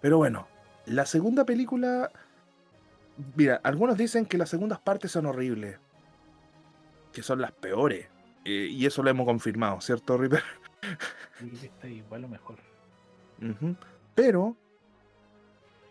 Pero 0.00 0.18
bueno, 0.18 0.46
la 0.86 1.04
segunda 1.04 1.44
película. 1.44 2.12
Mira, 3.34 3.60
algunos 3.64 3.98
dicen 3.98 4.24
que 4.24 4.38
las 4.38 4.50
segundas 4.50 4.78
partes 4.78 5.10
son 5.10 5.26
horribles. 5.26 5.78
Que 7.12 7.22
son 7.24 7.40
las 7.40 7.50
peores. 7.52 8.06
eh, 8.44 8.68
y 8.70 8.86
eso 8.86 9.02
lo 9.02 9.10
hemos 9.10 9.26
confirmado, 9.26 9.80
¿cierto, 9.80 10.16
Ripper? 10.16 10.42
Yo 11.40 11.48
creo 11.48 11.60
que 11.60 11.66
está 11.66 11.88
igual 11.88 12.24
o 12.24 12.28
mejor. 12.28 12.56
Ujú. 13.42 13.74
Pero. 14.20 14.54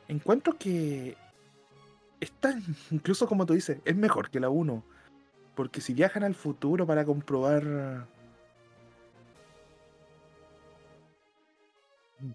Encuentro 0.08 0.56
que. 0.56 1.18
Está, 2.20 2.54
incluso 2.92 3.28
como 3.28 3.48
tú 3.48 3.54
dices, 3.54 3.80
es 3.84 3.96
mejor 3.96 4.30
que 4.30 4.40
la 4.40 4.50
1. 4.50 4.84
Porque 5.56 5.82
si 5.82 5.96
viajan 5.96 6.24
al 6.24 6.36
futuro 6.36 6.86
para 6.86 7.04
comprobar. 7.06 8.06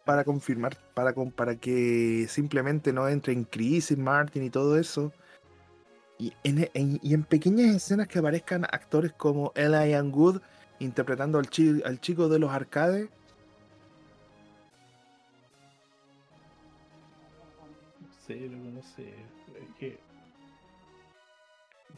Para 0.05 0.25
confirmar, 0.25 0.77
para, 0.95 1.15
para 1.15 1.55
que 1.55 2.27
simplemente 2.29 2.93
no 2.93 3.07
entre 3.07 3.33
en 3.33 3.45
crisis 3.45 3.97
Martin 3.97 4.43
y 4.43 4.51
todo 4.51 4.77
eso. 4.77 5.13
Y 6.19 6.33
en, 6.43 7.23
pequeñas 7.25 7.77
escenas 7.77 8.09
que 8.09 8.19
aparezcan 8.19 8.65
actores 8.65 9.13
como 9.13 9.53
Elijah 9.55 10.03
Wood 10.03 10.41
interpretando 10.81 11.39
al, 11.39 11.49
al 11.85 12.01
chico 12.01 12.29
de 12.29 12.39
los 12.41 12.51
arcades. 12.51 13.11
Sé, 18.27 18.49
loco, 18.49 18.71
no 18.71 18.83
sé. 18.83 19.15
Es 19.61 19.77
que. 19.79 19.99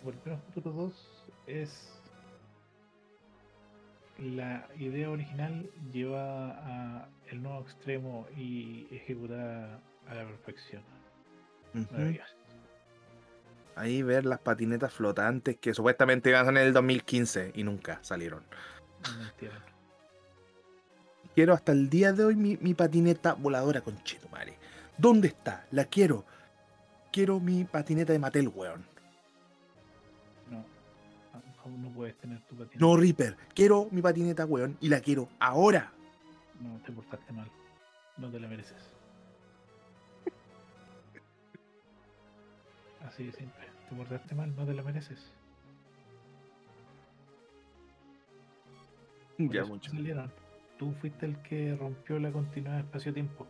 Volver 0.02 0.38
futuro 0.54 0.72
2 0.72 1.24
es. 1.46 1.92
La 4.18 4.66
idea 4.78 5.10
original 5.10 5.70
lleva 5.92 6.50
a 6.50 7.08
el 7.30 7.42
nuevo 7.42 7.60
extremo 7.60 8.26
y 8.34 8.86
ejecutada 8.90 9.80
a 10.08 10.14
la 10.14 10.24
perfección. 10.24 10.82
Maravilloso. 11.74 12.34
Ahí 13.74 14.02
ver 14.02 14.24
las 14.24 14.38
patinetas 14.38 14.94
flotantes 14.94 15.58
que 15.58 15.74
supuestamente 15.74 16.30
iban 16.30 16.42
a 16.42 16.44
salir 16.46 16.60
en 16.62 16.66
el 16.68 16.72
2015 16.72 17.52
y 17.54 17.62
nunca 17.62 17.98
salieron. 18.02 18.42
No. 19.02 19.50
Quiero 21.34 21.52
hasta 21.52 21.72
el 21.72 21.90
día 21.90 22.14
de 22.14 22.24
hoy 22.24 22.36
mi, 22.36 22.56
mi 22.56 22.72
patineta 22.72 23.34
voladora 23.34 23.82
con 23.82 24.02
Chetumare. 24.02 24.56
¿Dónde 24.98 25.28
está? 25.28 25.66
La 25.70 25.84
quiero. 25.84 26.24
Quiero 27.12 27.40
mi 27.40 27.64
patineta 27.64 28.12
de 28.12 28.18
Mattel, 28.18 28.48
weón. 28.48 28.84
No. 30.50 30.64
Aún 31.64 31.82
no 31.82 31.90
puedes 31.90 32.16
tener 32.16 32.40
tu 32.42 32.54
patineta. 32.56 32.78
No, 32.78 32.96
Reaper. 32.96 33.36
Quiero 33.54 33.88
mi 33.90 34.02
patineta, 34.02 34.44
weón. 34.46 34.76
Y 34.80 34.88
la 34.88 35.00
quiero 35.00 35.28
ahora. 35.38 35.92
No, 36.60 36.78
te 36.84 36.92
portaste 36.92 37.32
mal. 37.32 37.50
No 38.16 38.30
te 38.30 38.40
la 38.40 38.48
mereces. 38.48 38.92
Así 43.06 43.24
de 43.24 43.32
simple. 43.32 43.64
Te 43.88 43.94
portaste 43.94 44.34
mal, 44.34 44.54
no 44.56 44.64
te 44.66 44.74
la 44.74 44.82
mereces. 44.82 45.32
Por 49.36 49.52
Ya, 49.52 49.64
mucho. 49.64 49.90
salieron. 49.90 50.32
Tú 50.78 50.92
fuiste 51.00 51.26
el 51.26 51.40
que 51.42 51.76
rompió 51.76 52.18
la 52.18 52.30
continuidad 52.32 52.80
espacio-tiempo. 52.80 53.46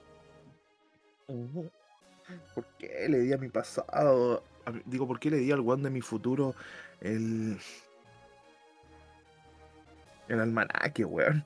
¿Por 1.26 2.64
qué 2.78 3.08
le 3.08 3.18
di 3.20 3.32
a 3.32 3.38
mi 3.38 3.48
pasado? 3.48 4.42
a 4.64 4.70
mi- 4.70 4.82
digo, 4.84 5.06
¿por 5.06 5.18
qué 5.20 5.30
le 5.30 5.38
di 5.38 5.52
al 5.52 5.60
weón 5.60 5.82
de 5.82 5.90
mi 5.90 6.00
futuro 6.00 6.54
el. 7.00 7.58
el 10.28 10.40
almanaque, 10.40 11.04
weón? 11.04 11.44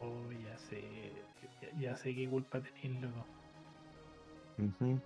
Oh, 0.00 0.30
ya 0.32 0.56
sé. 0.58 0.82
Ya, 1.60 1.68
ya 1.90 1.96
sé 1.96 2.14
qué 2.14 2.28
culpa 2.28 2.60
tenés, 2.60 3.02
loco. 3.02 3.26
Ujú. 4.58 5.00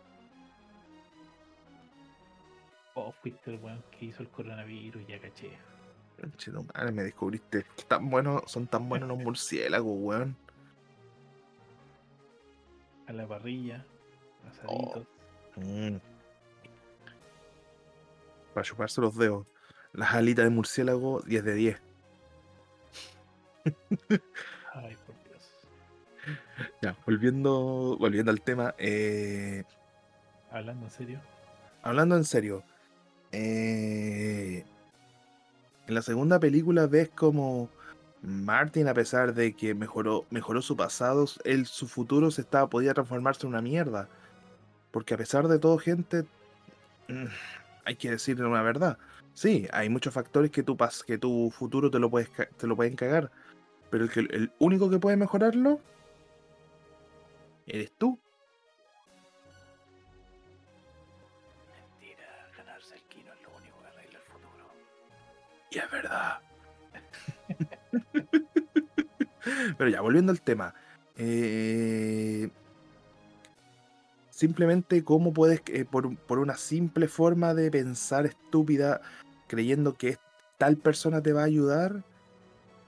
Oh, 2.94 3.12
fuiste 3.22 3.50
el 3.52 3.60
weón 3.60 3.82
que 3.98 4.06
hizo 4.06 4.22
el 4.22 4.28
coronavirus, 4.28 5.06
ya 5.06 5.18
caché. 5.20 5.56
Chetumare, 6.38 6.92
me 6.92 7.02
descubriste 7.02 7.64
que 7.76 7.82
tan 7.84 8.08
buenos, 8.08 8.42
son 8.46 8.66
tan 8.66 8.88
buenos 8.88 9.08
los 9.08 9.18
murciélagos, 9.18 9.92
weón. 9.98 10.36
A 13.06 13.12
la 13.12 13.26
parrilla, 13.26 13.84
asaditos. 14.48 15.06
Mm. 15.56 15.96
Para 18.54 18.64
chuparse 18.64 19.00
los 19.00 19.16
dedos. 19.16 19.46
Las 19.92 20.12
alitas 20.14 20.44
de 20.44 20.50
murciélago, 20.50 21.20
10 21.22 21.44
de 21.44 21.54
10. 21.54 21.80
Ay, 24.74 24.96
por 25.06 25.14
Dios. 25.28 25.50
Ya, 26.82 26.96
volviendo, 27.06 27.96
volviendo 27.98 28.30
al 28.30 28.40
tema. 28.42 28.74
eh, 28.78 29.64
Hablando 30.50 30.86
en 30.86 30.90
serio. 30.90 31.20
hablando 31.82 32.16
en 32.16 32.24
serio. 32.24 32.62
eh, 33.32 34.64
en 35.86 35.94
la 35.94 36.02
segunda 36.02 36.38
película 36.40 36.86
ves 36.86 37.10
como 37.10 37.68
Martin, 38.26 38.88
a 38.88 38.94
pesar 38.94 39.34
de 39.34 39.52
que 39.54 39.74
mejoró, 39.74 40.24
mejoró 40.30 40.62
su 40.62 40.76
pasado, 40.76 41.26
él, 41.44 41.66
su 41.66 41.86
futuro 41.88 42.30
se 42.30 42.40
estaba, 42.40 42.68
podía 42.70 42.94
transformarse 42.94 43.46
en 43.46 43.50
una 43.50 43.60
mierda. 43.60 44.08
Porque 44.90 45.14
a 45.14 45.18
pesar 45.18 45.46
de 45.48 45.58
todo, 45.58 45.76
gente, 45.78 46.24
mm, 47.08 47.26
hay 47.84 47.96
que 47.96 48.10
decir 48.10 48.42
una 48.42 48.62
verdad. 48.62 48.98
Sí, 49.34 49.68
hay 49.72 49.88
muchos 49.90 50.14
factores 50.14 50.50
que 50.50 50.62
tu, 50.62 50.76
pas- 50.76 51.04
que 51.04 51.18
tu 51.18 51.50
futuro 51.50 51.90
te 51.90 51.98
lo, 51.98 52.08
puedes, 52.10 52.30
te 52.56 52.66
lo 52.66 52.76
pueden 52.76 52.96
cagar. 52.96 53.30
Pero 53.90 54.04
el, 54.04 54.10
que, 54.10 54.20
el 54.20 54.52
único 54.58 54.88
que 54.88 54.98
puede 54.98 55.16
mejorarlo 55.16 55.80
eres 57.66 57.92
tú. 57.98 58.18
Mentira, 61.98 62.24
ganarse 62.56 62.94
el 62.94 63.02
kino 63.02 63.32
es 63.34 63.42
lo 63.42 63.50
único 63.58 63.80
que 63.80 63.86
arregla 63.88 64.18
el 64.18 64.24
futuro. 64.24 64.66
Y 65.70 65.78
es 65.78 65.90
verdad. 65.90 66.40
Pero 69.78 69.90
ya, 69.90 70.00
volviendo 70.00 70.32
al 70.32 70.40
tema. 70.40 70.74
eh, 71.16 72.50
simplemente 74.30 75.04
cómo 75.04 75.32
puedes, 75.32 75.62
eh, 75.66 75.84
por, 75.84 76.16
por 76.16 76.38
una 76.38 76.56
simple 76.56 77.08
forma 77.08 77.54
de 77.54 77.70
pensar 77.70 78.26
estúpida, 78.26 79.00
creyendo 79.46 79.94
que 79.94 80.18
tal 80.58 80.76
persona 80.76 81.22
te 81.22 81.32
va 81.32 81.42
a 81.42 81.44
ayudar, 81.44 82.02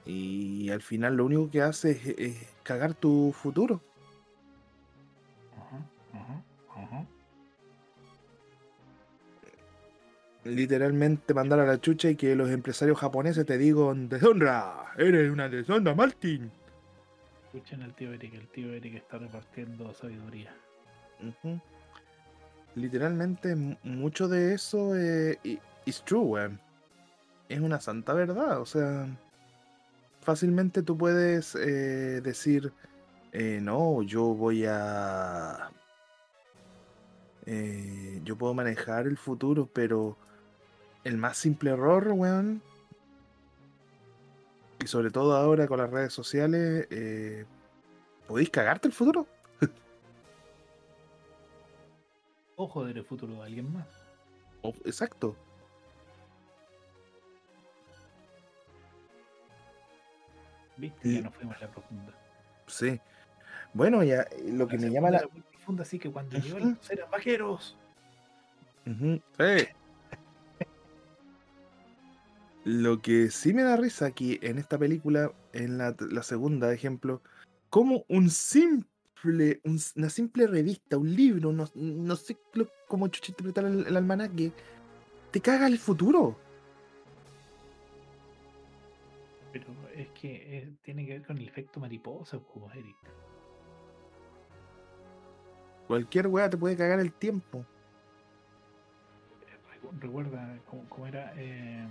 y 0.04 0.70
al 0.70 0.82
final 0.82 1.16
lo 1.16 1.24
único 1.24 1.50
que 1.50 1.62
hace 1.62 1.92
es, 1.92 2.06
es 2.18 2.36
cagar 2.62 2.94
tu 2.94 3.32
futuro. 3.32 3.80
Literalmente 10.46 11.34
mandar 11.34 11.58
a 11.60 11.66
la 11.66 11.80
chucha 11.80 12.08
y 12.10 12.16
que 12.16 12.36
los 12.36 12.50
empresarios 12.50 12.98
japoneses 12.98 13.44
te 13.46 13.58
digan, 13.58 14.08
deshonra, 14.08 14.92
eres 14.96 15.30
una 15.30 15.48
deshonra, 15.48 15.94
Martin. 15.94 16.50
Escuchen 17.46 17.82
al 17.82 17.94
tío 17.94 18.12
Eric, 18.12 18.34
el 18.34 18.46
tío 18.48 18.72
Eric 18.72 18.94
está 18.96 19.18
repartiendo 19.18 19.92
sabiduría. 19.94 20.54
Literalmente, 22.74 23.56
mu- 23.56 23.76
mucho 23.82 24.28
de 24.28 24.54
eso 24.54 24.96
eh, 24.96 25.38
i- 25.42 25.58
is 25.84 26.02
true, 26.04 26.20
weón. 26.24 26.60
Es 27.48 27.60
una 27.60 27.80
santa 27.80 28.12
verdad. 28.12 28.60
O 28.60 28.66
sea, 28.66 29.06
fácilmente 30.20 30.82
tú 30.82 30.96
puedes 30.96 31.54
eh, 31.54 32.20
decir, 32.22 32.72
eh, 33.32 33.60
no, 33.62 34.02
yo 34.02 34.22
voy 34.34 34.64
a... 34.68 35.70
eh, 37.46 38.20
yo 38.24 38.36
puedo 38.36 38.52
manejar 38.54 39.06
el 39.06 39.16
futuro, 39.16 39.68
pero 39.72 40.18
el 41.06 41.16
más 41.18 41.36
simple 41.38 41.70
error, 41.70 42.08
weón. 42.12 42.60
Y 44.82 44.88
sobre 44.88 45.10
todo 45.10 45.36
ahora 45.36 45.68
con 45.68 45.78
las 45.78 45.90
redes 45.90 46.12
sociales, 46.12 46.88
eh, 46.90 47.44
¿podéis 48.26 48.50
cagarte 48.50 48.88
el 48.88 48.94
futuro? 48.94 49.26
O 52.56 52.66
joder 52.66 52.96
el 52.98 53.04
futuro 53.04 53.34
de 53.34 53.42
alguien 53.42 53.72
más. 53.72 53.86
Exacto. 54.84 55.36
¿Viste? 60.76 61.14
Ya 61.14 61.20
no 61.20 61.30
fuimos 61.30 61.56
a 61.56 61.60
la 61.60 61.70
profunda. 61.70 62.12
Sí. 62.66 63.00
Bueno, 63.74 64.02
ya 64.02 64.22
eh, 64.22 64.50
lo 64.52 64.66
que 64.66 64.76
La 64.76 64.82
me 64.82 64.90
llama 64.90 65.10
la. 65.10 65.28
muy 65.32 65.42
profunda, 65.42 65.82
así 65.82 65.98
que 65.98 66.10
cuando 66.10 66.36
llegó 66.38 66.58
los 66.58 66.90
eran 66.90 67.10
vaqueros. 67.10 67.76
Sí. 68.84 69.68
Lo 72.66 73.00
que 73.00 73.30
sí 73.30 73.54
me 73.54 73.62
da 73.62 73.76
risa 73.76 74.06
aquí 74.06 74.40
en 74.42 74.58
esta 74.58 74.76
película, 74.76 75.30
en 75.52 75.78
la, 75.78 75.94
la 76.00 76.24
segunda 76.24 76.72
ejemplo, 76.72 77.22
como 77.70 78.04
un 78.08 78.28
simple, 78.28 79.60
un 79.62 79.78
una 79.94 80.10
simple 80.10 80.48
revista, 80.48 80.98
un 80.98 81.14
libro, 81.14 81.52
no, 81.52 81.68
no 81.76 82.16
sé 82.16 82.36
lo- 82.54 82.68
cómo 82.88 83.06
chucha 83.06 83.30
interpretar 83.30 83.66
el, 83.66 83.86
el 83.86 83.96
almanaque, 83.96 84.50
te 85.30 85.40
caga 85.40 85.68
el 85.68 85.78
futuro. 85.78 86.36
Pero 89.52 89.66
es 89.94 90.08
que 90.10 90.58
eh, 90.58 90.72
tiene 90.82 91.06
que 91.06 91.12
ver 91.18 91.24
con 91.24 91.38
el 91.38 91.46
efecto 91.46 91.78
mariposa, 91.78 92.40
pues, 92.40 92.74
Eric. 92.74 92.96
Cualquier 95.86 96.26
weá 96.26 96.50
te 96.50 96.56
puede 96.56 96.76
cagar 96.76 96.98
el 96.98 97.12
tiempo. 97.12 97.64
Eh, 99.46 99.56
recu- 99.72 100.00
Recuerda 100.00 100.58
cómo, 100.66 100.88
cómo 100.88 101.06
era 101.06 101.32
eh, 101.36 101.86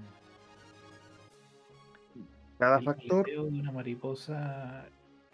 Cada 2.59 2.79
el 2.79 2.85
factor, 2.85 3.25
de 3.25 3.39
una 3.39 3.71
mariposa 3.71 4.85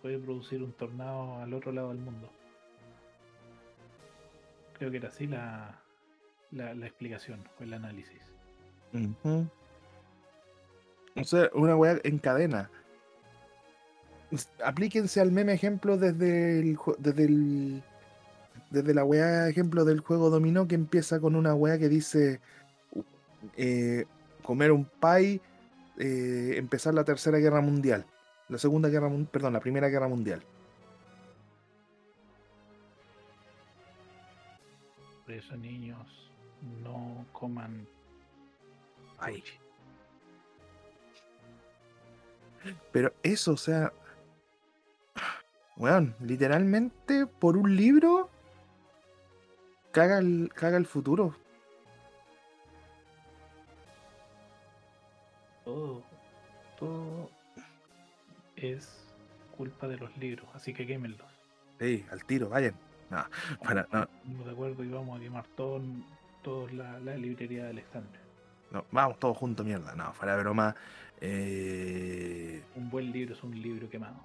puede 0.01 0.17
producir 0.17 0.63
un 0.63 0.73
tornado 0.73 1.39
al 1.39 1.53
otro 1.53 1.71
lado 1.71 1.89
del 1.89 1.99
mundo. 1.99 2.29
Creo 4.77 4.89
que 4.89 4.97
era 4.97 5.09
así 5.09 5.27
la, 5.27 5.79
la, 6.51 6.73
la 6.73 6.87
explicación 6.87 7.43
o 7.59 7.63
el 7.63 7.73
análisis. 7.73 8.21
Ujú. 8.93 9.47
O 11.15 11.23
sea, 11.23 11.49
una 11.53 11.75
weá 11.75 11.99
en 12.03 12.17
cadena. 12.17 12.69
Aplíquense 14.63 15.19
al 15.19 15.31
meme 15.31 15.53
ejemplo 15.53 15.97
desde 15.97 16.59
el, 16.59 16.77
desde 16.99 17.25
el 17.25 17.83
desde 18.69 18.93
la 18.93 19.03
weá 19.03 19.49
ejemplo 19.49 19.83
del 19.83 19.99
juego 19.99 20.29
dominó 20.29 20.67
que 20.67 20.75
empieza 20.75 21.19
con 21.19 21.35
una 21.35 21.53
weá 21.53 21.77
que 21.77 21.89
dice 21.89 22.39
eh, 23.57 24.05
comer 24.43 24.71
un 24.71 24.85
pie, 24.85 25.41
eh, 25.97 26.53
empezar 26.57 26.93
la 26.93 27.03
tercera 27.03 27.37
guerra 27.37 27.61
mundial, 27.61 28.05
la 28.49 28.57
segunda 28.57 28.89
guerra 28.89 29.09
perdón, 29.31 29.53
la 29.53 29.59
primera 29.59 29.89
guerra 29.89 30.07
mundial. 30.07 30.43
Por 35.25 35.33
eso, 35.33 35.55
niños, 35.55 36.31
no 36.83 37.25
coman 37.31 37.87
Ay. 39.21 39.43
Pero 42.91 43.13
eso, 43.23 43.53
o 43.53 43.57
sea, 43.57 43.93
weón, 45.77 46.15
literalmente 46.19 47.27
por 47.27 47.55
un 47.55 47.75
libro 47.75 48.29
caga 49.91 50.19
el, 50.19 50.51
caga 50.53 50.77
el 50.77 50.85
futuro. 50.85 51.35
Todo. 55.63 56.03
Todo 56.79 57.29
es 58.55 59.07
culpa 59.55 59.87
de 59.87 59.97
los 59.97 60.15
libros, 60.17 60.47
así 60.53 60.73
que 60.73 60.85
quémenlos. 60.87 61.27
Sí, 61.79 62.05
al 62.11 62.23
tiro, 62.25 62.49
vayan. 62.49 62.75
No, 63.09 63.25
para, 63.63 63.87
no, 63.91 64.03
Estamos 64.03 64.45
de 64.45 64.51
acuerdo 64.51 64.83
y 64.83 64.89
vamos 64.89 65.17
a 65.19 65.21
quemar 65.21 65.45
todo, 65.55 65.81
todos 66.41 66.71
la, 66.73 66.97
la 66.99 67.15
librería 67.17 67.65
de 67.65 67.69
Alexandria. 67.71 68.21
no, 68.71 68.85
vamos 68.91 69.19
todos 69.19 69.37
juntos, 69.37 69.65
mierda. 69.65 69.93
No, 69.95 70.13
fuera 70.13 70.35
de 70.37 70.41
broma. 70.43 70.75
eh, 71.19 72.63
Un 72.75 72.89
buen 72.89 73.11
libro 73.11 73.35
es 73.35 73.43
un 73.43 73.59
libro 73.61 73.89
quemado, 73.89 74.15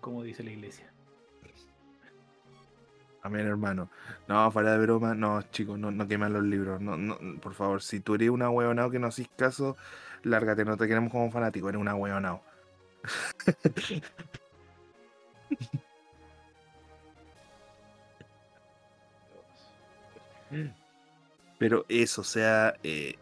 como 0.00 0.22
dice 0.22 0.42
la 0.44 0.50
iglesia. 0.50 0.92
Amén, 3.22 3.46
hermano. 3.46 3.90
No, 4.28 4.50
fuera 4.52 4.72
de 4.72 4.78
broma, 4.78 5.14
no, 5.14 5.42
chicos, 5.50 5.78
no, 5.78 5.90
no 5.90 6.06
queman 6.06 6.32
los 6.32 6.44
libros. 6.44 6.80
No, 6.80 6.96
no, 6.96 7.18
por 7.40 7.54
favor, 7.54 7.82
si 7.82 7.98
tú 8.00 8.14
eres 8.14 8.30
una 8.30 8.50
huevonao 8.50 8.90
que 8.90 9.00
no 9.00 9.08
haces 9.08 9.26
caso, 9.36 9.76
lárgate, 10.22 10.64
no 10.64 10.76
te 10.76 10.88
queremos 10.88 11.10
como 11.10 11.30
fanático, 11.30 11.68
eres 11.68 11.80
una 11.80 11.94
huevonao. 11.94 12.42
Pero 21.58 21.84
eso, 21.88 22.20
o 22.20 22.24
sea, 22.24 22.74
eh, 22.82 23.14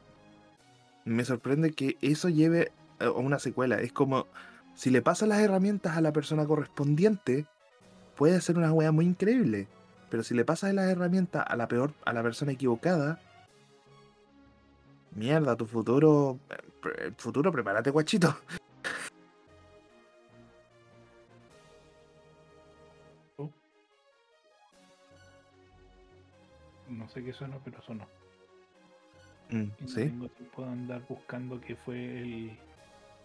me 1.04 1.24
sorprende 1.24 1.72
que 1.72 1.96
eso 2.00 2.28
lleve 2.28 2.72
a 2.98 3.10
una 3.10 3.38
secuela. 3.38 3.80
Es 3.80 3.92
como 3.92 4.26
si 4.74 4.90
le 4.90 5.02
pasas 5.02 5.28
las 5.28 5.40
herramientas 5.40 5.96
a 5.96 6.00
la 6.00 6.12
persona 6.12 6.46
correspondiente, 6.46 7.46
puede 8.16 8.40
ser 8.40 8.58
una 8.58 8.72
wea 8.72 8.92
muy 8.92 9.06
increíble. 9.06 9.68
Pero 10.10 10.22
si 10.22 10.34
le 10.34 10.44
pasas 10.44 10.74
las 10.74 10.90
herramientas 10.90 11.44
a 11.46 11.56
la 11.56 11.68
peor, 11.68 11.92
a 12.04 12.12
la 12.12 12.22
persona 12.22 12.52
equivocada, 12.52 13.20
mierda, 15.14 15.56
tu 15.56 15.66
futuro, 15.66 16.38
el 16.98 17.14
futuro, 17.14 17.50
prepárate, 17.52 17.90
guachito. 17.90 18.36
No 26.88 27.08
sé 27.08 27.24
qué 27.24 27.32
sonó, 27.32 27.60
pero 27.64 27.82
sonó. 27.82 28.06
Mm, 29.50 29.62
Y 29.80 29.82
no 29.82 29.88
sí, 29.88 29.94
tengo 29.94 30.28
tiempo 30.28 30.62
de 30.62 30.68
andar 30.70 31.02
buscando 31.08 31.60
qué 31.60 31.76
fue 31.76 31.96
el 32.18 32.58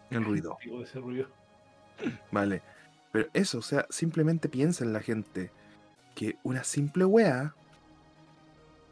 el 0.10 0.26
ruido. 0.26 0.58
ese 0.84 1.00
ruido. 1.00 1.28
Vale. 2.32 2.62
Pero 3.12 3.28
eso, 3.34 3.60
o 3.60 3.62
sea, 3.62 3.86
simplemente 3.90 4.50
piensa 4.50 4.84
en 4.84 4.94
la 4.94 5.02
gente 5.02 5.52
que 6.16 6.38
una 6.44 6.64
simple 6.64 7.06
wea 7.06 7.54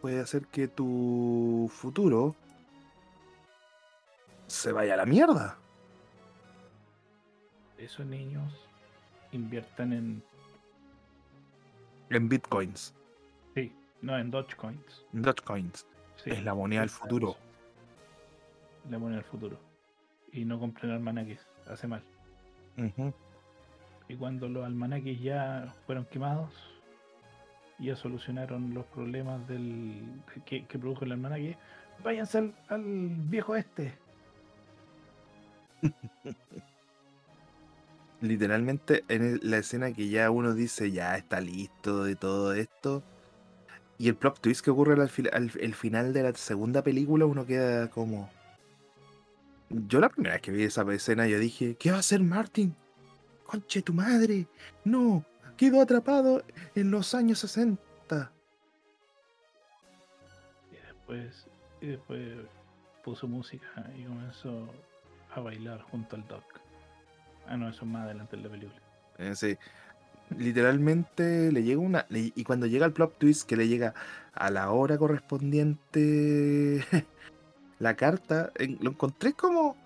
puede 0.02 0.20
hacer 0.20 0.48
que 0.48 0.68
tu 0.68 1.70
futuro 1.74 2.36
se 4.48 4.72
vaya 4.72 4.93
a 4.95 4.98
la 4.98 5.06
mierda. 5.06 5.58
Esos 7.78 8.06
niños 8.06 8.52
inviertan 9.32 9.93
en. 9.93 10.24
En 12.10 12.30
bitcoins, 12.30 12.93
Sí, 13.54 13.74
no, 14.02 14.18
en 14.18 14.32
Dogecoins. 14.32 15.06
en 15.14 15.22
Dogecoins. 15.22 15.86
Sí, 16.16 16.30
es 16.32 16.43
la 16.43 16.54
moneda 16.54 16.80
del 16.82 16.89
futuro. 16.89 17.36
La 18.89 18.98
moneda 18.98 19.18
del 19.18 19.26
futuro. 19.30 19.60
Y 20.32 20.45
no 20.45 20.58
compren 20.60 20.91
almanaques, 20.91 21.45
hace 21.70 21.88
mal. 21.88 22.02
Y 24.08 24.16
cuando 24.16 24.48
los 24.48 24.66
almanaques 24.66 25.20
ya 25.22 25.74
fueron 25.86 26.06
quemados, 26.06 26.54
ya 27.80 27.95
solucionaron 27.98 28.74
los 28.74 28.86
problemas 28.86 29.45
del 29.50 30.02
que, 30.45 30.66
que 30.66 30.80
produjo 30.80 31.04
el 31.04 31.12
almanaque, 31.12 31.58
váyanse 32.04 32.38
al, 32.38 32.56
al 32.70 32.84
viejo 32.84 33.56
este. 33.58 33.93
Literalmente 38.21 39.03
en 39.09 39.39
la 39.43 39.57
escena 39.57 39.93
que 39.93 40.09
ya 40.09 40.31
uno 40.31 40.53
dice 40.53 40.91
ya 40.91 41.17
está 41.17 41.39
listo 41.39 42.03
de 42.03 42.15
todo 42.15 42.53
esto. 42.53 43.03
Y 43.99 44.09
el 44.09 44.15
plot 44.15 44.39
twist 44.39 44.63
que 44.63 44.71
ocurre 44.71 44.93
al, 44.93 45.73
final 45.73 46.13
de 46.13 46.23
la 46.23 46.33
segunda 46.33 46.83
película, 46.83 47.25
uno 47.25 47.45
queda 47.45 47.89
como. 47.89 48.29
Yo 49.69 49.99
la 49.99 50.09
primera 50.09 50.35
vez 50.35 50.41
que 50.41 50.51
vi 50.51 50.63
esa 50.63 50.83
escena, 50.93 51.27
yo 51.27 51.39
dije, 51.39 51.75
¿qué 51.75 51.91
va 51.91 51.97
a 51.97 51.99
hacer 51.99 52.21
Martin? 52.21 52.75
Conche 53.45 53.81
tu 53.81 53.93
madre. 53.93 54.47
No, 54.83 55.25
quedó 55.57 55.81
atrapado 55.81 56.43
en 56.75 56.91
los 56.91 57.13
años 57.15 57.39
60. 57.39 58.31
Y 60.71 60.75
después, 60.75 61.47
y 61.81 61.88
después 61.88 62.38
puso 63.03 63.27
música 63.27 63.89
y 63.97 64.03
comenzó 64.03 64.69
a 65.38 65.41
bailar 65.41 65.81
junto 65.81 66.15
al 66.15 66.27
Doc. 66.27 66.43
Ah, 67.47 67.55
no, 67.57 67.69
eso 67.69 67.85
es 67.85 67.91
más 67.91 68.03
adelante 68.05 68.35
en 68.35 68.43
la 68.43 68.49
película. 68.49 68.81
Eh, 69.17 69.35
sí. 69.35 69.57
Literalmente 70.38 71.51
le 71.51 71.63
llega 71.63 71.79
una. 71.79 72.05
le- 72.09 72.33
y 72.35 72.43
cuando 72.43 72.65
llega 72.65 72.85
el 72.85 72.91
plot 72.93 73.17
twist 73.17 73.47
que 73.47 73.55
le 73.55 73.67
llega 73.67 73.93
a 74.33 74.51
la 74.51 74.71
hora 74.71 74.97
correspondiente 74.97 76.83
la 77.79 77.95
carta, 77.95 78.51
en- 78.55 78.77
lo 78.81 78.91
encontré 78.91 79.33
como. 79.33 79.77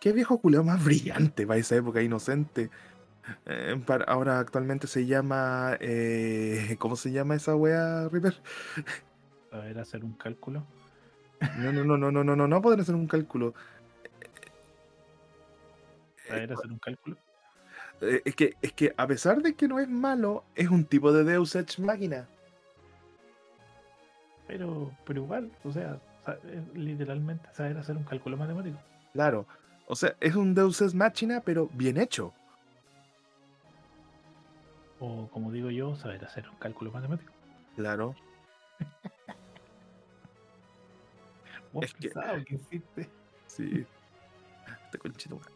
Qué 0.00 0.12
viejo 0.12 0.38
culeo 0.38 0.62
más 0.62 0.82
brillante 0.84 1.46
para 1.46 1.58
esa 1.58 1.76
época 1.76 2.00
inocente. 2.02 2.70
Eh, 3.44 3.78
para- 3.84 4.04
ahora 4.04 4.38
actualmente 4.38 4.86
se 4.86 5.04
llama. 5.06 5.76
eh, 5.80 6.76
¿Cómo 6.78 6.96
se 6.96 7.10
llama 7.12 7.34
esa 7.34 7.54
wea, 7.56 8.08
Reaper? 8.08 8.40
A 9.52 9.58
ver, 9.58 9.78
hacer 9.78 10.04
un 10.04 10.12
cálculo. 10.14 10.64
No, 11.58 11.70
no, 11.72 11.84
no, 11.84 11.98
no, 11.98 12.10
no, 12.10 12.24
no, 12.24 12.34
no, 12.36 12.48
no 12.48 12.62
poder 12.62 12.80
hacer 12.80 12.94
un 12.94 13.06
cálculo. 13.06 13.52
A 16.30 16.34
ver, 16.34 16.52
hacer 16.52 16.70
un 16.72 16.78
cálculo. 16.78 17.16
Eh, 18.00 18.22
es, 18.24 18.34
que, 18.36 18.54
es 18.62 18.72
que 18.72 18.94
a 18.96 19.06
pesar 19.06 19.42
de 19.42 19.54
que 19.54 19.68
no 19.68 19.78
es 19.78 19.88
malo, 19.88 20.44
es 20.54 20.68
un 20.68 20.84
tipo 20.84 21.12
de 21.12 21.24
Deus 21.24 21.54
Ex 21.56 21.78
Máquina. 21.78 22.28
Pero, 24.46 24.92
pero 25.04 25.22
igual, 25.22 25.50
o 25.64 25.72
sea, 25.72 25.98
es 26.52 26.76
literalmente 26.76 27.48
saber 27.52 27.76
hacer 27.78 27.96
un 27.96 28.04
cálculo 28.04 28.36
matemático. 28.36 28.78
Claro. 29.12 29.46
O 29.88 29.96
sea, 29.96 30.14
es 30.20 30.34
un 30.36 30.54
Deus 30.54 30.80
Ex 30.82 30.94
Machina, 30.94 31.40
pero 31.40 31.68
bien 31.72 31.96
hecho. 31.96 32.32
O 35.00 35.28
como 35.28 35.50
digo 35.52 35.70
yo, 35.70 35.96
saber 35.96 36.24
hacer 36.24 36.48
un 36.48 36.56
cálculo 36.56 36.90
matemático. 36.92 37.32
Claro. 37.76 38.14
Vos 41.72 41.84
Es 41.84 41.94
que- 41.94 42.10
que 42.10 42.54
hiciste. 42.54 43.08
Sí. 43.46 43.86
Este 44.86 44.98
conchito 44.98 45.36
madre. 45.36 45.52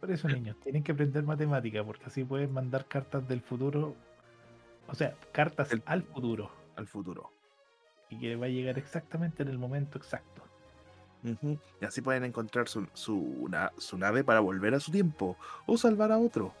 Por 0.00 0.10
eso, 0.10 0.28
niños, 0.28 0.56
tienen 0.64 0.82
que 0.82 0.92
aprender 0.92 1.22
matemática, 1.22 1.84
porque 1.84 2.06
así 2.06 2.24
pueden 2.24 2.52
mandar 2.52 2.86
cartas 2.86 3.26
del 3.28 3.40
futuro. 3.40 3.94
O 4.88 4.94
sea, 4.94 5.14
cartas 5.30 5.70
El- 5.72 5.82
al 5.86 6.02
futuro. 6.02 6.50
al 6.76 6.86
futuro. 6.88 7.30
Y 8.10 8.18
que 8.18 8.34
va 8.36 8.46
a 8.46 8.48
llegar 8.48 8.78
exactamente 8.78 9.42
en 9.42 9.48
el 9.48 9.58
momento 9.58 9.98
exacto. 9.98 10.42
Y 11.80 11.84
así 11.84 12.00
pueden 12.02 12.24
encontrar 12.24 12.68
su, 12.68 12.88
su, 12.94 13.48
su 13.78 13.96
nave 13.96 14.24
para 14.24 14.40
volver 14.40 14.74
a 14.74 14.80
su 14.80 14.90
tiempo 14.90 15.36
o 15.66 15.76
salvar 15.78 16.10
a 16.10 16.18
otro. 16.18 16.52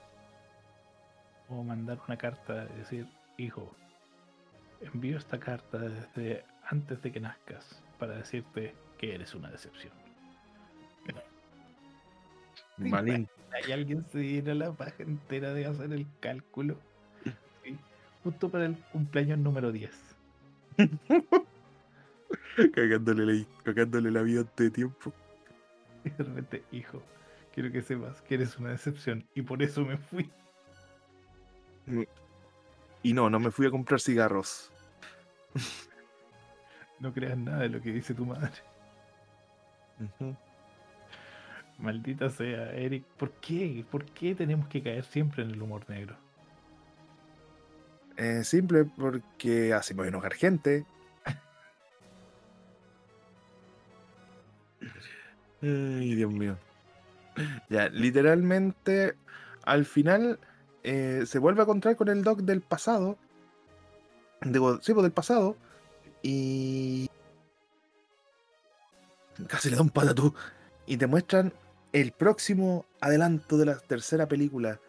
O 1.48 1.64
mandar 1.64 1.98
una 2.06 2.16
carta 2.16 2.68
y 2.72 2.78
decir, 2.78 3.08
hijo, 3.38 3.74
envío 4.80 5.18
esta 5.18 5.40
carta 5.40 5.78
desde 5.78 6.44
antes 6.70 7.02
de 7.02 7.10
que 7.10 7.18
nazcas 7.18 7.82
para 7.98 8.14
decirte 8.14 8.74
que 8.98 9.16
eres 9.16 9.34
una 9.34 9.50
decepción. 9.50 9.92
Hay 13.52 13.72
alguien 13.72 14.04
se 14.10 14.18
diera 14.18 14.54
la 14.54 14.72
paja 14.72 15.02
entera 15.02 15.52
de 15.52 15.66
hacer 15.66 15.92
el 15.92 16.06
cálculo. 16.20 16.78
Sí, 17.62 17.78
justo 18.24 18.48
para 18.48 18.66
el 18.66 18.76
cumpleaños 18.92 19.38
número 19.38 19.72
10. 19.72 19.90
Cagándole 22.74 23.26
la, 23.26 23.44
cagándole 23.62 24.10
la 24.10 24.22
vida 24.22 24.44
de 24.56 24.70
tiempo. 24.70 25.12
Y 26.04 26.10
de 26.10 26.24
repente, 26.24 26.64
hijo, 26.72 27.02
quiero 27.54 27.70
que 27.70 27.82
sepas 27.82 28.20
que 28.22 28.34
eres 28.34 28.58
una 28.58 28.70
decepción 28.70 29.24
y 29.34 29.42
por 29.42 29.62
eso 29.62 29.84
me 29.84 29.98
fui. 29.98 30.30
Y 33.02 33.12
no, 33.12 33.28
no 33.28 33.38
me 33.38 33.50
fui 33.50 33.66
a 33.66 33.70
comprar 33.70 34.00
cigarros. 34.00 34.70
No 37.00 37.12
creas 37.12 37.36
nada 37.36 37.60
de 37.62 37.68
lo 37.68 37.80
que 37.80 37.92
dice 37.92 38.14
tu 38.14 38.24
madre. 38.24 38.52
Ujú. 40.00 40.36
Maldita 41.78 42.30
sea, 42.30 42.72
Eric. 42.72 43.04
¿Por 43.16 43.30
qué? 43.32 43.84
¿Por 43.90 44.04
qué 44.04 44.34
tenemos 44.34 44.68
que 44.68 44.82
caer 44.82 45.04
siempre 45.04 45.42
en 45.42 45.50
el 45.50 45.62
humor 45.62 45.88
negro? 45.88 46.16
Eh, 48.16 48.44
simple 48.44 48.84
porque 48.84 49.74
a 49.74 49.82
enojar 50.08 50.34
gente. 50.34 50.86
Ay, 55.62 56.14
Dios 56.14 56.32
mío. 56.32 56.56
Ya, 57.68 57.88
literalmente, 57.88 59.16
al 59.64 59.86
final 59.86 60.38
eh, 60.82 61.24
se 61.26 61.38
vuelve 61.38 61.60
a 61.60 61.64
encontrar 61.64 61.96
con 61.96 62.08
el 62.08 62.22
Doc 62.22 62.40
del 62.40 62.60
pasado. 62.60 63.16
Digo, 64.42 64.80
sí, 64.82 64.92
pues 64.92 65.02
del 65.02 65.12
pasado. 65.12 65.56
Y. 66.22 67.08
Casi 69.48 69.70
le 69.70 69.76
da 69.76 69.82
un 69.82 69.90
patatú. 69.90 70.34
Y 70.86 70.96
te 70.96 71.06
muestran 71.06 71.52
el 71.92 72.12
próximo 72.12 72.86
adelanto 73.00 73.58
de 73.58 73.66
la 73.66 73.78
tercera 73.78 74.26
película. 74.26 74.80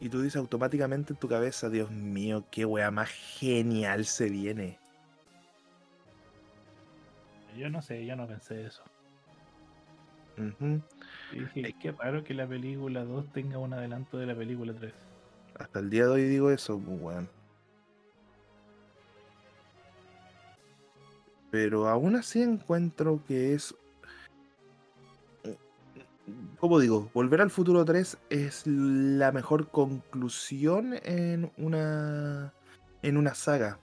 Y 0.00 0.08
tú 0.08 0.20
dices 0.22 0.36
automáticamente 0.36 1.12
en 1.12 1.18
tu 1.18 1.28
cabeza, 1.28 1.68
Dios 1.68 1.90
mío, 1.90 2.44
qué 2.50 2.64
wea 2.64 2.90
más 2.90 3.10
genial 3.10 4.04
se 4.04 4.28
viene. 4.28 4.78
Yo 7.56 7.68
no 7.68 7.82
sé, 7.82 8.06
yo 8.06 8.14
no 8.14 8.26
pensé 8.28 8.66
eso. 8.66 8.82
Ujú. 10.36 10.80
Y 11.32 11.40
dije, 11.40 11.74
qué 11.80 11.90
raro 11.90 12.22
que 12.22 12.32
la 12.32 12.46
película 12.46 13.04
2 13.04 13.32
tenga 13.32 13.58
un 13.58 13.72
adelanto 13.72 14.18
de 14.18 14.26
la 14.26 14.36
película 14.36 14.72
3. 14.72 14.92
Hasta 15.58 15.80
el 15.80 15.90
día 15.90 16.04
de 16.04 16.10
hoy 16.10 16.22
digo 16.28 16.50
eso, 16.52 16.78
pues, 16.78 17.00
weón. 17.00 17.28
Pero 21.50 21.88
aún 21.88 22.14
así 22.14 22.42
encuentro 22.42 23.20
que 23.26 23.54
es. 23.54 23.74
¿Cómo 26.58 26.80
digo? 26.80 27.08
Volver 27.14 27.40
al 27.40 27.50
futuro 27.50 27.84
3 27.84 28.18
es 28.30 28.66
la 28.66 29.30
mejor 29.30 29.68
conclusión 29.68 30.94
en 31.04 31.52
una. 31.56 32.52
en 33.02 33.16
una 33.16 33.34
saga. 33.34 33.78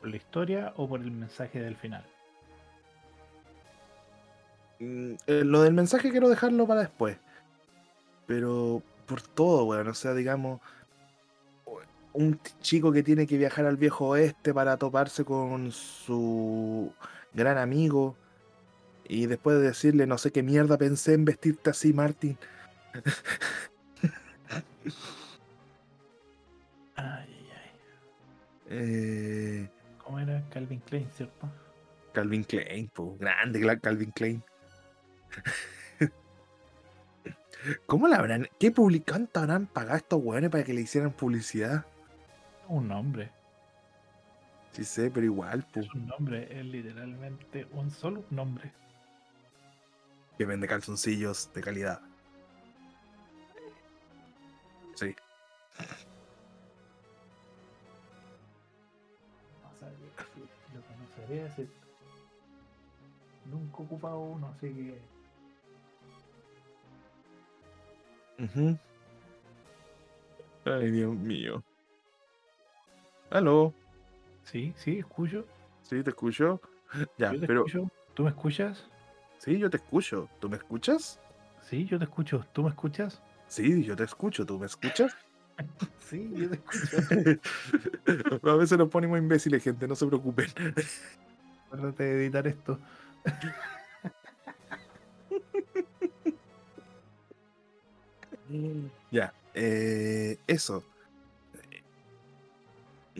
¿Por 0.00 0.10
la 0.10 0.16
historia 0.16 0.74
o 0.76 0.86
por 0.86 1.00
el 1.00 1.10
mensaje 1.10 1.60
del 1.60 1.76
final? 1.76 2.04
Mm, 4.78 5.14
eh, 5.26 5.42
lo 5.44 5.62
del 5.62 5.72
mensaje 5.72 6.10
quiero 6.10 6.28
dejarlo 6.28 6.66
para 6.66 6.80
después. 6.80 7.16
Pero 8.26 8.82
por 9.06 9.22
todo, 9.22 9.64
weón. 9.64 9.88
O 9.88 9.94
sea, 9.94 10.12
digamos, 10.12 10.60
un 12.12 12.38
chico 12.60 12.92
que 12.92 13.02
tiene 13.02 13.26
que 13.26 13.38
viajar 13.38 13.64
al 13.64 13.78
viejo 13.78 14.08
oeste 14.08 14.52
para 14.52 14.76
toparse 14.76 15.24
con 15.24 15.72
su 15.72 16.92
gran 17.32 17.56
amigo. 17.56 18.16
Y 19.08 19.26
después 19.26 19.58
de 19.58 19.68
decirle, 19.68 20.06
no 20.06 20.18
sé 20.18 20.32
qué 20.32 20.42
mierda 20.42 20.78
pensé 20.78 21.14
en 21.14 21.24
vestirte 21.24 21.70
así, 21.70 21.92
Martin. 21.92 22.36
Ay, 26.98 27.28
ay, 27.28 27.50
ay. 27.52 27.70
Eh, 28.70 29.70
¿Cómo 30.02 30.18
era 30.18 30.42
Calvin 30.48 30.80
Klein, 30.80 31.06
cierto? 31.14 31.46
Calvin 32.12 32.42
Klein, 32.42 32.88
po, 32.88 33.16
grande 33.18 33.78
Calvin 33.82 34.10
Klein. 34.12 34.42
¿Cómo 37.86 38.08
la 38.08 38.16
habrán, 38.16 38.48
qué 38.58 38.70
publicante 38.70 39.38
habrán 39.38 39.66
pagado 39.66 39.94
a 39.94 39.98
estos 39.98 40.22
weones 40.22 40.50
para 40.50 40.64
que 40.64 40.72
le 40.72 40.80
hicieran 40.80 41.12
publicidad? 41.12 41.84
Un 42.68 42.88
nombre. 42.88 43.30
Sí 44.72 44.84
sé, 44.84 45.10
pero 45.10 45.26
igual, 45.26 45.66
po, 45.72 45.80
Es 45.80 45.92
un 45.92 46.06
nombre, 46.06 46.48
es 46.58 46.64
literalmente 46.64 47.66
un 47.72 47.90
solo 47.90 48.24
nombre. 48.30 48.72
Que 50.36 50.44
vende 50.44 50.68
calzoncillos 50.68 51.50
de 51.54 51.60
calidad. 51.62 52.00
Sí. 54.94 55.14
O 59.64 59.78
sea, 59.78 59.88
lo 60.74 60.82
conoceré 60.82 61.46
hace... 61.46 61.68
Nunca 63.46 63.78
ocupado 63.78 64.18
uno, 64.18 64.48
así 64.48 64.72
que... 64.74 65.00
Ujú. 68.42 68.78
Ay, 70.64 70.90
Dios 70.90 71.14
mío. 71.14 71.62
¿Aló? 73.30 73.72
Sí, 74.44 74.74
sí, 74.76 74.98
escucho. 74.98 75.46
¿Sí 75.82 76.02
te 76.02 76.10
escucho? 76.10 76.60
Ya, 77.18 77.32
yo 77.32 77.40
te 77.40 77.46
pero 77.46 77.66
escucho. 77.66 77.88
¿Tú 78.14 78.24
me 78.24 78.30
escuchas? 78.30 78.88
Sí, 79.38 79.58
yo 79.58 79.70
te 79.70 79.78
escucho. 79.78 80.28
¿Tú 80.40 80.48
me 80.48 80.56
escuchas? 80.56 81.20
Sí, 81.62 81.84
yo 81.84 81.98
te 81.98 82.04
escucho. 82.04 82.44
¿Tú 82.52 82.62
me 82.62 82.68
escuchas? 82.70 83.20
Sí, 83.48 83.82
yo 83.84 83.96
te 83.96 84.04
escucho. 84.04 84.44
¿Tú 84.46 84.58
me 84.58 84.66
escuchas? 84.66 85.14
Sí, 85.98 86.30
yo 86.36 86.50
te 86.50 86.56
escucho. 86.56 87.40
A 88.52 88.54
veces 88.56 88.76
nos 88.78 88.88
ponemos 88.88 89.18
imbéciles, 89.18 89.64
gente, 89.64 89.88
no 89.88 89.96
se 89.96 90.06
preocupen. 90.06 90.46
Acuérdate 91.66 92.04
de 92.04 92.24
editar 92.24 92.46
esto. 92.46 92.78
Ya, 99.10 99.34
eh, 99.54 100.38
eso. 100.46 100.84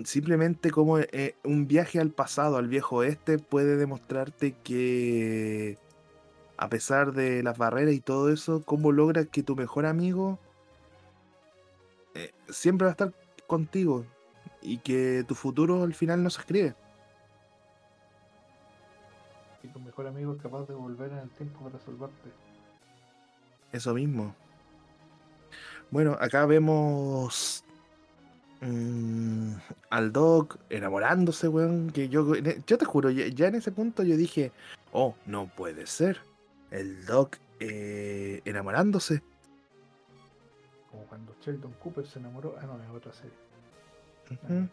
Simplemente 0.04 0.70
como 0.70 0.98
eh, 0.98 1.34
un 1.42 1.66
viaje 1.66 1.98
al 1.98 2.10
pasado, 2.10 2.58
al 2.58 2.68
viejo 2.68 2.96
oeste, 2.96 3.38
puede 3.38 3.76
demostrarte 3.76 4.54
que 4.62 5.78
a 6.58 6.68
pesar 6.68 7.12
de 7.12 7.42
las 7.42 7.58
barreras 7.58 7.94
y 7.94 8.00
todo 8.00 8.30
eso, 8.30 8.62
cómo 8.64 8.92
logras 8.92 9.26
que 9.26 9.42
tu 9.42 9.56
mejor 9.56 9.86
amigo 9.86 10.38
eh, 12.14 12.32
siempre 12.48 12.86
va 12.86 12.90
a 12.90 12.92
estar 12.92 13.12
contigo 13.46 14.04
y 14.62 14.78
que 14.78 15.24
tu 15.28 15.34
futuro 15.34 15.82
al 15.82 15.94
final 15.94 16.22
no 16.22 16.30
se 16.30 16.40
escribe. 16.40 16.74
Y 19.62 19.68
tu 19.68 19.80
mejor 19.80 20.06
amigo 20.06 20.32
es 20.32 20.40
capaz 20.40 20.66
de 20.66 20.74
volver 20.74 21.12
en 21.12 21.18
el 21.18 21.30
tiempo 21.30 21.60
para 21.60 21.78
salvarte. 21.78 22.30
Eso 23.72 23.94
mismo. 23.94 24.34
Bueno, 25.90 26.16
acá 26.18 26.46
vemos 26.46 27.64
mm, 28.60 29.52
al 29.90 30.12
Doc 30.12 30.58
enamorándose, 30.70 31.48
weón. 31.48 31.90
Que 31.90 32.08
yo, 32.08 32.34
yo 32.34 32.78
te 32.78 32.84
juro, 32.84 33.10
ya, 33.10 33.28
ya 33.28 33.48
en 33.48 33.56
ese 33.56 33.72
punto 33.72 34.02
yo 34.02 34.16
dije, 34.16 34.52
oh, 34.92 35.14
no 35.26 35.46
puede 35.54 35.86
ser. 35.86 36.20
El 36.76 37.04
Doc 37.06 37.36
eh, 37.60 38.42
enamorándose. 38.44 39.22
Como 40.90 41.04
cuando 41.04 41.34
Sheldon 41.40 41.72
Cooper 41.74 42.06
se 42.06 42.18
enamoró. 42.18 42.56
Ah, 42.60 42.66
no, 42.66 42.82
es 42.82 42.90
otra 42.90 43.12
serie. 43.12 43.32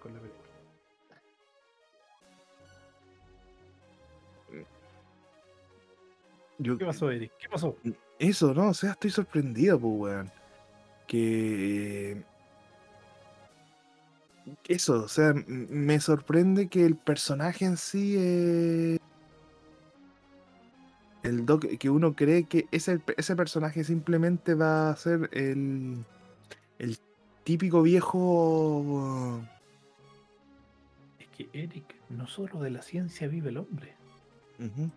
Con 0.02 0.14
la 0.14 0.20
película. 0.20 0.44
Yo- 6.60 6.78
¿Qué 6.78 6.86
pasó, 6.86 7.12
Eric? 7.12 7.32
¿Qué 7.40 7.50
pasó? 7.50 7.76
Eso, 8.20 8.54
¿no? 8.54 8.70
O 8.70 8.74
sea, 8.74 8.92
estoy 8.92 9.10
sorprendido, 9.10 9.80
pues, 9.80 9.94
weón. 10.00 10.32
Que. 11.08 12.24
eso, 14.68 15.04
o 15.04 15.08
sea, 15.08 15.34
me 15.48 16.00
sorprende 16.00 16.68
que 16.70 16.86
el 16.86 16.96
personaje 16.96 17.66
en 17.66 17.78
sí, 17.78 18.16
eh, 18.18 19.00
el 21.24 21.46
Doc, 21.46 21.66
que 21.78 21.90
uno 21.90 22.14
cree 22.16 22.44
que 22.46 22.68
ese, 22.72 23.02
ese 23.18 23.36
personaje 23.36 23.84
simplemente 23.84 24.54
va 24.56 24.90
a 24.90 24.96
ser 24.96 25.30
el, 25.34 26.04
el 26.80 26.98
típico 27.44 27.82
viejo. 27.82 29.42
Es 31.20 31.28
que 31.30 31.50
Eric, 31.54 31.96
no 32.10 32.28
solo 32.28 32.62
de 32.62 32.70
la 32.72 32.82
ciencia 32.82 33.28
vive 33.28 33.50
el 33.50 33.58
hombre. 33.58 33.96
Ujú. 34.60 34.90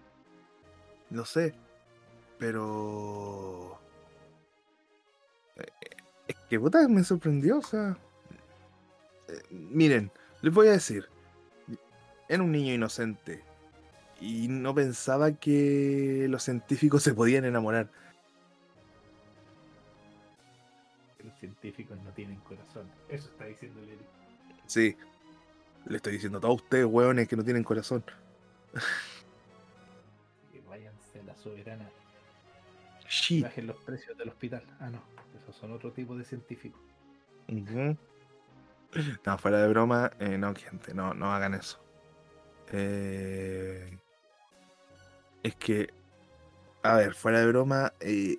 Lo 1.11 1.25
sé, 1.25 1.55
pero. 2.39 3.79
eh, 5.57 5.67
Es 6.29 6.37
que 6.51 6.59
puta 6.59 6.87
me 6.89 7.05
sorprendió, 7.05 7.59
o 7.59 7.63
sea. 7.63 7.97
eh, 9.29 9.43
Miren, 9.51 10.11
les 10.43 10.53
voy 10.53 10.69
a 10.69 10.73
decir. 10.73 11.09
Era 12.29 12.43
un 12.43 12.51
niño 12.51 12.75
inocente. 12.75 13.45
Y 14.21 14.49
no 14.49 14.75
pensaba 14.75 15.33
que 15.33 16.27
los 16.29 16.43
científicos 16.43 17.03
se 17.03 17.15
podían 17.15 17.45
enamorar. 17.45 17.91
Los 21.23 21.39
científicos 21.39 21.99
no 22.03 22.11
tienen 22.13 22.37
corazón. 22.41 22.89
Eso 23.09 23.29
está 23.29 23.45
diciendo 23.45 23.81
Eric. 23.83 24.01
Sí. 24.67 24.97
Le 25.87 25.97
estoy 25.97 26.15
diciendo 26.15 26.39
a 26.39 26.41
todos 26.41 26.63
ustedes, 26.63 26.87
hueones, 26.87 27.29
que 27.29 27.37
no 27.37 27.45
tienen 27.45 27.63
corazón. 27.63 28.03
Que 30.51 30.61
váyanse 30.63 31.21
a 31.21 31.25
la 31.25 31.37
soberana. 31.37 31.89
Shit. 33.09 33.45
Bajen 33.45 33.67
los 33.69 33.77
precios 33.85 34.17
del 34.19 34.31
hospital. 34.31 34.65
Ah, 34.81 34.91
no. 34.91 35.01
Esos 35.41 35.55
son 35.55 35.73
otro 35.73 35.93
tipo 35.93 36.17
de 36.17 36.25
científicos. 36.25 36.81
No, 39.25 39.39
fuera 39.39 39.59
de 39.59 39.69
broma, 39.69 40.11
eh, 40.19 40.39
no, 40.39 40.55
gente, 40.55 40.95
no, 40.95 41.15
no 41.15 41.33
hagan 41.33 41.55
eso. 41.55 41.79
Eh, 42.73 43.97
es 45.47 45.55
que, 45.57 45.89
a 46.83 46.97
ver, 46.97 47.15
fuera 47.15 47.41
de 47.41 47.47
broma, 47.47 47.93
eh, 48.01 48.39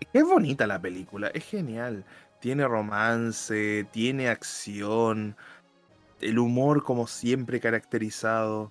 es 0.00 0.08
que 0.08 0.18
es 0.18 0.24
bonita 0.24 0.66
la 0.66 0.80
película, 0.80 1.28
es 1.28 1.44
genial. 1.44 2.04
Tiene 2.40 2.66
romance, 2.68 3.86
tiene 3.92 4.28
acción, 4.28 5.36
el 6.20 6.38
humor 6.38 6.82
como 6.82 7.06
siempre 7.06 7.60
caracterizado. 7.60 8.70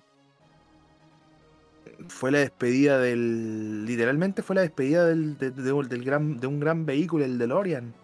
Fue 2.08 2.30
la 2.30 2.38
despedida 2.38 2.98
del. 3.00 3.84
Literalmente 3.86 4.42
fue 4.42 4.56
la 4.56 4.62
despedida 4.62 5.06
del, 5.06 5.36
de, 5.38 5.50
de- 5.50 5.62
del 5.88 6.04
gran, 6.04 6.38
de 6.38 6.46
un 6.46 6.60
gran 6.60 6.86
vehículo, 6.86 7.24
el 7.24 7.38
DeLorean. 7.38 7.94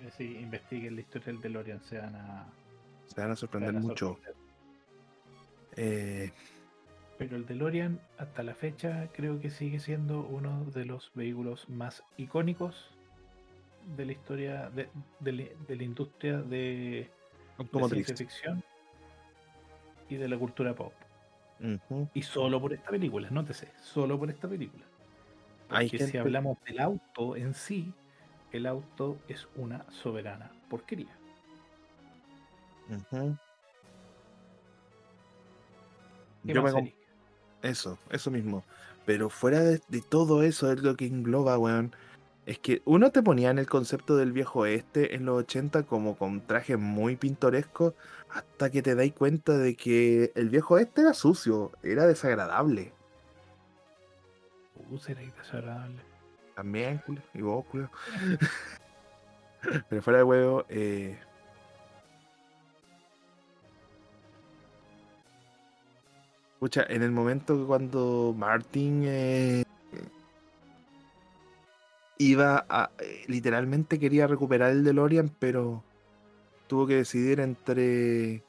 Eh, 0.00 0.10
Si 0.16 0.24
investiguen 0.38 0.94
la 0.96 1.00
historia 1.02 1.32
del 1.32 1.40
DeLorean, 1.40 1.82
se 1.84 1.98
van 1.98 2.14
a, 2.16 2.46
Se 3.14 3.20
van 3.20 3.30
a 3.30 3.36
sorprender 3.36 3.72
van 3.74 3.82
a 3.82 3.86
mucho. 3.86 4.06
sorprender. 4.08 4.34
Eh, 5.76 6.32
Pero 7.18 7.36
el 7.36 7.46
DeLorean, 7.46 8.00
hasta 8.18 8.42
la 8.42 8.54
fecha, 8.54 9.08
creo 9.12 9.40
que 9.40 9.50
sigue 9.50 9.80
siendo 9.80 10.20
uno 10.22 10.64
de 10.74 10.84
los 10.84 11.10
vehículos 11.14 11.68
más 11.68 12.02
icónicos 12.16 12.90
de 13.96 14.06
la 14.06 14.12
historia 14.12 14.70
de, 14.70 14.88
de 15.20 15.32
la- 15.32 15.44
de 15.68 15.76
la 15.76 15.82
industria 15.82 16.38
de, 16.38 16.46
de 16.46 17.10
automotriz. 17.58 18.06
ciencia 18.06 18.26
ficción 18.26 18.64
y 20.08 20.16
de 20.16 20.28
la 20.28 20.38
cultura 20.38 20.74
pop. 20.74 20.92
Y 22.12 22.22
solo 22.22 22.60
por 22.60 22.72
esta 22.72 22.90
película, 22.90 23.30
nótese, 23.30 23.70
solo 23.80 24.18
por 24.18 24.28
esta 24.30 24.48
película. 24.48 24.84
Hay 25.70 25.86
Porque 25.86 25.98
gente- 25.98 26.10
si 26.12 26.18
hablamos 26.18 26.58
del 26.64 26.80
auto 26.80 27.36
en 27.36 27.54
sí, 27.54 27.94
el 28.50 28.66
auto 28.66 29.18
es 29.28 29.46
una 29.54 29.88
soberana 29.90 30.50
porquería. 30.68 31.16
Ujú. 32.88 33.36
¿Qué 36.46 36.52
Yo 36.52 36.62
me? 36.62 36.94
Eso, 37.62 37.98
eso 38.10 38.30
mismo. 38.30 38.64
Pero 39.06 39.30
fuera 39.30 39.60
de, 39.60 39.80
de 39.88 40.00
todo 40.00 40.42
eso, 40.42 40.72
es 40.72 40.82
lo 40.82 40.96
que 40.96 41.06
engloba, 41.06 41.58
weón. 41.58 41.94
Es 42.44 42.58
que 42.58 42.82
uno 42.84 43.12
te 43.12 43.22
ponía 43.22 43.50
en 43.50 43.58
el 43.58 43.68
concepto 43.68 44.16
del 44.16 44.32
viejo 44.32 44.60
oeste 44.60 45.14
en 45.14 45.24
los 45.24 45.38
80 45.38 45.84
como 45.84 46.16
con 46.16 46.40
trajes 46.40 46.76
muy 46.76 47.14
pintorescos, 47.14 47.94
hasta 48.30 48.70
que 48.70 48.82
te 48.82 48.96
dais 48.96 49.12
cuenta 49.12 49.56
de 49.56 49.76
que 49.76 50.32
el 50.34 50.48
viejo 50.48 50.74
oeste 50.74 51.02
era 51.02 51.14
sucio, 51.14 51.70
era 51.84 52.06
desagradable. 52.06 52.92
Uh, 54.90 54.98
será 54.98 55.20
desagradable. 55.20 56.02
También, 56.56 56.98
culo, 56.98 57.22
y 57.32 57.42
vos, 57.42 57.64
culo. 57.66 57.88
Pero 59.88 60.02
fuera 60.02 60.18
de 60.18 60.24
huevo, 60.24 60.64
eh... 60.68 61.18
Pucha, 66.62 66.86
en 66.88 67.02
el 67.02 67.10
momento 67.10 67.58
que 67.58 67.64
cuando 67.64 68.32
Martin 68.38 69.02
eh, 69.04 69.64
iba 72.18 72.64
a... 72.68 72.92
eh, 73.00 73.24
literalmente 73.26 73.98
quería 73.98 74.28
recuperar 74.28 74.70
el 74.70 74.84
DeLorean, 74.84 75.28
pero 75.40 75.82
tuvo 76.68 76.86
que 76.86 76.94
decidir 76.94 77.40
entre 77.40 78.44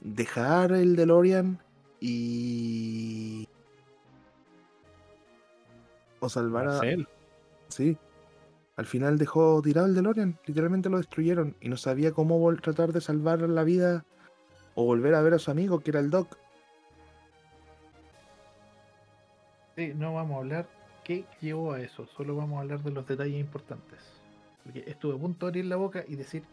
dejar 0.00 0.72
el 0.72 0.94
DeLorean 0.94 1.58
y... 2.00 3.48
o 6.20 6.28
salvar 6.28 6.68
a... 6.68 6.72
Marcel, 6.72 7.08
Sí. 7.68 7.96
Al 8.76 8.84
final 8.84 9.16
dejó 9.16 9.62
tirado 9.62 9.86
el 9.86 9.94
DeLorean, 9.94 10.38
literalmente 10.44 10.90
lo 10.90 10.98
destruyeron 10.98 11.56
y 11.62 11.70
no 11.70 11.78
sabía 11.78 12.12
cómo 12.12 12.54
tratar 12.56 12.92
de 12.92 13.00
salvar 13.00 13.40
la 13.40 13.64
vida 13.64 14.04
o 14.74 14.84
volver 14.84 15.14
a 15.14 15.22
ver 15.22 15.32
a 15.32 15.38
su 15.38 15.50
amigo 15.50 15.80
que 15.80 15.92
era 15.92 16.00
el 16.00 16.10
Doc. 16.10 16.41
Sí, 19.76 19.92
no 19.94 20.14
vamos 20.14 20.36
a 20.36 20.38
hablar 20.38 20.68
qué 21.04 21.24
llevó 21.40 21.72
a 21.72 21.80
eso, 21.80 22.06
solo 22.06 22.36
vamos 22.36 22.58
a 22.58 22.60
hablar 22.62 22.82
de 22.82 22.90
los 22.90 23.06
detalles 23.06 23.40
importantes. 23.40 23.98
Porque 24.64 24.84
estuve 24.86 25.16
a 25.16 25.18
punto 25.18 25.46
de 25.46 25.50
abrir 25.50 25.64
la 25.66 25.76
boca 25.76 26.04
y 26.06 26.14
decir 26.16 26.44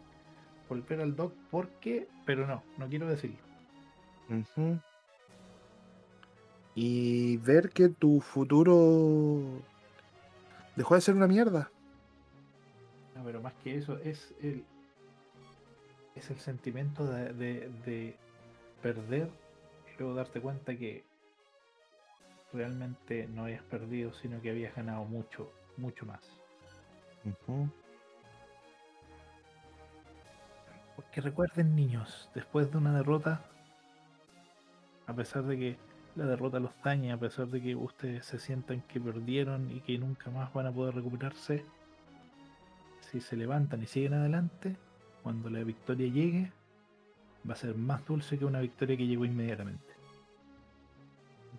volver 0.68 1.00
al 1.00 1.14
doc, 1.16 1.32
¿por 1.50 1.68
qué? 1.80 2.08
Pero 2.26 2.46
no, 2.46 2.62
no 2.78 2.88
quiero 2.88 3.08
decirlo. 3.08 3.38
Y 6.74 7.36
ver 7.38 7.70
que 7.70 7.88
tu 7.88 8.20
futuro 8.20 9.42
dejó 10.76 10.94
de 10.94 11.00
ser 11.00 11.14
una 11.16 11.26
mierda. 11.26 11.70
No, 13.16 13.24
pero 13.24 13.40
más 13.42 13.52
que 13.64 13.76
eso, 13.76 13.98
es 13.98 14.32
el 14.42 14.64
es 16.16 16.30
el 16.30 16.38
sentimiento 16.38 17.04
de, 17.06 17.32
de- 17.32 17.70
de 17.86 18.16
perder 18.82 19.28
y 19.94 19.98
luego 19.98 20.14
darte 20.14 20.40
cuenta 20.40 20.76
que 20.76 21.04
realmente 22.52 23.28
no 23.28 23.44
habías 23.44 23.62
perdido, 23.62 24.12
sino 24.14 24.40
que 24.40 24.50
habías 24.50 24.74
ganado 24.74 25.04
mucho, 25.04 25.52
mucho 25.76 26.06
más. 26.06 26.20
Porque 30.96 31.20
recuerden, 31.20 31.74
niños, 31.74 32.30
después 32.34 32.70
de 32.70 32.78
una 32.78 32.96
derrota, 32.96 33.42
a 35.06 35.14
pesar 35.14 35.44
de 35.44 35.58
que 35.58 35.76
la 36.16 36.26
derrota 36.26 36.60
los 36.60 36.72
dañe, 36.82 37.12
a 37.12 37.16
pesar 37.16 37.48
de 37.48 37.60
que 37.60 37.74
ustedes 37.74 38.26
se 38.26 38.38
sientan 38.38 38.82
que 38.82 39.00
perdieron 39.00 39.70
y 39.70 39.80
que 39.80 39.98
nunca 39.98 40.30
más 40.30 40.52
van 40.52 40.66
a 40.66 40.72
poder 40.72 40.94
recuperarse, 40.94 41.64
si 43.10 43.20
se 43.20 43.36
levantan 43.36 43.82
y 43.82 43.86
siguen 43.86 44.14
adelante, 44.14 44.76
cuando 45.22 45.50
la 45.50 45.62
victoria 45.64 46.08
llegue, 46.08 46.52
va 47.48 47.54
a 47.54 47.56
ser 47.56 47.74
más 47.74 48.04
dulce 48.06 48.38
que 48.38 48.44
una 48.44 48.60
victoria 48.60 48.96
que 48.96 49.06
llegó 49.06 49.24
inmediatamente. 49.24 49.89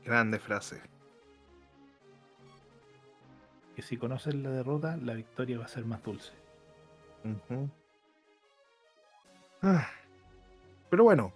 Grande 0.05 0.39
frase. 0.39 0.81
Que 3.75 3.81
si 3.81 3.97
conocen 3.97 4.43
la 4.43 4.49
derrota, 4.49 4.97
la 4.97 5.13
victoria 5.13 5.59
va 5.59 5.65
a 5.65 5.69
ser 5.69 5.85
más 5.85 6.03
dulce. 6.03 6.33
Ah. 9.61 9.87
Pero 10.89 11.03
bueno, 11.03 11.31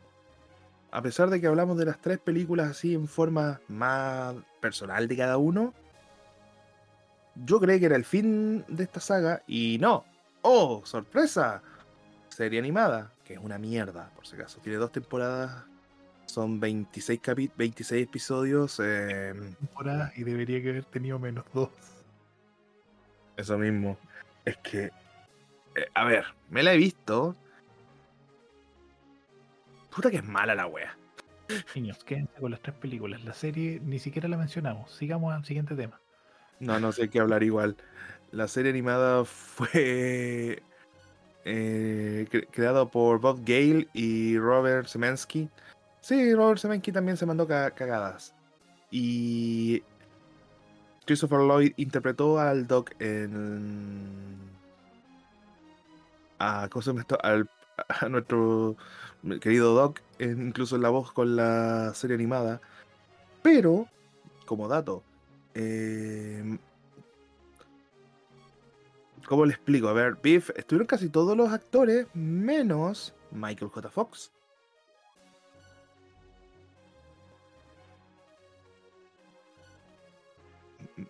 a 0.91 1.01
pesar 1.01 1.29
de 1.29 1.39
que 1.39 1.47
hablamos 1.47 1.77
de 1.77 1.85
las 1.85 1.99
tres 2.01 2.19
películas 2.19 2.71
así 2.71 2.93
en 2.93 3.07
forma 3.07 3.61
más 3.67 4.35
personal 4.59 5.07
de 5.07 5.17
cada 5.17 5.37
uno, 5.37 5.73
yo 7.35 7.59
creí 7.59 7.79
que 7.79 7.85
era 7.85 7.95
el 7.95 8.05
fin 8.05 8.65
de 8.67 8.83
esta 8.83 8.99
saga 8.99 9.43
y 9.47 9.77
no. 9.79 10.05
¡Oh, 10.41 10.81
sorpresa! 10.85 11.61
Serie 12.29 12.59
animada, 12.59 13.11
que 13.23 13.33
es 13.33 13.39
una 13.39 13.57
mierda, 13.57 14.09
por 14.15 14.27
si 14.27 14.35
acaso. 14.35 14.59
Tiene 14.59 14.77
dos 14.77 14.91
temporadas, 14.91 15.65
son 16.25 16.59
26, 16.59 17.19
capi 17.21 17.49
26 17.55 18.03
episodios. 18.03 18.79
eh, 18.83 19.33
Temporada 19.59 20.11
y 20.15 20.23
debería 20.23 20.61
que 20.61 20.69
haber 20.69 20.85
tenido 20.85 21.19
menos 21.19 21.45
dos. 21.53 21.69
Eso 23.37 23.57
mismo. 23.57 23.97
Es 24.43 24.57
que. 24.57 24.85
eh, 24.85 25.87
a 25.93 26.05
ver, 26.05 26.25
me 26.49 26.63
la 26.63 26.73
he 26.73 26.77
visto. 26.77 27.35
Puta 29.93 30.09
que 30.11 30.17
es 30.17 30.23
mala 30.23 30.55
la 30.55 30.67
wea. 30.67 30.97
Niños, 31.75 32.03
quédense 32.03 32.33
con 32.39 32.51
las 32.51 32.61
tres 32.61 32.75
películas. 32.75 33.23
La 33.23 33.33
serie 33.33 33.79
ni 33.83 33.99
siquiera 33.99 34.27
la 34.27 34.37
mencionamos. 34.37 34.91
Sigamos 34.91 35.33
al 35.33 35.45
siguiente 35.45 35.75
tema. 35.75 35.99
No, 36.59 36.79
no 36.79 36.91
sé 36.91 37.09
qué 37.09 37.19
hablar 37.19 37.43
igual. 37.43 37.77
La 38.31 38.47
serie 38.47 38.71
animada 38.71 39.23
fue 39.25 40.63
eh, 41.45 42.27
cre- 42.31 42.47
creado 42.51 42.89
por 42.89 43.19
Bob 43.19 43.39
Gale 43.45 43.87
y 43.93 44.37
Robert 44.37 44.87
Semensky. 44.87 45.49
Sí, 46.05 46.35
Robert 46.35 46.59
Semensky 46.59 46.91
también 46.91 47.17
se 47.17 47.25
mandó 47.25 47.47
ca- 47.47 47.71
cagadas. 47.71 48.31
Y 48.91 49.81
Christopher 51.03 51.39
Lloyd 51.39 51.73
interpretó 51.77 52.37
al 52.39 52.67
Doc 52.67 52.91
en. 52.99 54.37
A, 56.37 56.69
¿cómo 56.69 56.99
esto? 56.99 57.17
Al- 57.23 57.49
nuestro 58.07 58.75
querido 59.41 59.73
Doc, 59.73 59.99
incluso 60.19 60.75
en 60.75 60.83
la 60.83 60.89
voz 60.89 61.11
con 61.11 61.35
la 61.35 61.91
serie 61.95 62.13
animada. 62.13 62.61
Pero, 63.41 63.87
como 64.45 64.67
dato, 64.67 65.01
eh, 65.55 66.59
¿cómo 69.25 69.43
le 69.47 69.53
explico? 69.53 69.87
A 69.87 69.93
ver, 69.93 70.19
Biff, 70.21 70.51
estuvieron 70.55 70.85
casi 70.85 71.09
todos 71.09 71.35
los 71.35 71.51
actores, 71.51 72.05
menos 72.13 73.11
Michael 73.31 73.71
J. 73.71 73.89
Fox. 73.89 74.31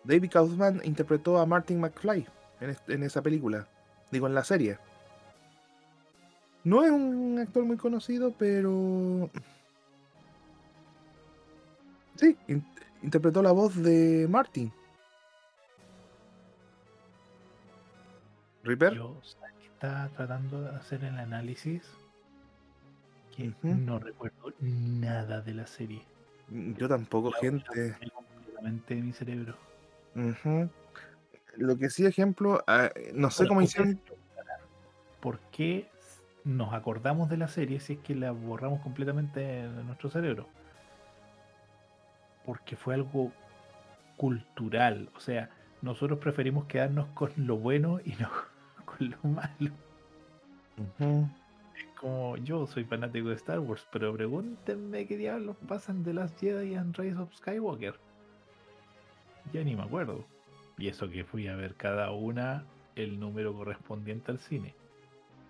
David 0.03 0.31
Kaufman 0.31 0.81
interpretó 0.83 1.39
a 1.39 1.45
Martin 1.45 1.79
McFly 1.79 2.25
en, 2.61 2.75
en 2.87 3.03
esa 3.03 3.21
película. 3.21 3.67
Digo, 4.11 4.27
en 4.27 4.33
la 4.35 4.43
serie. 4.43 4.77
No 6.63 6.83
es 6.83 6.91
un 6.91 7.37
actor 7.39 7.63
muy 7.63 7.77
conocido, 7.77 8.33
pero. 8.37 9.29
Sí, 12.15 12.35
in- 12.47 12.65
interpretó 13.03 13.41
la 13.43 13.51
voz 13.51 13.75
de 13.75 14.27
Martin. 14.29 14.71
Reaper. 18.63 18.93
Yo 18.95 19.19
¿sabes 19.21 19.53
qué 19.59 19.67
estaba 19.67 20.07
tratando 20.09 20.61
de 20.61 20.69
hacer 20.69 21.03
el 21.03 21.19
análisis 21.19 21.83
que 23.35 23.53
no 23.63 23.99
recuerdo 23.99 24.53
nada 24.59 25.41
de 25.41 25.53
la 25.53 25.67
serie. 25.67 26.01
Yo 26.49 26.87
tampoco, 26.87 27.31
La 27.31 27.37
gente. 27.37 27.95
completamente 28.13 28.95
de 28.95 29.01
mi 29.01 29.11
cerebro. 29.13 29.55
Lo 31.57 31.77
que 31.77 31.89
sí, 31.89 32.05
ejemplo, 32.05 32.63
ah, 32.67 32.89
no 33.13 33.29
sé 33.29 33.43
Ahora, 33.43 33.49
cómo 33.49 33.61
hicieron. 33.61 33.99
¿Por 35.19 35.39
qué 35.51 35.89
nos 36.43 36.73
acordamos 36.73 37.29
de 37.29 37.37
la 37.37 37.47
serie 37.47 37.79
si 37.79 37.93
es 37.93 37.99
que 37.99 38.15
la 38.15 38.31
borramos 38.31 38.81
completamente 38.81 39.39
de 39.39 39.83
nuestro 39.83 40.09
cerebro? 40.09 40.47
Porque 42.45 42.75
fue 42.75 42.93
algo 42.93 43.31
cultural. 44.17 45.09
O 45.15 45.19
sea, 45.19 45.49
nosotros 45.81 46.19
preferimos 46.19 46.65
quedarnos 46.65 47.07
con 47.07 47.31
lo 47.37 47.57
bueno 47.57 47.99
y 48.03 48.11
no 48.13 48.29
con 48.85 49.09
lo 49.09 49.17
malo. 49.29 49.71
Es 51.75 51.85
como 51.99 52.37
yo 52.37 52.67
soy 52.67 52.83
fanático 52.85 53.29
de 53.29 53.35
Star 53.35 53.59
Wars, 53.59 53.87
pero 53.91 54.13
pregúntenme 54.13 55.05
qué 55.07 55.17
diablos 55.17 55.57
pasan 55.67 56.03
de 56.03 56.13
las 56.13 56.35
Jedi 56.39 56.75
and 56.75 56.95
Rise 56.95 57.17
of 57.17 57.33
Skywalker. 57.33 57.99
Ya 59.53 59.63
ni 59.63 59.75
me 59.75 59.83
acuerdo. 59.83 60.25
Y 60.77 60.87
eso 60.89 61.09
que 61.09 61.23
fui 61.23 61.47
a 61.47 61.55
ver 61.55 61.75
cada 61.75 62.11
una 62.11 62.65
el 62.95 63.19
número 63.19 63.53
correspondiente 63.53 64.31
al 64.31 64.39
cine. 64.39 64.75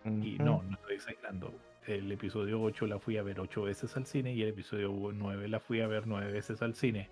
Y 0.05 0.35
Ujú. 0.35 0.43
no, 0.43 0.63
no 0.63 0.76
estoy 0.77 0.95
exagerando. 0.95 1.53
El 1.88 2.11
episodio 2.11 2.61
8 2.61 2.88
la 2.88 2.99
fui 2.99 3.17
a 3.17 3.23
ver 3.23 3.39
8 3.39 3.63
veces 3.63 3.95
al 3.95 4.05
cine 4.05 4.34
y 4.34 4.41
el 4.43 4.49
episodio 4.49 4.91
9 5.13 5.47
la 5.47 5.59
fui 5.59 5.81
a 5.81 5.88
ver 5.88 6.07
9 6.07 6.31
veces 6.31 6.61
al 6.61 6.76
cine. 6.76 7.09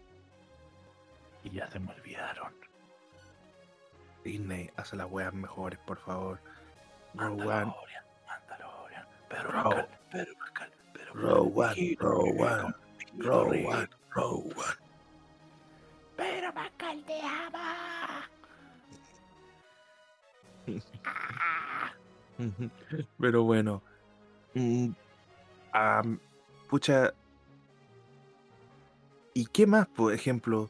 Y 1.43 1.51
ya 1.51 1.67
se 1.67 1.79
me 1.79 1.91
olvidaron. 1.91 2.53
Disney, 4.23 4.69
hace 4.77 4.95
las 4.95 5.11
weas 5.11 5.33
mejores, 5.33 5.77
por 5.79 5.97
favor. 5.97 6.39
Rogue 7.13 7.41
One, 7.43 7.47
Mandalorian, 7.47 8.03
Mandalorian, 8.27 9.05
Pedro 9.29 9.51
Rogue- 9.51 9.75
Pascal, 9.75 9.99
Pedro 10.11 10.33
Pascal, 10.39 10.71
Pedro 10.93 11.13
Ujú. 22.39 22.69
Pero 23.19 23.43
bueno. 23.43 23.81
mm, 24.53 24.89
pucha. 26.69 27.13
¿Y 29.33 29.45
qué 29.47 29.65
más, 29.65 29.87
por 29.87 30.13
ejemplo? 30.13 30.69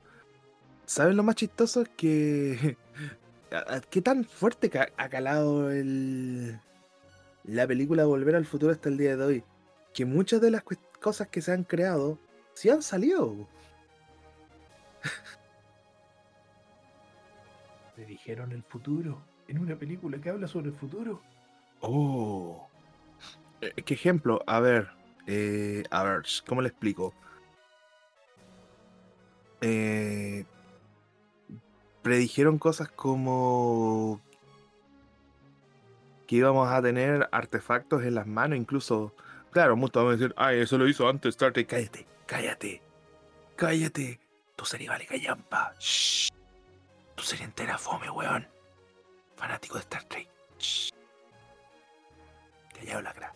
¿Saben 0.85 1.17
lo 1.17 1.23
más 1.23 1.35
chistoso? 1.35 1.83
Que. 1.97 2.77
¿Qué 3.89 4.01
tan 4.01 4.25
fuerte 4.25 4.71
ha 4.97 5.09
calado 5.09 5.69
el, 5.69 6.59
la 7.43 7.67
película 7.67 8.05
Volver 8.05 8.35
al 8.35 8.45
Futuro 8.45 8.71
hasta 8.71 8.89
el 8.89 8.97
día 8.97 9.15
de 9.15 9.23
hoy? 9.23 9.43
Que 9.93 10.05
muchas 10.05 10.41
de 10.41 10.49
las 10.49 10.63
cosas 10.99 11.27
que 11.27 11.41
se 11.41 11.51
han 11.51 11.63
creado 11.63 12.17
sí 12.55 12.69
han 12.71 12.81
salido. 12.81 13.47
Le 17.97 18.05
dijeron 18.05 18.51
el 18.51 18.63
futuro 18.63 19.21
en 19.47 19.59
una 19.59 19.75
película 19.75 20.19
que 20.19 20.29
habla 20.29 20.47
sobre 20.47 20.69
el 20.69 20.75
futuro. 20.75 21.21
Oh. 21.81 22.67
Eh, 23.61 23.81
¿Qué 23.83 23.93
ejemplo? 23.93 24.41
A 24.47 24.59
ver, 24.59 24.89
eh, 25.27 25.83
a 25.91 26.03
ver, 26.03 26.23
¿cómo 26.47 26.61
le 26.61 26.69
explico? 26.69 27.13
Eh, 29.61 30.45
predijeron 32.01 32.57
cosas 32.57 32.89
como 32.89 34.21
que 36.27 36.35
íbamos 36.37 36.69
a 36.69 36.81
tener 36.81 37.29
artefactos 37.31 38.03
en 38.03 38.15
las 38.15 38.27
manos, 38.27 38.57
incluso, 38.57 39.13
claro, 39.51 39.75
muchos 39.75 40.03
van 40.03 40.13
a 40.13 40.17
decir, 40.17 40.33
ay, 40.35 40.59
eso 40.59 40.77
lo 40.77 40.87
hizo 40.87 41.07
antes 41.07 41.29
Star 41.29 41.53
Trek. 41.53 41.67
Cállate, 41.67 42.05
cállate, 42.25 42.81
cállate. 43.55 44.19
Tu 44.55 44.65
serie 44.65 44.89
vale 44.89 45.05
callampa. 45.05 45.73
Shh. 45.79 46.29
Tu 47.23 47.29
serie 47.29 47.45
entera 47.45 47.77
fome, 47.77 48.09
weón. 48.09 48.45
Fanático 49.37 49.75
de 49.75 49.79
Star 49.79 50.03
Trek. 50.03 50.27
Shh. 50.59 50.89
Callado 52.73 53.01
la 53.01 53.13
cara. 53.13 53.33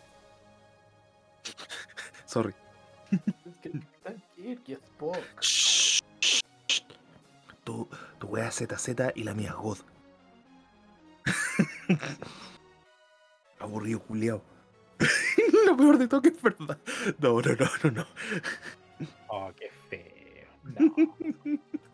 Sorry. 2.26 2.54
Shh, 5.40 6.02
shh, 6.20 6.42
shh. 6.66 6.82
Tu, 7.64 7.88
tu 8.18 8.26
wea 8.26 8.50
ZZ 8.50 8.94
y 9.14 9.24
la 9.24 9.32
mía 9.32 9.54
God. 9.54 9.78
Aburrido 13.58 14.00
culiao. 14.00 14.42
Lo 15.64 15.74
peor 15.78 15.96
de 15.96 16.08
todo 16.08 16.20
que 16.20 16.28
es 16.28 16.42
verdad. 16.42 16.76
No, 17.20 17.40
no, 17.40 17.52
no, 17.54 17.66
no, 17.84 17.90
no. 17.90 18.06
Oh, 19.28 19.50
qué 19.56 19.70
feo. 19.88 20.48
No. 20.78 21.87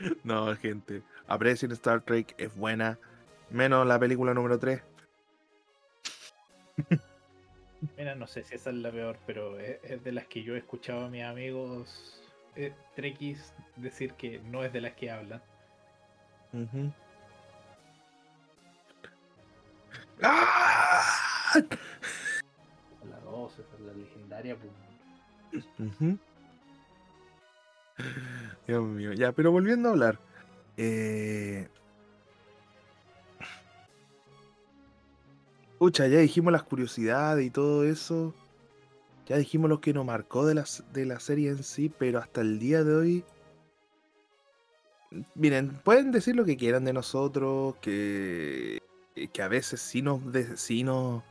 No, 0.24 0.54
gente. 0.56 1.02
Aprecien 1.26 1.72
Star 1.72 2.00
Trek, 2.00 2.34
es 2.38 2.54
buena. 2.56 2.98
Menos 3.50 3.86
la 3.86 3.98
película 3.98 4.34
número 4.34 4.58
3. 4.58 4.82
Mira, 7.96 8.14
no 8.14 8.26
sé 8.26 8.42
si 8.44 8.54
esa 8.54 8.70
es 8.70 8.76
la 8.76 8.90
peor, 8.90 9.18
pero 9.26 9.58
es, 9.58 9.78
es 9.82 10.04
de 10.04 10.12
las 10.12 10.26
que 10.26 10.42
yo 10.42 10.54
he 10.54 10.58
escuchado 10.58 11.06
a 11.06 11.08
mis 11.08 11.22
amigos 11.24 12.22
eh, 12.56 12.72
trekkies 12.94 13.54
decir 13.76 14.12
que 14.14 14.38
no 14.40 14.64
es 14.64 14.72
de 14.72 14.80
las 14.80 14.92
que 14.94 15.10
hablan. 15.10 15.42
Es 23.02 23.08
la 23.08 23.20
2, 23.20 23.52
esa 23.58 23.74
es 23.74 23.80
la 23.80 23.92
legendaria. 23.92 24.56
pues. 24.56 25.64
Ujú. 25.78 26.18
Dios 28.66 28.84
mío, 28.84 29.12
ya, 29.12 29.32
pero 29.32 29.52
volviendo 29.52 29.88
a 29.88 29.92
hablar. 29.92 30.18
Eh... 30.76 31.68
Pucha, 35.78 36.06
ya 36.08 36.18
dijimos 36.18 36.52
las 36.52 36.62
curiosidades 36.62 37.46
y 37.46 37.50
todo 37.50 37.84
eso. 37.84 38.34
Ya 39.26 39.36
dijimos 39.36 39.70
lo 39.70 39.80
que 39.80 39.94
nos 39.94 40.04
marcó 40.04 40.44
de 40.44 40.62
de 40.92 41.06
la 41.06 41.20
serie 41.20 41.50
en 41.50 41.62
sí, 41.62 41.88
pero 41.88 42.18
hasta 42.18 42.40
el 42.40 42.58
día 42.58 42.84
de 42.84 42.94
hoy. 42.94 43.24
Miren, 45.34 45.70
pueden 45.84 46.12
decir 46.12 46.36
lo 46.36 46.44
que 46.44 46.56
quieran 46.56 46.84
de 46.84 46.92
nosotros, 46.92 47.76
que, 47.80 48.80
que 49.32 49.42
a 49.42 49.48
veces 49.48 49.80
sí 49.80 50.02
nos, 50.02 50.20
sí 50.56 50.84
nos, 50.84 51.22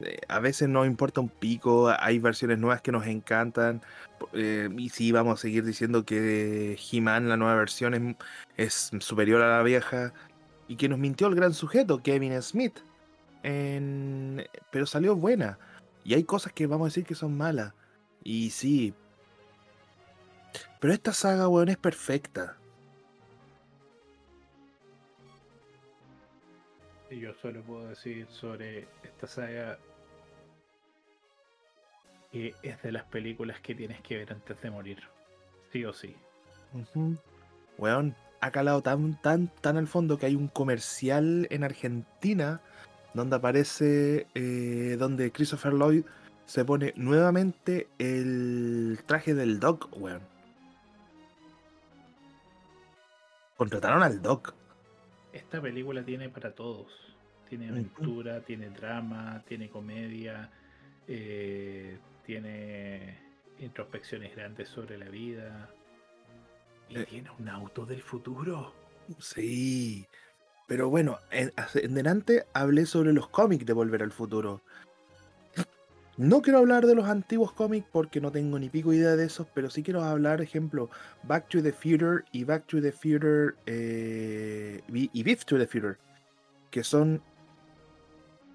eh, 0.00 0.18
a 0.28 0.38
veces 0.38 0.68
nos 0.68 0.86
importa 0.86 1.20
un 1.20 1.28
pico, 1.28 1.92
hay 1.98 2.18
versiones 2.18 2.58
nuevas 2.58 2.82
que 2.82 2.92
nos 2.92 3.06
encantan, 3.06 3.82
eh, 4.32 4.68
y 4.76 4.88
sí 4.90 5.12
vamos 5.12 5.38
a 5.38 5.42
seguir 5.42 5.64
diciendo 5.64 6.04
que 6.04 6.78
He-Man, 6.90 7.28
la 7.28 7.36
nueva 7.36 7.56
versión, 7.56 8.16
es, 8.56 8.90
superior 9.00 9.42
a 9.42 9.58
la 9.58 9.62
vieja, 9.62 10.12
y 10.68 10.76
que 10.76 10.88
nos 10.88 10.98
mintió 10.98 11.26
el 11.26 11.34
gran 11.34 11.54
sujeto, 11.54 12.02
Kevin 12.02 12.40
Smith, 12.42 12.78
pero 13.42 14.86
salió 14.86 15.16
buena, 15.16 15.58
y 16.04 16.14
hay 16.14 16.24
cosas 16.24 16.52
que 16.52 16.66
vamos 16.66 16.86
a 16.86 16.88
decir 16.90 17.04
que 17.04 17.14
son 17.14 17.36
malas, 17.36 17.74
y 18.22 18.50
sí, 18.50 18.94
pero 20.80 20.92
esta 20.92 21.12
saga, 21.12 21.48
weón, 21.48 21.68
es 21.68 21.76
perfecta. 21.76 22.56
Y 27.10 27.20
yo 27.20 27.32
solo 27.40 27.62
puedo 27.62 27.88
decir 27.88 28.26
sobre 28.28 28.86
esta 29.02 29.26
saga 29.26 29.78
que 32.30 32.54
es 32.62 32.82
de 32.82 32.92
las 32.92 33.04
películas 33.04 33.60
que 33.60 33.74
tienes 33.74 34.00
que 34.02 34.18
ver 34.18 34.32
antes 34.32 34.60
de 34.60 34.70
morir. 34.70 34.98
Sí 35.72 35.84
o 35.84 35.92
sí. 35.92 36.14
Ujú. 36.74 37.16
Weón, 37.78 38.14
ha 38.40 38.50
calado 38.50 38.82
tan, 38.82 39.20
tan, 39.22 39.48
tan 39.60 39.76
al 39.78 39.86
fondo 39.86 40.18
que 40.18 40.26
hay 40.26 40.34
un 40.34 40.48
comercial 40.48 41.46
en 41.50 41.64
Argentina 41.64 42.60
donde 43.14 43.36
aparece, 43.36 44.26
eh, 44.34 44.96
donde 44.98 45.32
Christopher 45.32 45.72
Lloyd 45.72 46.04
se 46.44 46.64
pone 46.64 46.92
nuevamente 46.96 47.88
el 47.98 48.98
traje 49.06 49.34
del 49.34 49.60
Doc, 49.60 49.88
weón. 49.96 50.22
Contrataron 53.56 54.02
al 54.02 54.22
Doc. 54.22 54.54
Esta 55.32 55.60
película 55.60 56.02
tiene 56.04 56.28
para 56.28 56.52
todos. 56.54 56.86
Tiene 57.48 57.68
aventura, 57.70 58.40
tiene 58.42 58.68
drama, 58.70 59.42
tiene 59.48 59.70
comedia, 59.70 60.50
eh, 61.06 61.98
tiene 62.26 63.18
introspecciones 63.58 64.34
grandes 64.36 64.68
sobre 64.68 64.98
la 64.98 65.08
vida. 65.08 65.70
Y 66.90 66.98
Eh. 66.98 67.06
tiene 67.06 67.30
un 67.38 67.48
auto 67.48 67.86
del 67.86 68.02
futuro. 68.02 68.74
Sí. 69.18 70.06
Pero 70.66 70.90
bueno, 70.90 71.18
en, 71.30 71.50
en 71.74 71.94
delante 71.94 72.44
hablé 72.52 72.84
sobre 72.84 73.14
los 73.14 73.28
cómics 73.28 73.64
de 73.64 73.72
Volver 73.72 74.02
al 74.02 74.12
Futuro. 74.12 74.60
No 76.18 76.42
quiero 76.42 76.58
hablar 76.58 76.84
de 76.84 76.96
los 76.96 77.06
antiguos 77.06 77.52
cómics 77.52 77.86
porque 77.92 78.20
no 78.20 78.32
tengo 78.32 78.58
ni 78.58 78.68
pico 78.68 78.92
idea 78.92 79.14
de 79.14 79.24
esos, 79.26 79.46
pero 79.54 79.70
sí 79.70 79.84
quiero 79.84 80.02
hablar, 80.02 80.40
ejemplo, 80.40 80.90
Back 81.22 81.48
to 81.48 81.62
the 81.62 81.72
Future 81.72 82.24
y 82.32 82.42
Back 82.42 82.66
to 82.66 82.80
the 82.82 82.90
Future 82.90 83.54
eh, 83.66 84.82
y 84.88 85.22
Beef 85.22 85.44
to 85.44 85.56
the 85.58 85.66
Future, 85.66 85.96
que 86.70 86.82
son... 86.82 87.22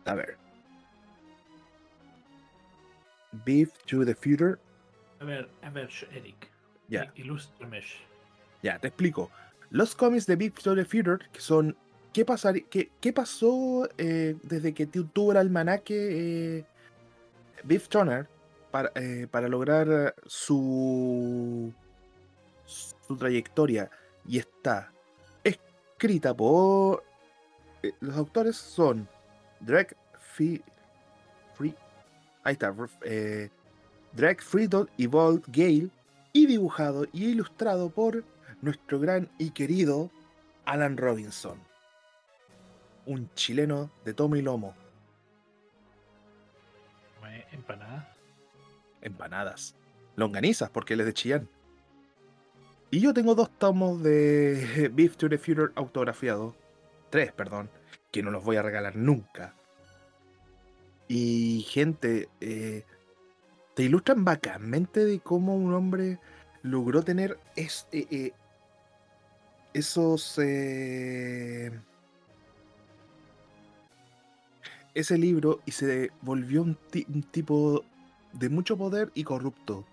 A 0.05 0.13
ver. 0.13 0.35
Beef 3.45 3.71
to 3.85 4.03
the 4.05 4.13
Future, 4.13 4.57
A 5.21 5.25
ver, 5.25 5.49
a 5.61 5.69
ver, 5.69 5.89
Eric. 6.11 6.49
ya. 6.89 7.11
Ilústrame. 7.15 7.81
Ya, 8.61 8.77
te 8.77 8.89
explico. 8.89 9.31
Los 9.69 9.95
cómics 9.95 10.25
de 10.27 10.35
Big 10.35 10.53
to 10.55 10.75
the 10.75 10.83
Future, 10.85 11.17
que 11.31 11.39
son. 11.39 11.75
¿Qué, 12.11 12.25
pasar, 12.25 12.61
qué, 12.65 12.91
qué 12.99 13.11
pasó 13.13 13.89
eh, 13.97 14.35
desde 14.43 14.73
que 14.73 14.85
tu- 14.85 15.05
tuvo 15.05 15.31
el 15.31 15.37
almanaque 15.37 16.57
eh, 16.59 16.65
Biff 17.63 17.87
Turner 17.87 18.27
para, 18.71 18.91
eh, 18.95 19.27
para 19.29 19.47
lograr 19.47 20.15
su, 20.25 21.73
su 22.65 23.17
trayectoria? 23.17 23.89
Y 24.27 24.39
está 24.39 24.91
escrita 25.43 26.33
por. 26.33 27.03
eh, 27.81 27.91
los 27.99 28.15
autores 28.17 28.55
son 28.55 29.07
Drake 29.59 29.95
Free. 30.17 30.63
Ahí 32.43 32.53
está. 32.53 32.75
Eh, 33.03 33.49
Drake 34.13 34.41
Friedel 34.41 34.89
y 34.97 35.07
Walt 35.07 35.45
Gale. 35.47 35.89
Y 36.33 36.47
dibujado 36.47 37.05
y 37.13 37.25
ilustrado 37.25 37.89
por 37.89 38.23
nuestro 38.61 38.99
gran 38.99 39.29
y 39.37 39.51
querido 39.51 40.09
Alan 40.65 40.97
Robinson. 40.97 41.59
Un 43.05 43.29
chileno 43.35 43.91
de 44.03 44.13
tomo 44.13 44.35
y 44.35 44.41
lomo. 44.41 44.73
Empanadas. 47.63 48.05
Empanadas. 49.01 49.75
Longanizas, 50.15 50.69
porque 50.69 50.93
él 50.93 50.99
es 51.01 51.05
de 51.07 51.13
Chillán. 51.13 51.49
Y 52.91 52.99
yo 52.99 53.13
tengo 53.13 53.33
dos 53.35 53.49
tomos 53.57 54.03
de 54.03 54.89
Beef 54.93 55.15
to 55.17 55.29
the 55.29 55.37
Future 55.37 55.71
autografiados. 55.75 56.53
Tres, 57.09 57.31
perdón. 57.31 57.69
Que 58.11 58.21
no 58.21 58.31
los 58.31 58.43
voy 58.43 58.57
a 58.57 58.61
regalar 58.61 58.95
nunca. 58.95 59.55
Y 61.07 61.65
gente, 61.69 62.29
eh, 62.41 62.85
te 63.75 63.83
ilustran 63.83 64.23
bacánmente 64.25 65.03
de 65.05 65.19
cómo 65.19 65.55
un 65.55 65.73
hombre 65.73 66.19
logró 66.61 67.01
tener 67.01 67.39
es- 67.55 67.87
eh, 67.91 68.07
eh, 68.11 68.31
esos... 69.73 70.37
ese 74.93 75.17
libro 75.17 75.59
y 75.65 75.71
se 75.71 76.11
volvió 76.21 76.61
un, 76.61 76.75
ti- 76.75 77.05
un 77.13 77.23
tipo 77.23 77.83
de 78.33 78.49
mucho 78.49 78.77
poder 78.77 79.11
y 79.13 79.23
corrupto. 79.23 79.85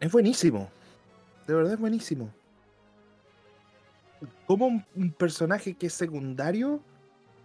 Es 0.00 0.10
buenísimo. 0.10 0.70
De 1.46 1.54
verdad 1.54 1.74
es 1.74 1.80
buenísimo. 1.80 2.32
Como 4.46 4.84
un, 4.94 5.12
personaje 5.12 5.74
que 5.74 5.86
es 5.86 5.94
secundario 5.94 6.80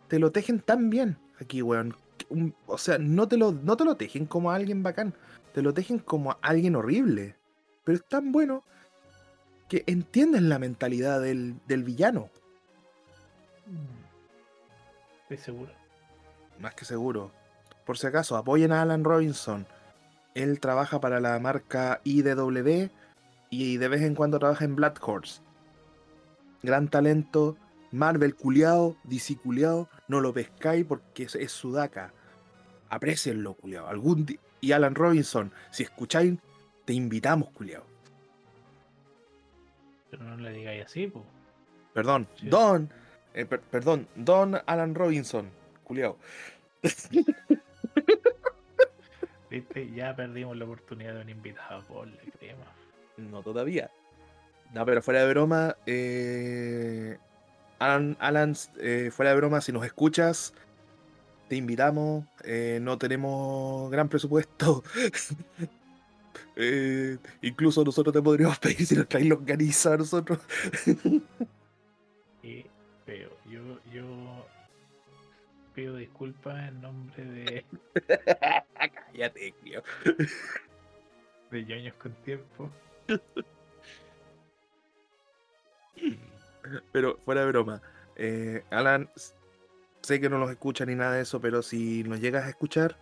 te 0.08 0.20
lo 0.20 0.32
tejen 0.32 0.60
tan 0.60 0.90
bien 0.90 1.18
aquí, 1.40 1.62
weón. 1.62 1.96
O 2.66 2.78
sea, 2.78 2.98
no 2.98 3.28
te, 3.28 3.38
lo, 3.38 3.52
no 3.52 3.78
te 3.78 3.86
lo 3.86 3.96
tejen 3.96 4.26
como 4.26 4.52
a 4.52 4.56
alguien 4.56 4.84
bacán, 4.84 5.14
te 5.54 5.62
lo 5.62 5.74
tejen 5.74 6.00
como 6.00 6.32
a 6.32 6.40
alguien 6.42 6.76
horrible. 6.76 7.36
Pero 7.84 7.98
es 7.98 8.06
tan 8.06 8.32
bueno 8.32 8.64
que 9.68 9.84
entiendes 9.88 10.42
la 10.42 10.60
mentalidad 10.60 11.22
del, 11.22 11.56
del 11.68 11.84
villano. 11.84 12.30
Mm. 13.68 14.05
Estoy 15.26 15.38
seguro. 15.38 15.72
Más 16.60 16.76
que 16.76 16.86
seguro. 16.86 17.32
Por 17.86 17.98
si 17.98 18.06
acaso, 18.08 18.38
apoyen 18.38 18.72
a 18.72 18.82
Alan 18.84 19.04
Robinson. 19.04 19.66
Él 20.36 20.60
trabaja 20.60 21.00
para 21.00 21.20
la 21.20 21.40
marca 21.40 22.02
IDW 22.04 22.90
y 23.50 23.78
de 23.78 23.88
vez 23.88 24.02
en 24.02 24.16
cuando 24.16 24.38
trabaja 24.38 24.66
en 24.66 24.76
Black 24.76 25.00
Horse. 25.08 25.42
Gran 26.62 26.90
talento. 26.90 27.58
Marvel 27.92 28.36
culiao, 28.36 28.98
DC 29.04 29.38
culiao. 29.38 29.90
No 30.08 30.22
lo 30.22 30.34
pescáis 30.34 30.86
porque 30.86 31.24
es, 31.24 31.36
es 31.36 31.52
sudaca. 31.52 32.14
Aprecienlo, 32.90 33.54
culiao. 33.56 33.88
Algún 33.88 34.28
y 34.62 34.72
Alan 34.72 34.96
Robinson, 34.96 35.52
si 35.72 35.84
escucháis, 35.84 36.38
te 36.86 36.94
invitamos, 36.94 37.50
culiao. 37.50 37.84
Pero 40.12 40.24
no 40.24 40.38
le 40.38 40.52
digáis 40.52 40.86
así, 40.86 41.08
po. 41.08 41.24
Perdón, 41.94 42.28
Sí. 42.36 42.48
Don. 42.48 42.92
Eh, 43.36 43.46
per- 43.46 43.62
perdón, 43.62 44.08
Don 44.16 44.60
Alan 44.66 44.96
Robinson, 44.96 45.50
culiao. 45.84 46.18
Viste, 49.50 49.92
ya 49.94 50.16
perdimos 50.16 50.58
la 50.58 50.66
oportunidad 50.66 51.14
de 51.16 51.22
un 51.22 51.30
invitado 51.30 51.82
por 51.84 52.08
la 52.08 52.18
crema. 52.40 52.66
No 53.18 53.42
todavía. 53.44 53.92
No, 54.74 54.86
pero 54.86 55.02
fuera 55.02 55.22
de 55.24 55.30
broma, 55.30 55.78
eh, 55.86 57.18
Alan, 57.80 58.18
Alan, 58.20 58.56
eh, 58.80 59.12
fuera 59.14 59.32
de 59.32 59.38
broma, 59.38 59.62
si 59.62 59.72
nos 59.72 59.86
escuchas, 59.86 60.54
te 61.48 61.56
invitamos. 61.56 62.26
eh, 62.44 62.80
no 62.82 62.98
tenemos 62.98 63.90
gran 63.92 64.10
presupuesto. 64.10 64.84
Incluso 67.42 67.84
nosotros 67.84 68.14
te 68.14 68.22
podríamos 68.22 68.60
pedir 68.60 68.86
si 68.86 68.96
nos 68.96 69.08
traes 69.08 69.28
longaniza 69.28 69.94
a 69.94 69.98
nosotros. 69.98 70.40
Pido 75.76 75.96
disculpas 75.98 76.70
en 76.70 76.82
nombre 76.82 77.24
de, 77.26 77.66
Cállate, 79.12 79.54
tío. 79.64 79.84
de 81.52 81.64
ñoños 81.66 81.94
con 81.96 82.14
tiempo. 82.24 82.72
Pero 86.92 87.18
fuera 87.18 87.42
de 87.42 87.48
broma, 87.48 87.82
eh, 88.16 88.64
Alan, 88.72 89.10
sé 90.02 90.20
que 90.20 90.30
no 90.30 90.40
nos 90.40 90.50
escucha 90.50 90.86
ni 90.86 90.96
nada 90.96 91.14
de 91.14 91.22
eso, 91.22 91.40
pero 91.40 91.62
si 91.62 92.04
nos 92.04 92.20
llegas 92.20 92.46
a 92.46 92.50
escuchar, 92.50 92.98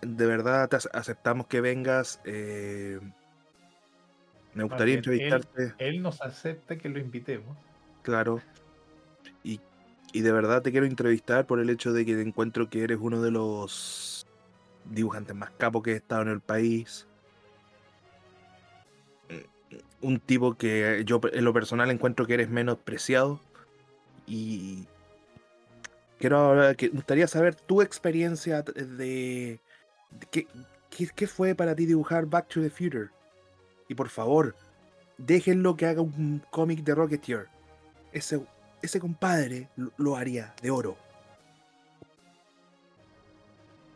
de 0.00 0.26
verdad 0.26 0.68
te 0.68 0.76
ace- 0.76 0.90
aceptamos 0.92 1.46
que 1.46 1.60
vengas. 1.60 2.20
eh, 2.24 2.98
me 4.54 4.64
gustaría 4.64 5.00
bien, 5.00 5.04
él- 5.04 5.32
entrevistarte, 5.32 5.74
Él 5.78 6.02
nos 6.02 6.20
acepta 6.22 6.76
que 6.76 6.88
lo 6.88 6.98
invitemos. 6.98 7.56
claro. 8.02 8.40
Y, 10.12 10.22
de 10.22 10.32
verdad 10.32 10.62
te 10.62 10.70
quiero 10.70 10.86
entrevistar 10.86 11.46
por 11.46 11.60
el 11.60 11.70
hecho 11.70 11.92
de 11.92 12.06
que 12.06 12.20
encuentro 12.20 12.70
que 12.70 12.82
eres 12.82 12.98
uno 13.00 13.20
de 13.20 13.30
los 13.30 14.26
dibujantes 14.86 15.36
más 15.36 15.50
capos 15.58 15.82
que 15.82 15.92
he 15.92 15.96
estado 15.96 16.22
en 16.22 16.28
el 16.28 16.40
país. 16.40 17.06
un 20.00 20.20
tipo 20.20 20.54
que 20.54 21.02
yo 21.04 21.20
en 21.32 21.44
lo 21.44 21.52
personal 21.52 21.90
encuentro 21.90 22.26
que 22.26 22.34
eres 22.34 22.48
menospreciado 22.48 23.40
y 24.26 24.86
quiero 26.18 26.38
ahora 26.38 26.74
que 26.74 26.88
gustaría 26.88 27.26
saber 27.26 27.54
tu 27.54 27.82
experiencia 27.82 28.62
de 28.62 29.60
qué, 30.30 30.46
qué, 30.90 31.08
qué 31.14 31.26
fue 31.26 31.54
para 31.54 31.74
ti 31.74 31.86
dibujar 31.86 32.26
Back 32.26 32.48
to 32.48 32.60
the 32.60 32.70
Future 32.70 33.08
y 33.88 33.94
por 33.94 34.08
favor 34.08 34.54
déjenlo 35.16 35.76
que 35.76 35.86
haga 35.86 36.00
un 36.00 36.42
cómic 36.50 36.84
de 36.84 36.94
Rocketeer 36.94 37.46
ese 38.12 38.40
ese 38.82 39.00
compadre 39.00 39.68
lo, 39.96 40.16
haría 40.16 40.54
de 40.62 40.70
oro 40.70 40.96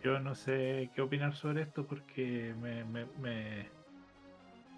Yo 0.02 0.18
no 0.18 0.34
sé 0.34 0.90
qué 0.94 1.00
opinar 1.00 1.34
sobre 1.36 1.62
esto 1.62 1.86
porque 1.86 2.54
me, 2.60 2.84
me, 2.84 3.06
me, 3.20 3.68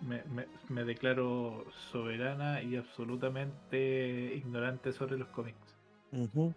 me, 0.03 0.47
me- 0.69 0.85
declaro 0.85 1.65
soberana 1.91 2.63
y 2.63 2.77
absolutamente 2.77 4.35
ignorante 4.35 4.93
sobre 4.93 5.17
los 5.17 5.29
cómics. 5.29 5.57
Ujú. 6.13 6.53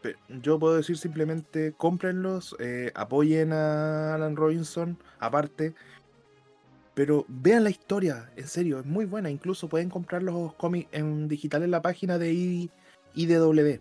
Pe- 0.00 0.16
Yo 0.40 0.58
puedo 0.58 0.76
decir 0.76 0.96
simplemente 0.96 1.74
cómprenlos, 1.76 2.56
eh, 2.58 2.92
apoyen 2.94 3.52
a 3.52 4.14
Alan 4.14 4.36
Robinson, 4.36 4.96
aparte, 5.20 5.74
pero 6.94 7.24
vean 7.28 7.64
la 7.64 7.70
historia, 7.70 8.30
en 8.36 8.46
serio, 8.46 8.80
es 8.80 8.86
muy 8.86 9.06
buena. 9.06 9.30
Incluso 9.30 9.68
pueden 9.68 9.88
comprar 9.88 10.22
los 10.22 10.54
cómics 10.54 10.88
en 10.92 11.26
digital 11.26 11.62
en 11.62 11.70
la 11.70 11.80
página 11.80 12.18
de 12.18 12.68
IDW. 13.14 13.80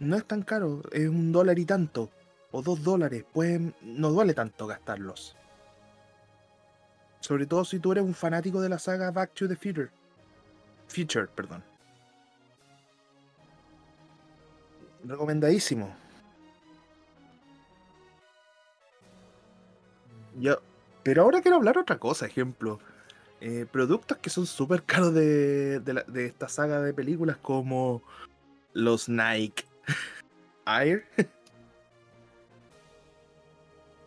No 0.00 0.16
es 0.16 0.24
tan 0.24 0.42
caro, 0.42 0.82
es 0.90 1.08
un 1.08 1.30
dólar 1.30 1.58
y 1.58 1.64
tanto, 1.64 2.10
o 2.50 2.62
dos 2.62 2.82
dólares, 2.82 3.24
pueden, 3.32 3.74
no 3.82 4.10
duele 4.10 4.34
tanto 4.34 4.66
gastarlos. 4.66 5.36
Sobre 7.20 7.46
todo 7.46 7.64
si 7.64 7.78
tú 7.78 7.92
eres 7.92 8.04
un 8.04 8.14
fanático 8.14 8.60
de 8.60 8.68
la 8.68 8.78
saga 8.78 9.10
Back 9.10 9.32
to 9.34 9.48
the 9.48 9.56
Future. 9.56 9.90
Future, 10.88 11.26
perdón. 11.28 11.62
Recomendadísimo. 15.04 15.94
Yo, 20.38 20.60
pero 21.04 21.22
ahora 21.22 21.40
quiero 21.42 21.56
hablar 21.58 21.78
otra 21.78 21.98
cosa, 21.98 22.26
ejemplo. 22.26 22.80
Eh, 23.40 23.66
productos 23.70 24.18
que 24.18 24.30
son 24.30 24.46
súper 24.46 24.82
caros 24.84 25.12
de, 25.14 25.78
de, 25.80 25.92
la- 25.94 26.02
de 26.04 26.26
esta 26.26 26.48
saga 26.48 26.80
de 26.80 26.94
películas 26.94 27.36
como 27.36 28.02
los 28.72 29.08
Nike 29.08 29.64
Air. 30.66 31.06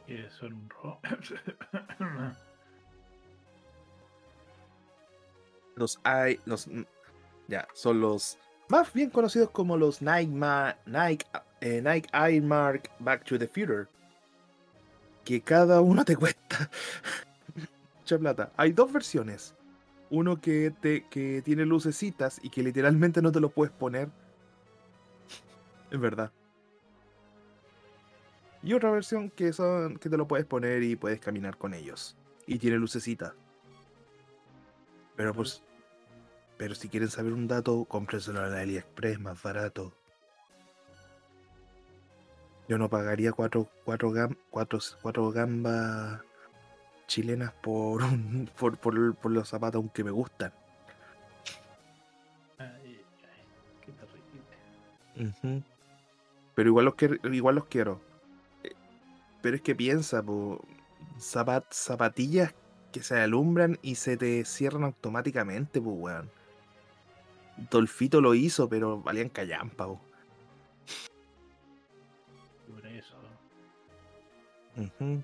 Que 0.07 0.29
son 0.29 0.53
un. 0.53 0.69
Los 5.75 5.99
i 6.05 6.39
los 6.45 6.65
mm, 6.67 6.83
ya, 7.49 7.67
son 7.73 7.99
los 8.01 8.37
más 8.69 8.91
bien 8.93 9.09
conocidos 9.09 9.49
como 9.51 9.77
los 9.77 10.01
Nike 10.01 10.31
Ma- 10.31 10.77
Nike 10.85 11.25
eh, 11.61 11.81
Nike 11.83 12.09
Air 12.13 12.41
Mark 12.41 12.89
Back 12.99 13.25
to 13.25 13.37
the 13.37 13.47
Future. 13.47 13.87
Que 15.27 15.41
cada 15.41 15.81
uno 15.81 16.05
te 16.05 16.15
cuesta 16.15 16.69
mucha 17.99 18.17
plata. 18.17 18.53
Hay 18.55 18.71
dos 18.71 18.93
versiones. 18.93 19.53
Uno 20.09 20.39
que 20.39 20.71
te 20.71 21.05
que 21.09 21.41
tiene 21.41 21.65
lucecitas 21.65 22.39
y 22.41 22.49
que 22.49 22.63
literalmente 22.63 23.21
no 23.21 23.33
te 23.33 23.41
lo 23.41 23.49
puedes 23.49 23.73
poner. 23.73 24.07
Es 25.91 25.99
verdad. 25.99 26.31
Y 28.63 28.71
otra 28.71 28.89
versión 28.89 29.29
que 29.29 29.51
son 29.51 29.97
que 29.97 30.09
te 30.09 30.15
lo 30.15 30.29
puedes 30.29 30.45
poner 30.45 30.81
y 30.81 30.95
puedes 30.95 31.19
caminar 31.19 31.57
con 31.57 31.73
ellos. 31.73 32.15
Y 32.45 32.57
tiene 32.57 32.77
lucecitas. 32.77 33.33
Pero 35.17 35.33
pues. 35.33 35.61
Pero 36.55 36.73
si 36.73 36.87
quieren 36.87 37.09
saber 37.09 37.33
un 37.33 37.49
dato, 37.49 37.83
cómprenselo 37.83 38.47
en 38.47 38.53
AliExpress, 38.53 39.19
más 39.19 39.43
barato. 39.43 39.93
Yo 42.67 42.77
no 42.77 42.89
pagaría 42.89 43.31
cuatro, 43.31 43.69
cuatro, 43.85 44.11
gam, 44.11 44.35
cuatro, 44.49 44.79
cuatro 45.01 45.31
gambas 45.31 46.21
chilenas 47.07 47.53
por, 47.53 48.03
un, 48.03 48.49
por, 48.59 48.77
por, 48.77 49.15
por 49.15 49.31
los 49.31 49.47
zapatos 49.47 49.79
aunque 49.79 50.03
me 50.03 50.11
gustan. 50.11 50.51
Ay, 52.57 52.99
ay, 53.23 53.45
qué 53.81 53.91
terrible. 53.93 55.63
Pero 56.55 56.69
igual 56.69 56.85
los, 56.85 56.95
que, 56.95 57.19
igual 57.31 57.55
los 57.55 57.65
quiero. 57.65 58.01
Eh, 58.63 58.73
Pero 59.41 59.55
es 59.55 59.61
que 59.61 59.75
piensa, 59.75 60.21
po, 60.21 60.65
zapat, 61.19 61.65
zapatillas 61.71 62.53
que 62.91 63.01
se 63.01 63.19
alumbran 63.19 63.79
y 63.81 63.95
se 63.95 64.17
te 64.17 64.43
cierran 64.43 64.83
automáticamente, 64.83 65.81
pues 65.81 65.95
weón. 65.97 66.29
Dolfito 67.71 68.21
lo 68.21 68.35
hizo, 68.35 68.69
pero 68.69 69.01
valían 69.01 69.29
callampa, 69.29 69.87
po. 69.87 70.01
Ujú. 74.77 75.23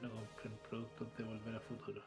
no 0.00 0.10
compren 0.10 0.52
productos 0.70 1.08
de 1.16 1.24
Volver 1.24 1.56
a 1.56 1.60
Futuro. 1.60 2.02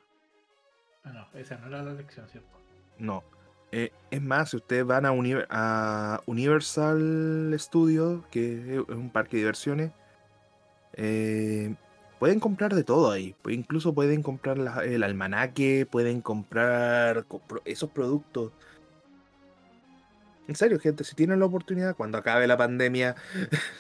Ah, 1.04 1.12
no, 1.12 1.40
esa 1.40 1.58
no 1.58 1.68
era 1.68 1.84
la 1.84 1.94
lección, 1.94 2.28
¿cierto? 2.30 2.50
No. 2.98 3.24
Eh, 3.72 3.92
es 4.10 4.22
más, 4.22 4.52
si 4.52 4.58
ustedes 4.58 4.86
van 4.86 5.06
a, 5.06 5.12
Univer- 5.12 5.48
a 5.50 6.22
Universal 6.26 7.54
Studios, 7.60 8.26
que 8.32 8.76
es 8.76 8.80
un 8.96 9.10
parque 9.10 9.38
de 9.38 9.42
diversiones, 9.42 9.92
eh, 10.94 11.76
pueden 12.20 12.40
comprar 12.40 12.74
de 12.74 12.84
todo 12.84 13.12
ahí. 13.12 13.36
Pues 13.42 13.56
incluso 13.56 13.94
pueden 13.94 14.24
comprar 14.24 14.58
la- 14.58 14.84
el 14.86 15.04
almanaque, 15.04 15.86
pueden 15.90 16.22
comprar 16.22 17.26
esos 17.66 17.90
productos. 17.90 18.52
En 20.48 20.56
serio, 20.56 20.80
gente, 20.80 21.04
si 21.04 21.16
tienen 21.16 21.40
la 21.40 21.46
oportunidad, 21.48 21.96
cuando 21.96 22.18
acabe 22.18 22.48
la 22.48 22.56
pandemia, 22.56 23.16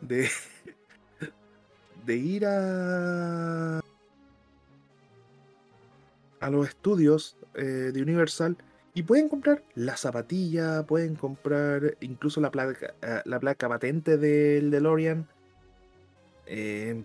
de, 0.00 0.28
de 2.06 2.16
ir 2.16 2.46
a, 2.46 3.80
a 6.40 6.50
los 6.50 6.68
estudios 6.68 7.36
eh, 7.54 7.90
de 7.92 8.02
Universal 8.02 8.56
y 8.94 9.02
pueden 9.02 9.28
comprar 9.28 9.62
la 9.74 9.96
zapatilla, 9.96 10.86
pueden 10.86 11.16
comprar 11.16 11.96
incluso 12.00 12.40
la 12.40 12.50
placa, 12.50 12.94
eh, 13.02 13.20
la 13.24 13.38
placa 13.40 13.68
patente 13.68 14.16
del 14.16 14.70
DeLorean. 14.70 15.28
Eh, 16.46 17.04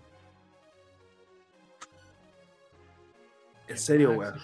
en 3.68 3.76
Es 3.76 3.82
serio, 3.82 4.12
weón. 4.12 4.36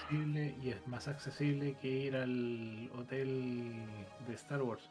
Y 0.62 0.70
es 0.70 0.88
más 0.88 1.08
accesible 1.08 1.78
que 1.82 1.88
ir 1.88 2.16
al 2.16 2.90
hotel 2.98 3.76
de 4.28 4.34
Star 4.34 4.62
Wars. 4.62 4.90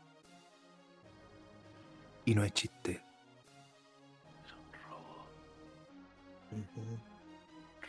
Y 2.25 2.35
no 2.35 2.45
es 2.45 2.53
chiste. 2.53 3.03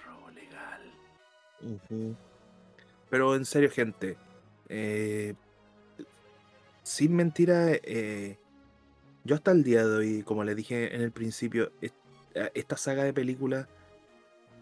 Robo 0.05 0.29
legal. 0.31 0.81
Pero 3.09 3.35
en 3.35 3.45
serio, 3.45 3.69
gente. 3.71 4.17
eh, 4.69 5.33
sin 6.83 7.15
mentira, 7.15 7.67
eh, 7.71 8.37
yo 9.23 9.35
hasta 9.35 9.51
el 9.51 9.63
día 9.63 9.85
de 9.85 9.95
hoy, 9.97 10.23
como 10.23 10.43
les 10.43 10.55
dije 10.55 10.95
en 10.95 11.01
el 11.01 11.11
principio, 11.11 11.71
est- 11.81 11.95
esta 12.53 12.77
saga 12.77 13.03
de 13.03 13.13
películas 13.13 13.67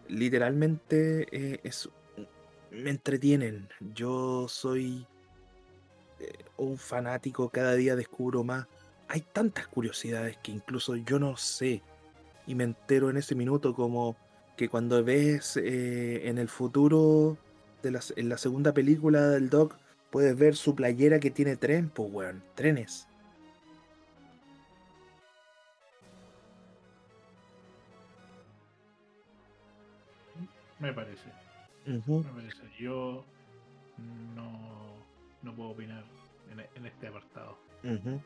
literalmente 0.08 1.26
eh, 1.30 1.60
es, 1.62 1.88
me 2.70 2.90
entretienen. 2.90 3.68
Yo 3.94 4.48
soy 4.48 5.06
eh, 6.20 6.44
un 6.56 6.78
fanático, 6.78 7.48
cada 7.50 7.74
día 7.74 7.96
descubro 7.96 8.42
más. 8.44 8.66
Hay 9.08 9.20
tantas 9.20 9.68
curiosidades 9.68 10.36
que 10.38 10.52
incluso 10.52 10.96
yo 10.96 11.18
no 11.18 11.36
sé 11.36 11.82
y 12.46 12.54
me 12.54 12.64
entero 12.64 13.10
en 13.10 13.16
ese 13.16 13.34
minuto 13.34 13.74
como 13.74 14.16
que 14.56 14.68
cuando 14.68 15.02
ves 15.04 15.56
eh, 15.56 16.28
en 16.28 16.38
el 16.38 16.48
futuro, 16.48 17.36
de 17.82 17.90
la, 17.90 18.00
en 18.16 18.28
la 18.28 18.38
segunda 18.38 18.72
película 18.72 19.28
del 19.28 19.50
Doc, 19.50 19.76
puedes 20.10 20.36
ver 20.36 20.56
su 20.56 20.74
playera 20.74 21.20
que 21.20 21.30
tiene 21.30 21.56
tren, 21.56 21.90
pues 21.90 22.10
weón, 22.12 22.42
trenes. 22.54 23.06
Me 30.78 30.92
parece. 30.92 31.30
Me 31.86 32.00
parece. 32.00 32.62
Yo 32.78 33.24
no, 34.34 34.50
no 35.42 35.54
puedo 35.54 35.70
opinar 35.70 36.04
en, 36.50 36.60
en 36.60 36.86
este 36.86 37.08
apartado. 37.08 37.58
Ujú. 37.82 38.20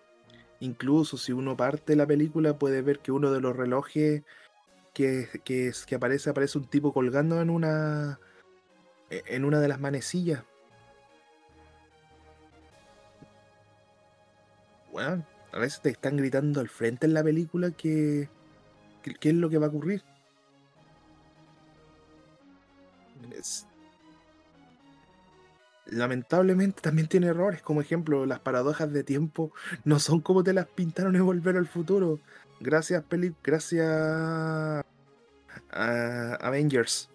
Incluso 0.61 1.17
si 1.17 1.33
uno 1.33 1.57
parte 1.57 1.97
la 1.97 2.07
película 2.07 2.59
puede 2.59 2.83
ver 2.83 2.99
que 3.01 3.13
uno 3.13 3.31
de 3.33 3.41
los 3.41 3.57
relojes 3.57 4.23
que, 4.95 5.29
que, 5.45 5.73
que 5.87 5.95
aparece, 5.95 6.31
aparece 6.31 6.59
un 6.59 6.67
tipo 6.67 6.93
colgando 6.93 7.41
en 7.41 7.51
una 7.51 8.21
e- 9.11 9.25
en 9.27 9.45
una 9.45 9.61
de 9.61 9.69
las 9.69 9.81
manecillas. 9.81 10.45
Bueno, 14.93 15.25
a 15.53 15.59
veces 15.59 15.81
te 15.81 15.91
están 15.91 16.17
gritando 16.17 16.61
al 16.61 16.69
frente 16.69 17.07
en 17.07 17.15
la 17.15 17.23
película 17.23 17.71
que, 17.71 18.29
que- 19.03 19.15
qué 19.15 19.31
es 19.31 19.35
lo 19.35 19.49
que 19.49 19.59
va 19.59 19.67
a 19.67 19.69
ocurrir. 19.71 20.03
Es- 23.33 23.67
Lamentablemente 25.91 26.83
también 26.83 27.09
tiene 27.09 27.29
errores, 27.29 27.63
como 27.63 27.81
ejemplo, 27.81 28.25
las 28.25 28.39
paradojas 28.39 28.93
de 28.93 29.03
tiempo 29.03 29.53
no 29.85 29.99
son 29.99 30.21
como 30.21 30.45
te 30.45 30.53
las 30.53 30.67
pintaron 30.67 31.17
en 31.17 31.25
Volver 31.25 31.57
al 31.57 31.67
Futuro. 31.67 32.21
Gracias, 32.61 33.03
peli 33.05 33.35
gracias 33.43 33.89
a 33.89 34.85
Avengers. 36.41 37.11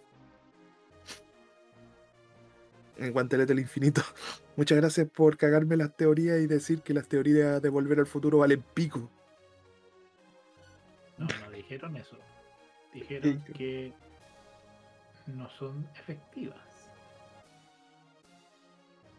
En 2.97 3.13
Guantelete 3.13 3.53
del 3.53 3.59
Infinito. 3.59 4.01
Muchas 4.57 4.77
gracias 4.77 5.07
por 5.09 5.37
cagarme 5.37 5.77
las 5.77 5.95
teorías 5.95 6.41
y 6.41 6.47
decir 6.47 6.81
que 6.81 6.93
las 6.93 7.07
teorías 7.07 7.61
de 7.61 7.69
Volver 7.69 7.99
al 7.99 8.07
Futuro 8.07 8.39
valen 8.39 8.63
pico. 8.73 9.09
No, 11.17 11.27
no 11.27 11.51
dijeron 11.51 11.95
eso. 11.95 12.17
Dijeron 12.93 13.43
que 13.53 13.93
no 15.27 15.49
son 15.49 15.87
efectivas. 15.99 16.74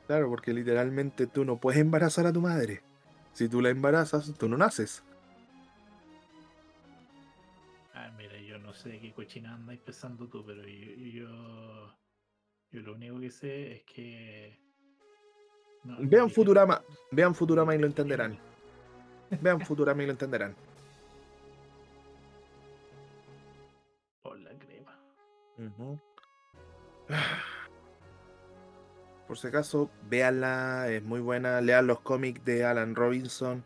Claro, 0.06 0.28
porque 0.28 0.52
literalmente 0.52 1.26
tú 1.26 1.44
no 1.44 1.56
puedes 1.56 1.80
embarazar 1.80 2.26
a 2.26 2.32
tu 2.32 2.40
madre. 2.40 2.82
Si 3.32 3.48
tú 3.48 3.60
la 3.60 3.70
embarazas, 3.70 4.32
tú 4.38 4.48
no 4.48 4.56
naces. 4.56 5.02
Ah, 7.92 8.10
mira, 8.16 8.38
yo 8.40 8.58
no 8.58 8.72
sé 8.72 8.98
qué 9.00 9.12
cochina 9.12 9.54
andáis 9.54 9.80
pensando 9.80 10.28
tú, 10.28 10.44
pero 10.46 10.62
yo, 10.62 10.92
yo, 10.94 11.94
yo 12.70 12.80
lo 12.82 12.94
único 12.94 13.18
que 13.20 13.30
sé 13.30 13.72
es 13.76 13.82
que. 13.84 14.58
no- 15.84 15.96
Vean 16.00 16.30
Futurama, 16.30 16.80
vean 17.10 17.34
Futurama 17.34 17.74
y 17.74 17.78
lo 17.78 17.86
entenderán. 17.86 18.38
Vean 19.40 19.60
Futurama 19.60 20.02
y 20.02 20.06
lo 20.06 20.12
entenderán. 20.12 20.54
Por 24.22 24.38
la 24.38 24.50
crema. 24.58 24.96
Ujú. 25.58 26.00
Por 29.26 29.38
si 29.38 29.48
acaso, 29.48 29.90
véanla, 30.08 30.86
es 30.90 31.02
muy 31.02 31.20
buena. 31.20 31.60
Lean 31.60 31.86
los 31.86 32.00
cómics 32.00 32.44
de 32.44 32.64
Alan 32.64 32.94
Robinson. 32.94 33.64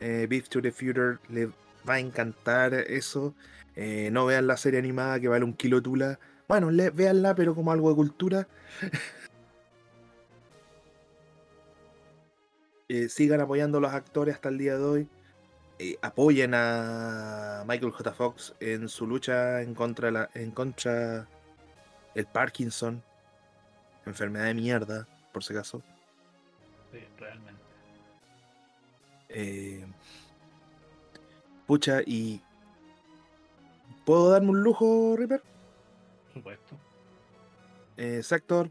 Eh, 0.00 0.26
Beef 0.28 0.48
to 0.48 0.62
the 0.62 0.72
Future, 0.72 1.18
les 1.28 1.48
va 1.88 1.94
a 1.94 2.00
encantar 2.00 2.74
eso. 2.74 3.34
Eh, 3.76 4.10
no 4.12 4.26
vean 4.26 4.46
la 4.46 4.56
serie 4.56 4.78
animada 4.78 5.18
que 5.20 5.28
vale 5.28 5.44
un 5.44 5.54
kilo 5.54 5.82
tula. 5.82 6.18
Bueno, 6.48 6.70
le, 6.70 6.90
véanla, 6.90 7.34
pero 7.34 7.54
como 7.54 7.72
algo 7.72 7.90
de 7.90 7.96
cultura. 7.96 8.48
Eh, 12.88 13.08
sigan 13.08 13.40
apoyando 13.40 13.78
a 13.78 13.80
los 13.80 13.92
actores 13.94 14.34
hasta 14.34 14.50
el 14.50 14.58
día 14.58 14.76
de 14.76 14.84
hoy. 14.84 15.08
Eh, 15.78 15.96
apoyen 16.02 16.52
a 16.54 17.64
Michael 17.66 17.90
J. 17.90 18.12
Fox 18.12 18.54
en 18.60 18.86
su 18.88 19.06
lucha 19.06 19.62
en 19.62 19.74
contra 19.74 20.10
la, 20.10 20.28
en 20.34 20.50
contra 20.50 21.26
el 22.14 22.26
Parkinson, 22.26 23.02
enfermedad 24.06 24.46
de 24.46 24.54
mierda, 24.54 25.08
por 25.32 25.44
si 25.44 25.52
acaso. 25.52 25.82
Sí, 26.90 26.98
realmente. 27.18 27.62
Eh, 29.28 29.86
pucha, 31.66 32.02
y 32.04 32.42
¿puedo 34.04 34.30
darme 34.30 34.50
un 34.50 34.62
lujo, 34.62 35.16
Ripper? 35.16 35.40
Por 35.40 36.32
supuesto. 36.34 36.76
Eh, 37.96 38.22
Sector, 38.22 38.70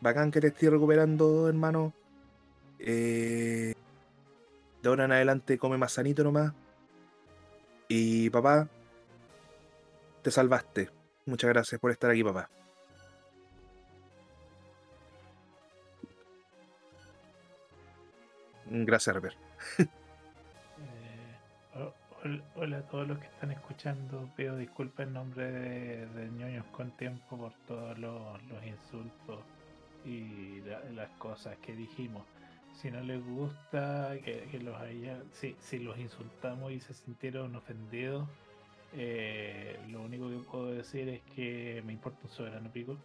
bacán 0.00 0.30
que 0.30 0.40
te 0.40 0.48
estoy 0.48 0.68
recuperando, 0.68 1.48
hermano. 1.48 1.94
Eh, 2.78 3.74
de 4.82 4.88
ahora 4.88 5.06
en 5.06 5.12
adelante 5.12 5.58
come 5.58 5.78
más 5.78 5.92
sanito 5.92 6.22
nomás. 6.22 6.52
Y 7.88 8.28
papá, 8.30 8.68
te 10.22 10.30
salvaste. 10.30 10.90
Muchas 11.24 11.48
gracias 11.48 11.80
por 11.80 11.90
estar 11.90 12.10
aquí, 12.10 12.22
papá. 12.22 12.50
Gracias, 18.70 19.14
Ripper. 19.16 19.36
Eh, 20.78 21.78
ho- 21.78 21.94
hol- 22.22 22.42
hola 22.56 22.78
a 22.78 22.82
todos 22.82 23.08
los 23.08 23.18
que 23.18 23.26
están 23.26 23.50
escuchando. 23.52 24.28
Pido 24.36 24.56
disculpas 24.56 25.06
en 25.06 25.12
nombre 25.14 25.50
de, 25.50 26.06
de 26.06 26.28
ñoños 26.30 26.64
con 26.66 26.90
tiempo 26.92 27.36
por 27.36 27.52
todos 27.66 27.98
los, 27.98 28.42
los 28.44 28.64
insultos 28.64 29.40
y 30.04 30.60
la- 30.60 30.84
las 30.90 31.08
cosas 31.18 31.56
que 31.58 31.74
dijimos. 31.74 32.24
Si 32.74 32.90
no 32.90 33.00
les 33.00 33.24
gusta 33.24 34.12
que, 34.24 34.48
que 34.50 34.58
los 34.60 34.76
haya, 34.80 35.20
si, 35.32 35.56
si 35.60 35.78
los 35.80 35.98
insultamos 35.98 36.70
y 36.72 36.80
se 36.80 36.94
sintieron 36.94 37.56
ofendidos, 37.56 38.28
eh, 38.94 39.78
lo 39.90 40.02
único 40.02 40.28
que 40.30 40.36
puedo 40.48 40.72
decir 40.72 41.08
es 41.08 41.20
que 41.34 41.82
me 41.84 41.92
importa 41.92 42.20
un 42.24 42.30
soberano 42.30 42.70
pico. 42.70 42.96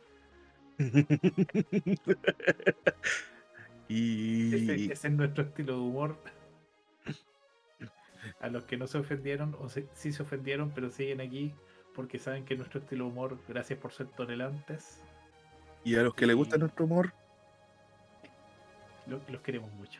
y 3.87 4.53
Ese, 4.55 4.93
ese 4.93 5.07
es 5.07 5.13
nuestro 5.13 5.43
estilo 5.43 5.73
de 5.73 5.79
humor. 5.79 6.17
A 8.39 8.47
los 8.49 8.63
que 8.65 8.77
no 8.77 8.87
se 8.87 8.97
ofendieron, 8.97 9.55
o 9.59 9.69
se- 9.69 9.87
sí 9.93 10.13
se 10.13 10.23
ofendieron, 10.23 10.71
pero 10.71 10.89
siguen 10.89 11.19
aquí 11.21 11.53
porque 11.93 12.17
saben 12.19 12.45
que 12.45 12.55
nuestro 12.55 12.79
estilo 12.79 13.05
de 13.05 13.11
humor, 13.11 13.37
gracias 13.47 13.77
por 13.79 13.91
ser 13.93 14.07
tolerantes, 14.07 14.99
y 15.83 15.95
a 15.95 16.01
los 16.03 16.13
que 16.13 16.25
les 16.25 16.35
gusta 16.35 16.57
nuestro 16.57 16.85
humor, 16.85 17.11
lo- 19.07 19.19
los 19.27 19.41
queremos 19.41 19.71
mucho. 19.73 19.99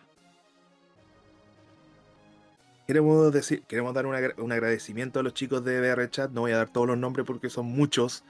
Queremos 2.88 3.32
decir, 3.32 3.64
queremos 3.64 3.94
dar 3.94 4.06
un 4.06 4.52
agradecimiento 4.52 5.20
a 5.20 5.24
los 5.24 5.34
chicos 5.34 5.64
de 5.64 5.80
BR 5.80 6.10
Chat. 6.10 6.32
No 6.32 6.42
voy 6.42 6.52
a 6.52 6.58
dar 6.58 6.70
todos 6.70 6.86
los 6.88 6.98
nombres 6.98 7.26
porque 7.26 7.50
son 7.50 7.66
muchos. 7.66 8.26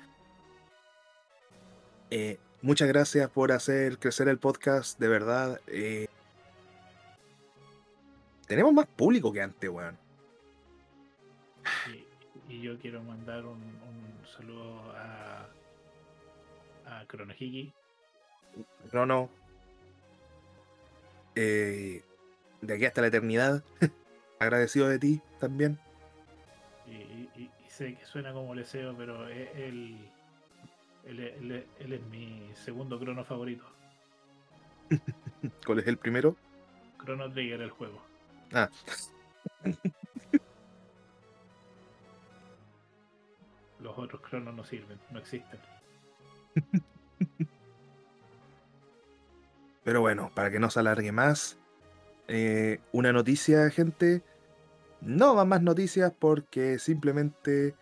Eh, 2.12 2.38
muchas 2.64 2.88
gracias 2.88 3.30
por 3.30 3.52
hacer 3.52 4.00
crecer 4.00 4.28
el 4.28 4.40
podcast, 4.40 4.98
de 5.00 5.08
verdad. 5.08 5.62
eh, 5.68 6.08
tenemos 8.48 8.74
más 8.74 8.88
público 8.88 9.32
que 9.32 9.42
antes, 9.42 9.70
weón. 9.70 9.98
Y, 11.88 12.54
y 12.54 12.62
yo 12.62 12.78
quiero 12.80 13.02
mandar 13.04 13.46
un, 13.46 13.60
un 13.62 14.28
saludo 14.36 14.82
a, 14.96 15.48
a 16.88 17.06
Kronohiki, 17.08 17.72
No, 18.92 19.06
no. 19.06 19.30
Eh, 21.36 22.04
de 22.62 22.74
aquí 22.76 22.86
hasta 22.86 23.02
la 23.02 23.08
eternidad. 23.08 23.64
Agradecido 24.40 24.90
de 24.90 25.00
ti 25.00 25.22
también. 25.40 25.80
y, 26.86 26.92
y- 26.92 27.30
y- 27.36 27.52
y 27.66 27.70
sé 27.70 27.96
que 27.96 28.06
suena 28.06 28.34
como 28.34 28.54
leseo, 28.54 28.96
pero 28.98 29.28
es- 29.30 29.50
él, 29.56 29.98
él, 31.06 31.20
él- 31.20 31.66
él 31.80 31.94
es 31.94 32.02
mi 32.08 32.50
segundo 32.56 33.00
crono 33.00 33.24
favorito. 33.24 33.66
¿Cuál 35.66 35.80
es 35.80 35.88
el 35.88 35.98
primero? 35.98 36.36
Chrono 37.04 37.32
Trigger 37.32 37.62
el 37.62 37.70
juego. 37.72 38.02
Ah, 38.54 38.70
Los 43.80 43.98
otros 43.98 44.22
cronos 44.22 44.54
no 44.54 44.64
sirven, 44.64 44.98
no 45.12 45.20
existen. 45.20 45.60
Pero 49.84 50.00
bueno, 50.02 50.32
para 50.34 50.50
que 50.50 50.60
no 50.60 50.70
se 50.70 50.80
alargue 50.80 51.12
más, 51.12 51.58
eh, 52.28 52.80
una 52.94 53.12
noticia, 53.12 53.70
gente. 53.70 54.22
No 55.02 55.36
van 55.36 55.50
más 55.50 55.62
noticias 55.62 56.14
porque 56.18 56.80
simplemente 56.80 57.76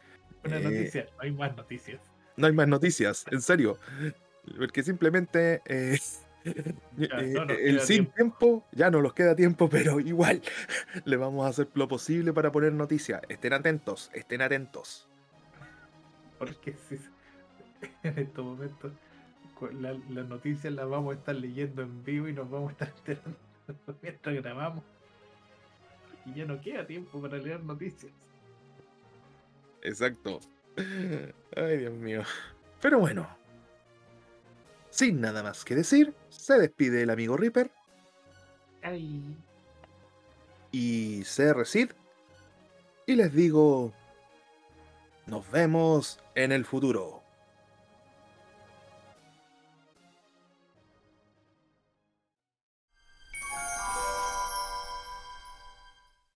Una 0.44 0.58
Eh, 0.58 0.62
noticia, 0.64 1.06
no 1.18 1.22
hay 1.22 1.32
más 1.32 1.56
noticias. 1.56 2.11
No 2.38 2.48
hay 2.48 2.54
más 2.54 2.68
noticias, 2.68 3.26
en 3.32 3.42
serio. 3.42 3.78
Porque 4.58 4.84
simplemente 4.84 5.62
eh, 5.66 6.00
Ya, 6.98 7.08
eh, 7.20 7.34
no 7.34 7.44
el 7.54 7.80
sin 7.82 8.08
tiempo. 8.08 8.14
tiempo 8.16 8.66
ya 8.72 8.90
no 8.90 9.02
nos 9.02 9.14
queda 9.14 9.36
tiempo, 9.36 9.70
pero 9.70 10.00
igual 10.00 10.42
le 11.06 11.18
vamos 11.18 11.46
a 11.46 11.50
hacer 11.50 11.68
lo 11.76 11.88
posible 11.88 12.34
para 12.34 12.52
poner 12.52 12.74
noticias. 12.74 13.22
Estén 13.30 13.54
atentos, 13.54 14.10
estén 14.14 14.42
atentos. 14.42 15.08
Porque 16.40 16.76
si, 16.90 17.00
en 18.04 18.18
estos 18.20 18.44
momentos 18.46 18.92
la- 19.80 19.94
las 20.10 20.28
noticias 20.28 20.74
las 20.74 20.90
vamos 20.90 21.16
a 21.16 21.20
estar 21.20 21.36
leyendo 21.36 21.84
en 21.84 22.04
vivo 22.04 22.28
y 22.28 22.34
nos 22.34 22.50
vamos 22.50 22.70
a 22.70 22.72
estar 22.74 22.90
enterando 22.98 23.38
mientras 24.02 24.36
grabamos. 24.36 24.84
Y 26.26 26.34
ya 26.34 26.46
no 26.46 26.60
queda 26.62 26.86
tiempo 26.88 27.22
para 27.22 27.38
leer 27.38 27.64
noticias. 27.64 28.12
Exacto. 29.82 30.40
Ay, 31.56 31.78
Dios 31.78 31.94
mío. 31.94 32.24
Pero 32.82 33.00
bueno. 33.00 33.28
Sin 34.90 35.22
nada 35.22 35.42
más 35.42 35.64
que 35.64 35.76
decir, 35.76 36.14
se 36.30 36.58
despide 36.60 37.04
el 37.04 37.10
amigo 37.10 37.38
Reaper 37.38 37.72
Ay. 38.82 39.38
y 40.72 41.24
CR 41.24 41.66
Sid. 41.66 41.92
Y 43.06 43.16
les 43.16 43.34
digo, 43.34 43.94
nos 45.28 45.50
vemos 45.50 46.20
en 46.36 46.52
el 46.52 46.66
futuro. 46.66 47.21